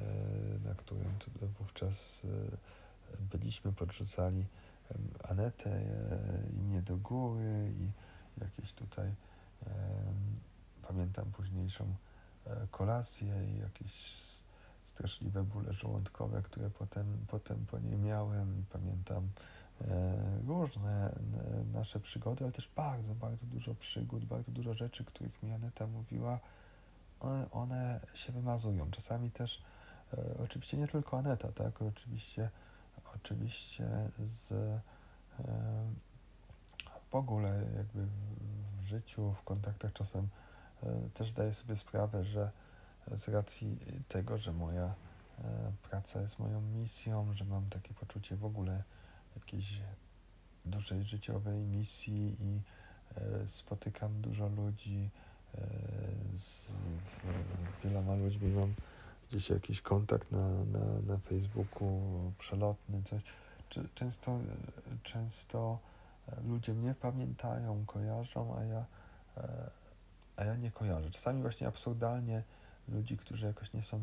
na 0.65 0.75
którym 0.75 1.13
wówczas 1.59 2.21
byliśmy, 3.19 3.73
podrzucali 3.73 4.45
Anetę 5.23 5.81
i 6.53 6.61
mnie 6.61 6.81
do 6.81 6.97
góry 6.97 7.73
i 7.79 7.91
jakieś 8.41 8.73
tutaj 8.73 9.15
pamiętam 10.87 11.31
późniejszą 11.31 11.95
kolację 12.71 13.33
i 13.53 13.59
jakieś 13.59 14.13
straszliwe 14.83 15.43
bóle 15.43 15.73
żołądkowe, 15.73 16.41
które 16.41 16.69
potem, 16.69 17.25
potem 17.27 17.65
po 17.65 17.79
niej 17.79 17.97
miałem 17.97 18.59
i 18.59 18.63
pamiętam 18.63 19.29
E, 19.29 19.56
różne 20.47 21.15
nasze 21.73 21.99
przygody, 21.99 22.43
ale 22.43 22.53
też 22.53 22.69
bardzo, 22.75 23.15
bardzo 23.15 23.45
dużo 23.45 23.75
przygód, 23.75 24.25
bardzo 24.25 24.51
dużo 24.51 24.73
rzeczy, 24.73 25.05
których 25.05 25.43
mi 25.43 25.51
Aneta 25.51 25.87
mówiła, 25.87 26.39
one, 27.19 27.51
one 27.51 27.99
się 28.13 28.33
wymazują. 28.33 28.91
Czasami 28.91 29.31
też, 29.31 29.61
e, 30.13 30.37
oczywiście 30.43 30.77
nie 30.77 30.87
tylko 30.87 31.17
Aneta, 31.17 31.51
tak, 31.51 31.81
oczywiście, 31.81 32.49
oczywiście 33.15 33.89
z 34.17 34.51
e, 34.51 34.81
w 37.11 37.15
ogóle 37.15 37.63
jakby 37.77 38.07
w 38.77 38.81
życiu, 38.81 39.33
w 39.33 39.43
kontaktach 39.43 39.93
czasem 39.93 40.27
też 41.13 41.29
zdaję 41.29 41.53
sobie 41.53 41.75
sprawę, 41.75 42.25
że 42.25 42.51
z 43.11 43.29
racji 43.29 43.79
tego, 44.07 44.37
że 44.37 44.53
moja 44.53 44.93
praca 45.89 46.21
jest 46.21 46.39
moją 46.39 46.61
misją, 46.61 47.33
że 47.33 47.45
mam 47.45 47.69
takie 47.69 47.93
poczucie 47.93 48.35
w 48.35 48.45
ogóle 48.45 48.83
jakiejś 49.37 49.79
dużej 50.65 51.03
życiowej 51.03 51.59
misji 51.59 52.35
i 52.39 52.61
e, 53.17 53.47
spotykam 53.47 54.21
dużo 54.21 54.47
ludzi, 54.47 55.09
e, 55.55 55.59
z, 56.37 56.71
wieloma 57.83 58.15
ludźmi 58.15 58.47
mam 58.51 58.73
gdzieś 59.29 59.49
jakiś 59.49 59.81
kontakt 59.81 60.31
na, 60.31 60.49
na, 60.49 61.01
na 61.07 61.17
Facebooku 61.17 62.01
przelotny, 62.37 63.03
coś. 63.03 63.21
Często, 63.95 64.39
często 65.03 65.79
ludzie 66.43 66.73
mnie 66.73 66.93
pamiętają, 66.93 67.85
kojarzą, 67.85 68.57
a 68.57 68.63
ja, 68.63 68.85
a 70.35 70.45
ja 70.45 70.55
nie 70.55 70.71
kojarzę. 70.71 71.11
Czasami 71.11 71.41
właśnie 71.41 71.67
absurdalnie 71.67 72.43
ludzi, 72.87 73.17
którzy 73.17 73.45
jakoś 73.45 73.73
nie 73.73 73.83
są 73.83 74.01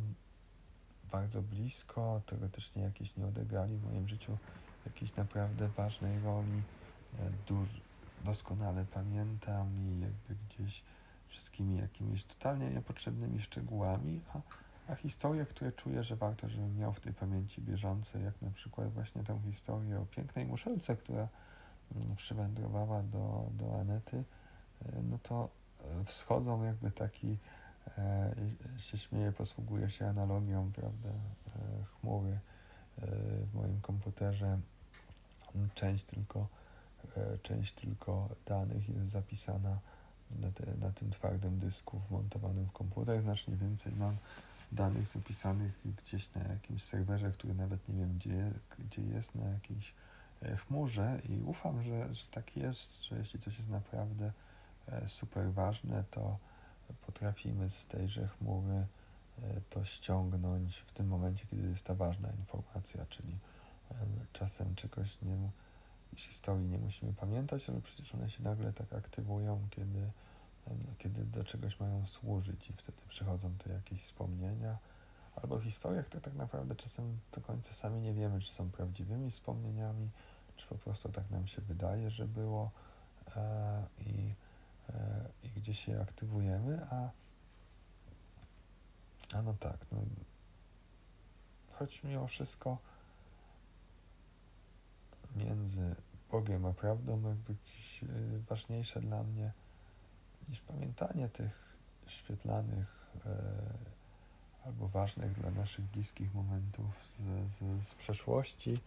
bardzo 1.12 1.42
blisko, 1.42 2.22
teoretycznie 2.26 2.82
jakieś 2.82 3.16
nie 3.16 3.26
odegrali 3.26 3.76
w 3.76 3.84
moim 3.84 4.08
życiu 4.08 4.38
jakiejś 4.86 5.16
naprawdę 5.16 5.68
ważnej 5.68 6.20
roli. 6.20 6.62
Duż, 7.46 7.68
doskonale 8.24 8.84
pamiętam 8.84 9.68
i 9.78 10.00
jakby 10.00 10.36
gdzieś 10.48 10.82
wszystkimi 11.34 11.78
jakimiś 11.78 12.24
totalnie 12.24 12.70
niepotrzebnymi 12.70 13.40
szczegółami, 13.40 14.20
a, 14.34 14.40
a 14.92 14.94
historie, 14.94 15.46
które 15.46 15.72
czuję, 15.72 16.02
że 16.02 16.16
warto, 16.16 16.48
żebym 16.48 16.78
miał 16.78 16.92
w 16.92 17.00
tej 17.00 17.12
pamięci 17.12 17.62
bieżące, 17.62 18.20
jak 18.20 18.42
na 18.42 18.50
przykład 18.50 18.92
właśnie 18.92 19.22
tę 19.22 19.40
historię 19.44 20.00
o 20.00 20.06
pięknej 20.06 20.46
muszelce, 20.46 20.96
która 20.96 21.28
mm, 21.94 22.16
przywędrowała 22.16 23.02
do, 23.02 23.46
do 23.50 23.80
Anety, 23.80 24.24
e, 24.86 25.02
no 25.02 25.18
to 25.22 25.48
e, 25.80 26.04
wschodzą 26.04 26.64
jakby 26.64 26.90
taki, 26.90 27.38
e, 27.98 28.34
się 28.78 28.98
śmieję, 28.98 29.32
posługuje 29.32 29.90
się 29.90 30.06
analogią, 30.06 30.70
prawda, 30.72 31.08
e, 31.08 31.84
chmury 31.84 32.30
e, 32.30 33.06
w 33.46 33.54
moim 33.54 33.80
komputerze, 33.80 34.58
część 35.74 36.04
tylko, 36.04 36.48
e, 37.16 37.38
część 37.38 37.72
tylko 37.72 38.28
danych 38.46 38.88
jest 38.88 39.08
zapisana 39.08 39.78
na, 40.30 40.50
te, 40.50 40.76
na 40.76 40.90
tym 40.90 41.10
twardym 41.10 41.58
dysku 41.58 41.98
wmontowanym 41.98 42.66
w 42.66 42.72
komputer. 42.72 43.20
Znacznie 43.20 43.56
więcej 43.56 43.92
mam 43.92 44.16
danych 44.72 45.08
zapisanych 45.08 45.72
gdzieś 45.84 46.34
na 46.34 46.42
jakimś 46.42 46.82
serwerze, 46.82 47.32
który 47.32 47.54
nawet 47.54 47.88
nie 47.88 47.94
wiem 47.94 48.14
gdzie, 48.14 48.50
gdzie 48.78 49.02
jest, 49.02 49.34
na 49.34 49.48
jakiejś 49.48 49.94
e, 50.42 50.56
chmurze 50.56 51.20
i 51.28 51.42
ufam, 51.42 51.82
że, 51.82 52.14
że 52.14 52.26
tak 52.30 52.56
jest, 52.56 53.04
że 53.04 53.18
jeśli 53.18 53.40
coś 53.40 53.58
jest 53.58 53.70
naprawdę 53.70 54.32
e, 54.88 55.08
super 55.08 55.52
ważne, 55.52 56.04
to 56.10 56.38
potrafimy 57.06 57.70
z 57.70 57.86
tejże 57.86 58.28
chmury 58.28 58.86
to 59.70 59.84
ściągnąć 59.84 60.76
w 60.76 60.92
tym 60.92 61.08
momencie, 61.08 61.46
kiedy 61.50 61.68
jest 61.68 61.84
ta 61.84 61.94
ważna 61.94 62.28
informacja, 62.30 63.06
czyli 63.06 63.38
czasem 64.32 64.74
czegoś 64.74 65.22
nie, 65.22 65.50
historii 66.16 66.68
nie 66.68 66.78
musimy 66.78 67.12
pamiętać, 67.12 67.68
ale 67.70 67.80
przecież 67.80 68.14
one 68.14 68.30
się 68.30 68.42
nagle 68.42 68.72
tak 68.72 68.92
aktywują, 68.92 69.68
kiedy, 69.70 70.10
kiedy 70.98 71.24
do 71.24 71.44
czegoś 71.44 71.80
mają 71.80 72.06
służyć 72.06 72.70
i 72.70 72.72
wtedy 72.72 72.98
przychodzą 73.08 73.54
te 73.58 73.72
jakieś 73.72 74.02
wspomnienia 74.02 74.78
albo 75.36 75.60
historie, 75.60 76.02
które 76.02 76.20
tak 76.20 76.34
naprawdę 76.34 76.74
czasem 76.74 77.18
do 77.32 77.40
końca 77.40 77.72
sami 77.72 78.00
nie 78.00 78.12
wiemy, 78.12 78.40
czy 78.40 78.52
są 78.52 78.70
prawdziwymi 78.70 79.30
wspomnieniami, 79.30 80.10
czy 80.56 80.66
po 80.66 80.74
prostu 80.74 81.08
tak 81.08 81.30
nam 81.30 81.46
się 81.46 81.62
wydaje, 81.62 82.10
że 82.10 82.28
było 82.28 82.70
e, 83.36 83.86
i, 83.98 84.34
e, 84.88 85.28
i 85.42 85.48
gdzie 85.48 85.74
się 85.74 86.00
aktywujemy, 86.00 86.86
a, 86.90 87.10
a 89.32 89.42
no 89.42 89.54
tak, 89.60 89.86
no, 89.92 89.98
choć 91.72 92.04
mimo 92.04 92.26
wszystko 92.26 92.78
między 95.34 95.94
Bogiem 96.30 96.66
a 96.66 96.72
prawdą 96.72 97.16
ma 97.16 97.30
być 97.30 98.00
e, 98.02 98.38
ważniejsze 98.38 99.00
dla 99.00 99.22
mnie 99.22 99.52
niż 100.48 100.60
pamiętanie 100.60 101.28
tych 101.28 101.76
świetlanych 102.06 103.06
e, 103.26 103.38
albo 104.64 104.88
ważnych 104.88 105.32
dla 105.32 105.50
naszych 105.50 105.84
bliskich 105.84 106.34
momentów 106.34 106.86
z, 107.08 107.52
z, 107.52 107.86
z 107.86 107.94
przeszłości. 107.94 108.80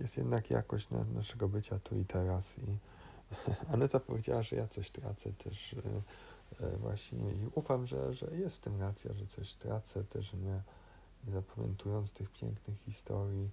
Jest 0.00 0.16
jednak 0.16 0.50
jakość 0.50 0.90
na, 0.90 1.04
naszego 1.04 1.48
bycia 1.48 1.78
tu 1.78 1.98
i 1.98 2.04
teraz. 2.04 2.58
I 2.58 2.78
Aneta 3.72 4.00
powiedziała, 4.00 4.42
że 4.42 4.56
ja 4.56 4.68
coś 4.68 4.90
tracę 4.90 5.32
też 5.32 5.74
e, 5.74 6.66
e, 6.66 6.76
właśnie 6.76 7.18
i 7.18 7.50
ufam, 7.54 7.86
że, 7.86 8.12
że 8.12 8.26
jest 8.36 8.56
w 8.56 8.60
tym 8.60 8.80
racja, 8.80 9.14
że 9.14 9.26
coś 9.26 9.54
tracę 9.54 10.04
też 10.04 10.32
nie, 10.32 10.62
nie 11.24 11.32
zapamiętując 11.32 12.12
tych 12.12 12.30
pięknych 12.30 12.78
historii. 12.78 13.50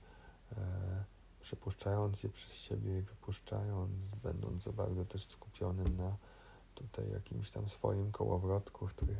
E, 0.51 1.20
przepuszczając 1.41 2.23
je 2.23 2.29
przez 2.29 2.53
siebie 2.53 2.99
i 2.99 3.01
wypuszczając, 3.01 3.91
będąc 4.23 4.63
za 4.63 4.71
bardzo 4.71 5.05
też 5.05 5.27
skupionym 5.27 5.97
na 5.97 6.15
tutaj 6.75 7.11
jakimś 7.11 7.51
tam 7.51 7.69
swoim 7.69 8.11
kołowrotku, 8.11 8.87
który 8.87 9.15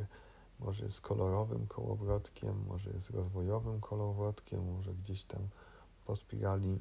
może 0.59 0.85
jest 0.85 1.01
kolorowym 1.01 1.67
kołowrotkiem, 1.67 2.65
może 2.67 2.89
jest 2.89 3.09
rozwojowym 3.09 3.81
kołowrotkiem, 3.81 4.73
może 4.73 4.93
gdzieś 4.93 5.23
tam 5.23 5.47
po 6.05 6.15
spirali 6.15 6.79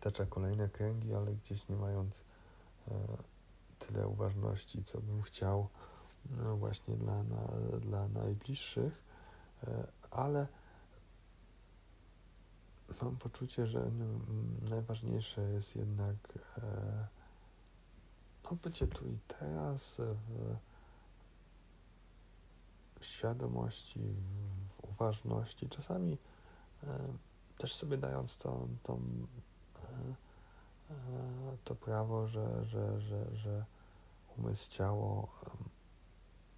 tacza 0.00 0.26
kolejne 0.26 0.68
kręgi, 0.68 1.14
ale 1.14 1.32
gdzieś 1.32 1.68
nie 1.68 1.76
mając 1.76 2.24
e, 2.88 2.92
tyle 3.78 4.08
uważności, 4.08 4.84
co 4.84 5.00
bym 5.00 5.22
chciał 5.22 5.68
no 6.30 6.56
właśnie 6.56 6.96
dla, 6.96 7.22
na, 7.22 7.46
dla 7.80 8.08
najbliższych, 8.08 9.02
e, 9.64 9.86
ale 10.10 10.46
mam 13.02 13.16
poczucie, 13.16 13.66
że 13.66 13.90
najważniejsze 14.62 15.42
jest 15.42 15.76
jednak 15.76 16.16
e, 16.58 17.06
no, 18.44 18.56
bycie 18.62 18.86
tu 18.86 19.08
i 19.08 19.18
teraz 19.28 20.00
w, 20.00 20.56
w 23.00 23.04
świadomości, 23.04 24.00
w 24.68 24.84
uważności, 24.84 25.68
czasami 25.68 26.18
e, 26.82 26.98
też 27.58 27.74
sobie 27.74 27.98
dając 27.98 28.36
to, 28.36 28.68
to, 28.82 28.98
e, 30.90 30.94
to 31.64 31.74
prawo, 31.74 32.28
że, 32.28 32.64
że, 32.64 33.00
że, 33.00 33.36
że 33.36 33.64
umysł, 34.36 34.70
ciało 34.70 35.28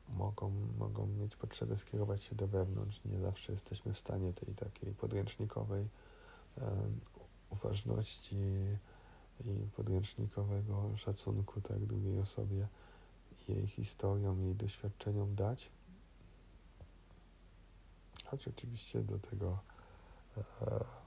mogą, 0.09 0.51
mogą 0.79 1.07
mieć 1.07 1.37
potrzebę 1.37 1.77
skierować 1.77 2.23
się 2.23 2.35
do 2.35 2.47
wewnątrz. 2.47 3.05
Nie 3.05 3.19
zawsze 3.19 3.53
jesteśmy 3.53 3.93
w 3.93 3.99
stanie 3.99 4.33
tej 4.33 4.55
takiej 4.55 4.95
podręcznikowej 4.95 5.89
uważności 7.51 8.37
i 9.45 9.69
podręcznikowego 9.77 10.97
szacunku 10.97 11.61
tak 11.61 11.87
drugiej 11.87 12.19
osobie, 12.19 12.67
jej 13.49 13.67
historią, 13.67 14.39
jej 14.39 14.55
doświadczeniom 14.55 15.35
dać. 15.35 15.71
Choć 18.25 18.49
oczywiście 18.49 19.03
do 19.03 19.19
tego 19.19 19.59
e, 20.37 20.43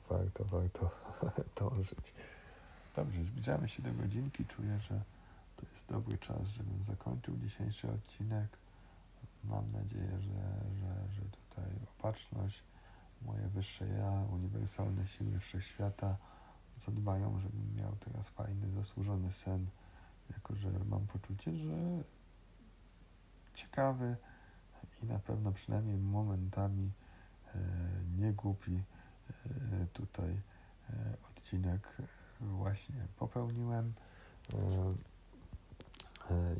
warto, 0.09 0.45
warto 0.45 0.89
dążyć. 1.59 2.13
Dobrze, 2.95 3.23
zbliżamy 3.23 3.67
się 3.67 3.83
do 3.83 3.93
godzinki. 3.93 4.45
Czuję, 4.45 4.79
że 4.79 5.01
to 5.57 5.65
jest 5.73 5.87
dobry 5.87 6.17
czas, 6.17 6.47
żebym 6.47 6.83
zakończył 6.85 7.37
dzisiejszy 7.37 7.91
odcinek. 7.91 8.47
Mam 9.43 9.71
nadzieję, 9.71 10.11
że, 10.21 10.61
że, 10.79 11.13
że 11.15 11.21
tutaj 11.21 11.71
opatrzność 11.83 12.63
moje 13.25 13.47
wyższe 13.47 13.87
ja, 13.87 14.11
uniwersalne 14.11 15.07
siły 15.07 15.39
wszechświata 15.39 16.17
zadbają, 16.85 17.39
żebym 17.39 17.75
miał 17.75 17.95
teraz 17.95 18.29
fajny, 18.29 18.71
zasłużony 18.71 19.31
sen, 19.31 19.67
jako 20.33 20.55
że 20.55 20.71
mam 20.89 21.07
poczucie, 21.07 21.55
że 21.55 22.03
ciekawy 23.53 24.15
i 25.03 25.05
na 25.05 25.19
pewno 25.19 25.51
przynajmniej 25.51 25.97
momentami 25.97 26.91
e, 27.55 27.59
nie 28.17 28.33
głupi 28.33 28.83
e, 29.45 29.85
tutaj 29.93 30.29
e, 30.89 30.93
odcinek 31.29 31.97
właśnie 32.41 32.95
popełniłem. 33.19 33.93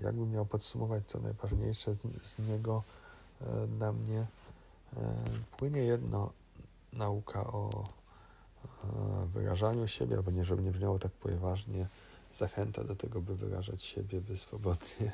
Jakbym 0.02 0.32
miał 0.32 0.46
podsumować 0.46 1.04
co 1.08 1.20
najważniejsze 1.20 1.96
z, 1.96 2.02
z 2.24 2.40
niego 2.40 2.84
dla 3.78 3.94
mnie, 3.94 4.26
płynie 5.58 5.80
jedno 5.80 6.32
nauka 6.94 7.44
o 7.48 7.70
wyrażaniu 9.26 9.88
siebie, 9.88 10.16
albo 10.16 10.32
nie, 10.32 10.46
żeby 10.46 10.64
nie 10.64 10.72
brzmiało 10.72 11.00
tak 11.00 11.12
poważnie, 11.12 11.88
zachęta 12.34 12.84
do 12.84 12.96
tego, 12.96 13.22
by 13.22 13.36
wyrażać 13.36 13.84
siebie, 13.84 14.22
by 14.22 14.38
swobodnie 14.38 15.12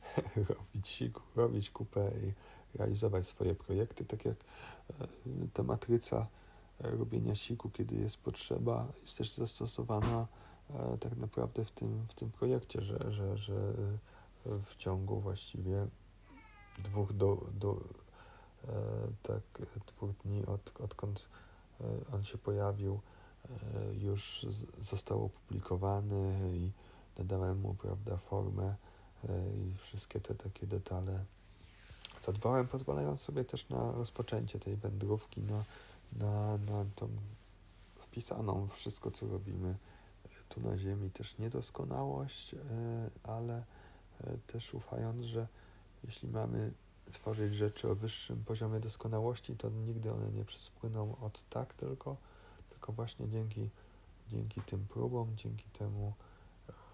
robić 0.48 1.04
robić 1.36 1.70
kupę 1.70 2.10
i 2.24 2.32
realizować 2.78 3.26
swoje 3.26 3.54
projekty, 3.54 4.04
tak 4.04 4.24
jak 4.24 4.36
e, 5.00 5.06
ta 5.52 5.62
matryca 5.62 6.26
e, 6.80 6.90
robienia 6.90 7.34
siku, 7.34 7.70
kiedy 7.70 7.94
jest 7.94 8.16
potrzeba, 8.16 8.86
jest 9.02 9.18
też 9.18 9.34
zastosowana 9.34 10.26
e, 10.70 10.98
tak 10.98 11.16
naprawdę 11.16 11.64
w 11.64 11.70
tym, 11.70 12.06
w 12.08 12.14
tym 12.14 12.30
projekcie, 12.30 12.82
że, 12.82 13.12
że, 13.12 13.36
że 13.36 13.74
w 14.44 14.76
ciągu 14.76 15.20
właściwie 15.20 15.86
dwóch 16.78 17.12
do, 17.12 17.46
do 17.54 17.80
tak, 19.22 19.66
dwóch 19.86 20.10
dni, 20.24 20.46
od, 20.46 20.80
odkąd 20.80 21.28
on 22.12 22.24
się 22.24 22.38
pojawił, 22.38 23.00
już 24.00 24.46
został 24.82 25.24
opublikowany 25.24 26.50
i 26.56 26.70
nadałem 27.18 27.60
mu 27.60 27.74
prawda, 27.74 28.16
formę 28.16 28.74
i 29.54 29.74
wszystkie 29.82 30.20
te 30.20 30.34
takie 30.34 30.66
detale 30.66 31.24
zadbałem, 32.22 32.68
pozwalając 32.68 33.20
sobie 33.20 33.44
też 33.44 33.68
na 33.68 33.92
rozpoczęcie 33.92 34.58
tej 34.58 34.76
wędrówki, 34.76 35.40
na, 35.42 35.64
na, 36.12 36.58
na 36.58 36.84
tą 36.96 37.08
wpisaną 37.96 38.68
wszystko, 38.74 39.10
co 39.10 39.28
robimy 39.28 39.74
tu 40.50 40.60
na 40.60 40.78
Ziemi, 40.78 41.10
też 41.10 41.38
niedoskonałość, 41.38 42.54
ale 43.22 43.64
też 44.46 44.74
ufając, 44.74 45.24
że 45.24 45.46
jeśli 46.04 46.28
mamy 46.28 46.72
tworzyć 47.10 47.54
rzeczy 47.54 47.90
o 47.90 47.94
wyższym 47.94 48.44
poziomie 48.44 48.80
doskonałości, 48.80 49.56
to 49.56 49.70
nigdy 49.70 50.12
one 50.12 50.30
nie 50.30 50.44
spłyną 50.56 51.16
od 51.20 51.48
tak 51.48 51.74
tylko, 51.74 52.16
tylko 52.70 52.92
właśnie 52.92 53.28
dzięki, 53.28 53.70
dzięki 54.28 54.60
tym 54.62 54.86
próbom, 54.88 55.36
dzięki 55.36 55.70
temu, 55.70 56.12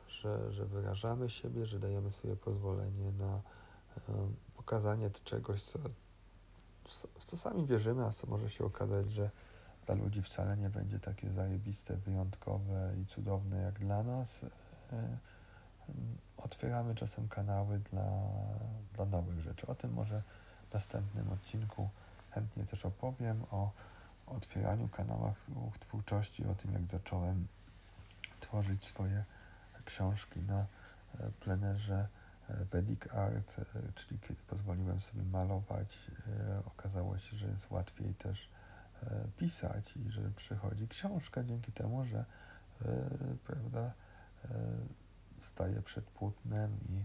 że, 0.09 0.53
że 0.53 0.67
wyrażamy 0.67 1.31
siebie, 1.31 1.67
że 1.67 1.79
dajemy 1.79 2.11
sobie 2.11 2.37
pozwolenie 2.37 3.13
na 3.13 3.41
pokazanie 4.57 5.11
czegoś, 5.25 5.63
co, 5.63 5.79
co 7.19 7.37
sami 7.37 7.67
wierzymy, 7.67 8.05
a 8.05 8.13
co 8.13 8.27
może 8.27 8.51
się 8.51 8.65
okazać, 8.65 9.11
że 9.11 9.31
dla 9.87 9.95
ludzi 9.95 10.23
wcale 10.23 10.57
nie 10.57 10.71
będzie 10.71 10.99
takie 10.99 11.31
zajebiste, 11.31 11.97
wyjątkowe 11.97 12.95
i 13.03 13.07
cudowne 13.07 13.63
jak 13.63 13.79
dla 13.79 14.03
nas. 14.03 14.47
E, 14.93 15.19
otwieramy 16.37 16.95
czasem 16.95 17.29
kanały 17.29 17.79
dla, 17.79 18.07
dla 18.95 19.05
nowych 19.05 19.41
rzeczy. 19.41 19.67
O 19.67 19.75
tym 19.75 19.93
może 19.93 20.23
w 20.71 20.75
następnym 20.75 21.33
odcinku 21.33 21.89
chętnie 22.31 22.65
też 22.65 22.87
opowiem, 22.87 23.45
o 23.51 23.71
otwieraniu 24.27 24.89
kanałach 24.89 25.37
twórczości, 25.81 26.47
o 26.47 26.55
tym 26.55 26.73
jak 26.73 26.87
zacząłem 26.87 27.47
tworzyć 28.41 28.85
swoje 28.85 29.25
książki 29.85 30.43
na 30.43 30.59
e, 30.59 31.31
plenerze 31.41 32.09
e, 32.49 32.65
Vedic 32.65 33.15
Art, 33.15 33.57
e, 33.59 33.93
czyli 33.95 34.21
kiedy 34.21 34.43
pozwoliłem 34.49 35.01
sobie 35.01 35.23
malować, 35.23 36.11
okazało 36.67 37.19
się, 37.19 37.37
że 37.37 37.49
jest 37.49 37.71
łatwiej 37.71 38.15
też 38.15 38.49
pisać 39.37 39.97
i 39.97 40.11
że 40.11 40.31
przychodzi 40.37 40.89
książka 40.89 41.45
dzięki 41.45 41.73
temu, 41.73 42.05
że 42.05 42.25
prawda, 43.47 43.93
staję 45.39 45.83
przed 45.83 46.05
płótnem 46.05 46.79
i, 46.89 47.05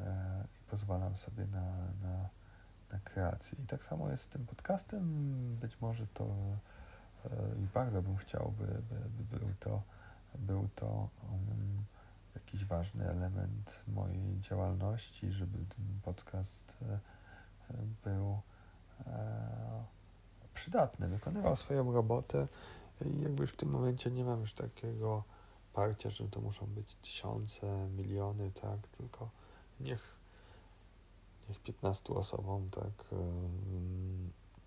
e, 0.00 0.44
i 0.60 0.70
pozwalam 0.70 1.16
sobie 1.16 1.46
na, 1.46 1.76
na, 2.02 2.28
na 2.92 2.98
kreację. 3.04 3.58
I 3.64 3.66
tak 3.66 3.84
samo 3.84 4.10
jest 4.10 4.24
z 4.24 4.28
tym 4.28 4.46
podcastem. 4.46 5.04
Być 5.60 5.80
może 5.80 6.06
to 6.06 6.24
e, 6.24 7.28
i 7.64 7.66
bardzo 7.74 8.02
bym 8.02 8.16
chciał, 8.16 8.52
by, 8.58 8.66
by, 8.66 9.24
by 9.24 9.38
był 9.38 9.48
to, 9.60 9.82
był 10.34 10.68
to 10.74 11.08
um, 11.30 11.84
jakiś 12.34 12.64
ważny 12.64 13.10
element 13.10 13.84
mojej 13.88 14.40
działalności, 14.40 15.32
żeby 15.32 15.58
ten 15.58 16.00
podcast 16.02 16.76
e, 16.82 16.98
był 18.04 18.40
e, 19.06 19.84
przydatny, 20.54 21.08
wykonywał 21.08 21.56
swoją 21.56 21.92
robotę 21.92 22.48
i 23.00 23.20
jakby 23.20 23.40
już 23.40 23.50
w 23.50 23.56
tym 23.56 23.70
momencie 23.70 24.10
nie 24.10 24.24
mam 24.24 24.40
już 24.40 24.54
takiego 24.54 25.24
parcia, 25.74 26.10
że 26.10 26.28
to 26.28 26.40
muszą 26.40 26.66
być 26.66 26.94
tysiące, 26.94 27.88
miliony, 27.96 28.50
tak, 28.50 28.88
tylko 28.88 29.30
niech, 29.80 30.16
niech 31.48 31.60
15 31.60 32.14
osobom, 32.14 32.70
tak, 32.70 33.14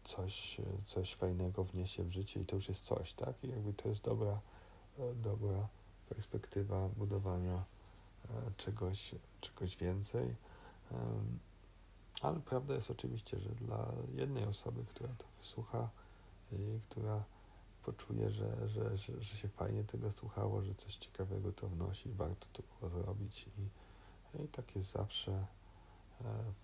coś, 0.04 0.62
coś 0.86 1.16
fajnego 1.16 1.64
wniesie 1.64 2.04
w 2.04 2.12
życie 2.12 2.42
i 2.42 2.46
to 2.46 2.56
już 2.56 2.70
jest 2.70 2.84
coś, 2.84 3.14
tak, 3.14 3.44
i 3.44 3.50
jakby 3.50 3.74
to 3.74 3.90
jest 3.90 4.02
dobra, 4.02 4.40
dobra 5.16 5.68
perspektywa 6.10 6.90
budowania 6.90 7.56
e, 7.56 8.52
czegoś, 8.58 9.16
czegoś 9.42 9.76
więcej. 9.78 10.36
Ale 12.22 12.40
prawda 12.40 12.74
jest 12.74 12.92
oczywiście, 12.92 13.40
że 13.40 13.50
dla 13.50 13.92
jednej 14.14 14.46
osoby, 14.46 14.86
która 14.86 15.10
to 15.18 15.26
wysłucha 15.40 15.90
i 16.52 16.80
która 16.90 17.24
poczuje, 17.88 18.30
że, 18.30 18.68
że, 18.70 18.98
że, 18.98 19.22
że 19.22 19.38
się 19.38 19.48
fajnie 19.48 19.84
tego 19.84 20.12
słuchało, 20.12 20.62
że 20.62 20.76
coś 20.76 20.96
ciekawego 20.96 21.52
to 21.52 21.68
wnosi, 21.68 22.10
warto 22.10 22.48
to 22.54 22.64
było 22.64 22.90
zrobić 22.92 23.48
i, 23.58 24.44
i 24.44 24.48
tak 24.48 24.76
jest 24.76 24.92
zawsze 24.92 25.32
e, 25.32 25.46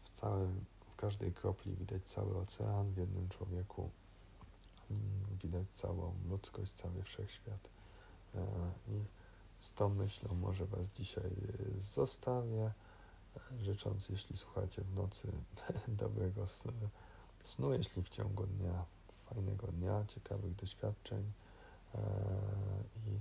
w 0.04 0.20
całym, 0.20 0.66
w 0.94 0.96
każdej 0.96 1.34
kropli 1.34 1.76
widać 1.76 2.04
cały 2.04 2.38
ocean, 2.38 2.92
w 2.92 2.98
jednym 2.98 3.30
człowieku 3.30 3.90
mm, 4.92 5.04
widać 5.44 5.68
całą 5.70 6.14
ludzkość, 6.30 6.72
cały 6.74 7.04
wszechświat. 7.04 7.70
E, 8.36 8.46
i 8.88 9.06
z 9.60 9.74
tą 9.74 9.90
myślą 9.90 10.36
może 10.36 10.66
Was 10.66 10.90
dzisiaj 10.90 11.32
zostawię, 11.78 12.72
życząc, 13.60 14.10
jeśli 14.10 14.38
słuchacie 14.38 14.82
w 14.82 14.96
nocy, 14.96 15.32
dobrego 15.88 16.44
snu, 17.44 17.74
jeśli 17.74 18.04
w 18.04 18.10
ciągu 18.10 18.44
dnia 18.46 18.86
fajnego 19.34 19.68
dnia, 19.68 20.06
ciekawych 20.08 20.56
doświadczeń 20.56 21.32
e, 21.96 22.00
i, 23.08 23.20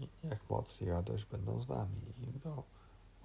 e, 0.00 0.04
i 0.04 0.26
niech 0.26 0.50
moc 0.50 0.82
i 0.82 0.84
radość 0.84 1.24
będą 1.24 1.60
z 1.60 1.66
Wami. 1.66 2.00
I 2.22 2.38
do 2.38 2.62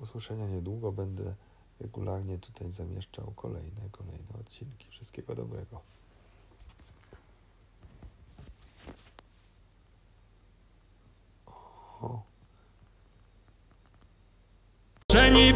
usłyszenia 0.02 0.48
niedługo 0.48 0.92
będę 0.92 1.36
regularnie 1.80 2.38
tutaj 2.38 2.72
zamieszczał 2.72 3.34
kolejne, 3.36 3.90
kolejne 3.92 4.40
odcinki. 4.40 4.88
Wszystkiego 4.92 5.36
dobrego. 5.36 5.82
O 12.02 12.30
przestrzeni 15.10 15.54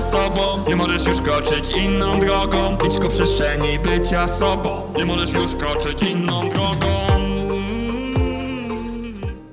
sobą. 0.00 0.64
Nie 0.68 0.76
możesz 0.76 1.06
już 1.06 1.20
kroczyć 1.20 1.70
inną 1.70 2.20
drogą. 2.20 2.78
Idź 2.86 2.98
ku 2.98 3.08
przestrzeni 3.08 3.78
bycia 3.78 4.28
sobą. 4.28 4.82
Nie 4.96 5.04
możesz 5.04 5.32
już 5.32 5.54
kroczyć 5.54 6.02
inną 6.02 6.48
drogą 6.48 7.05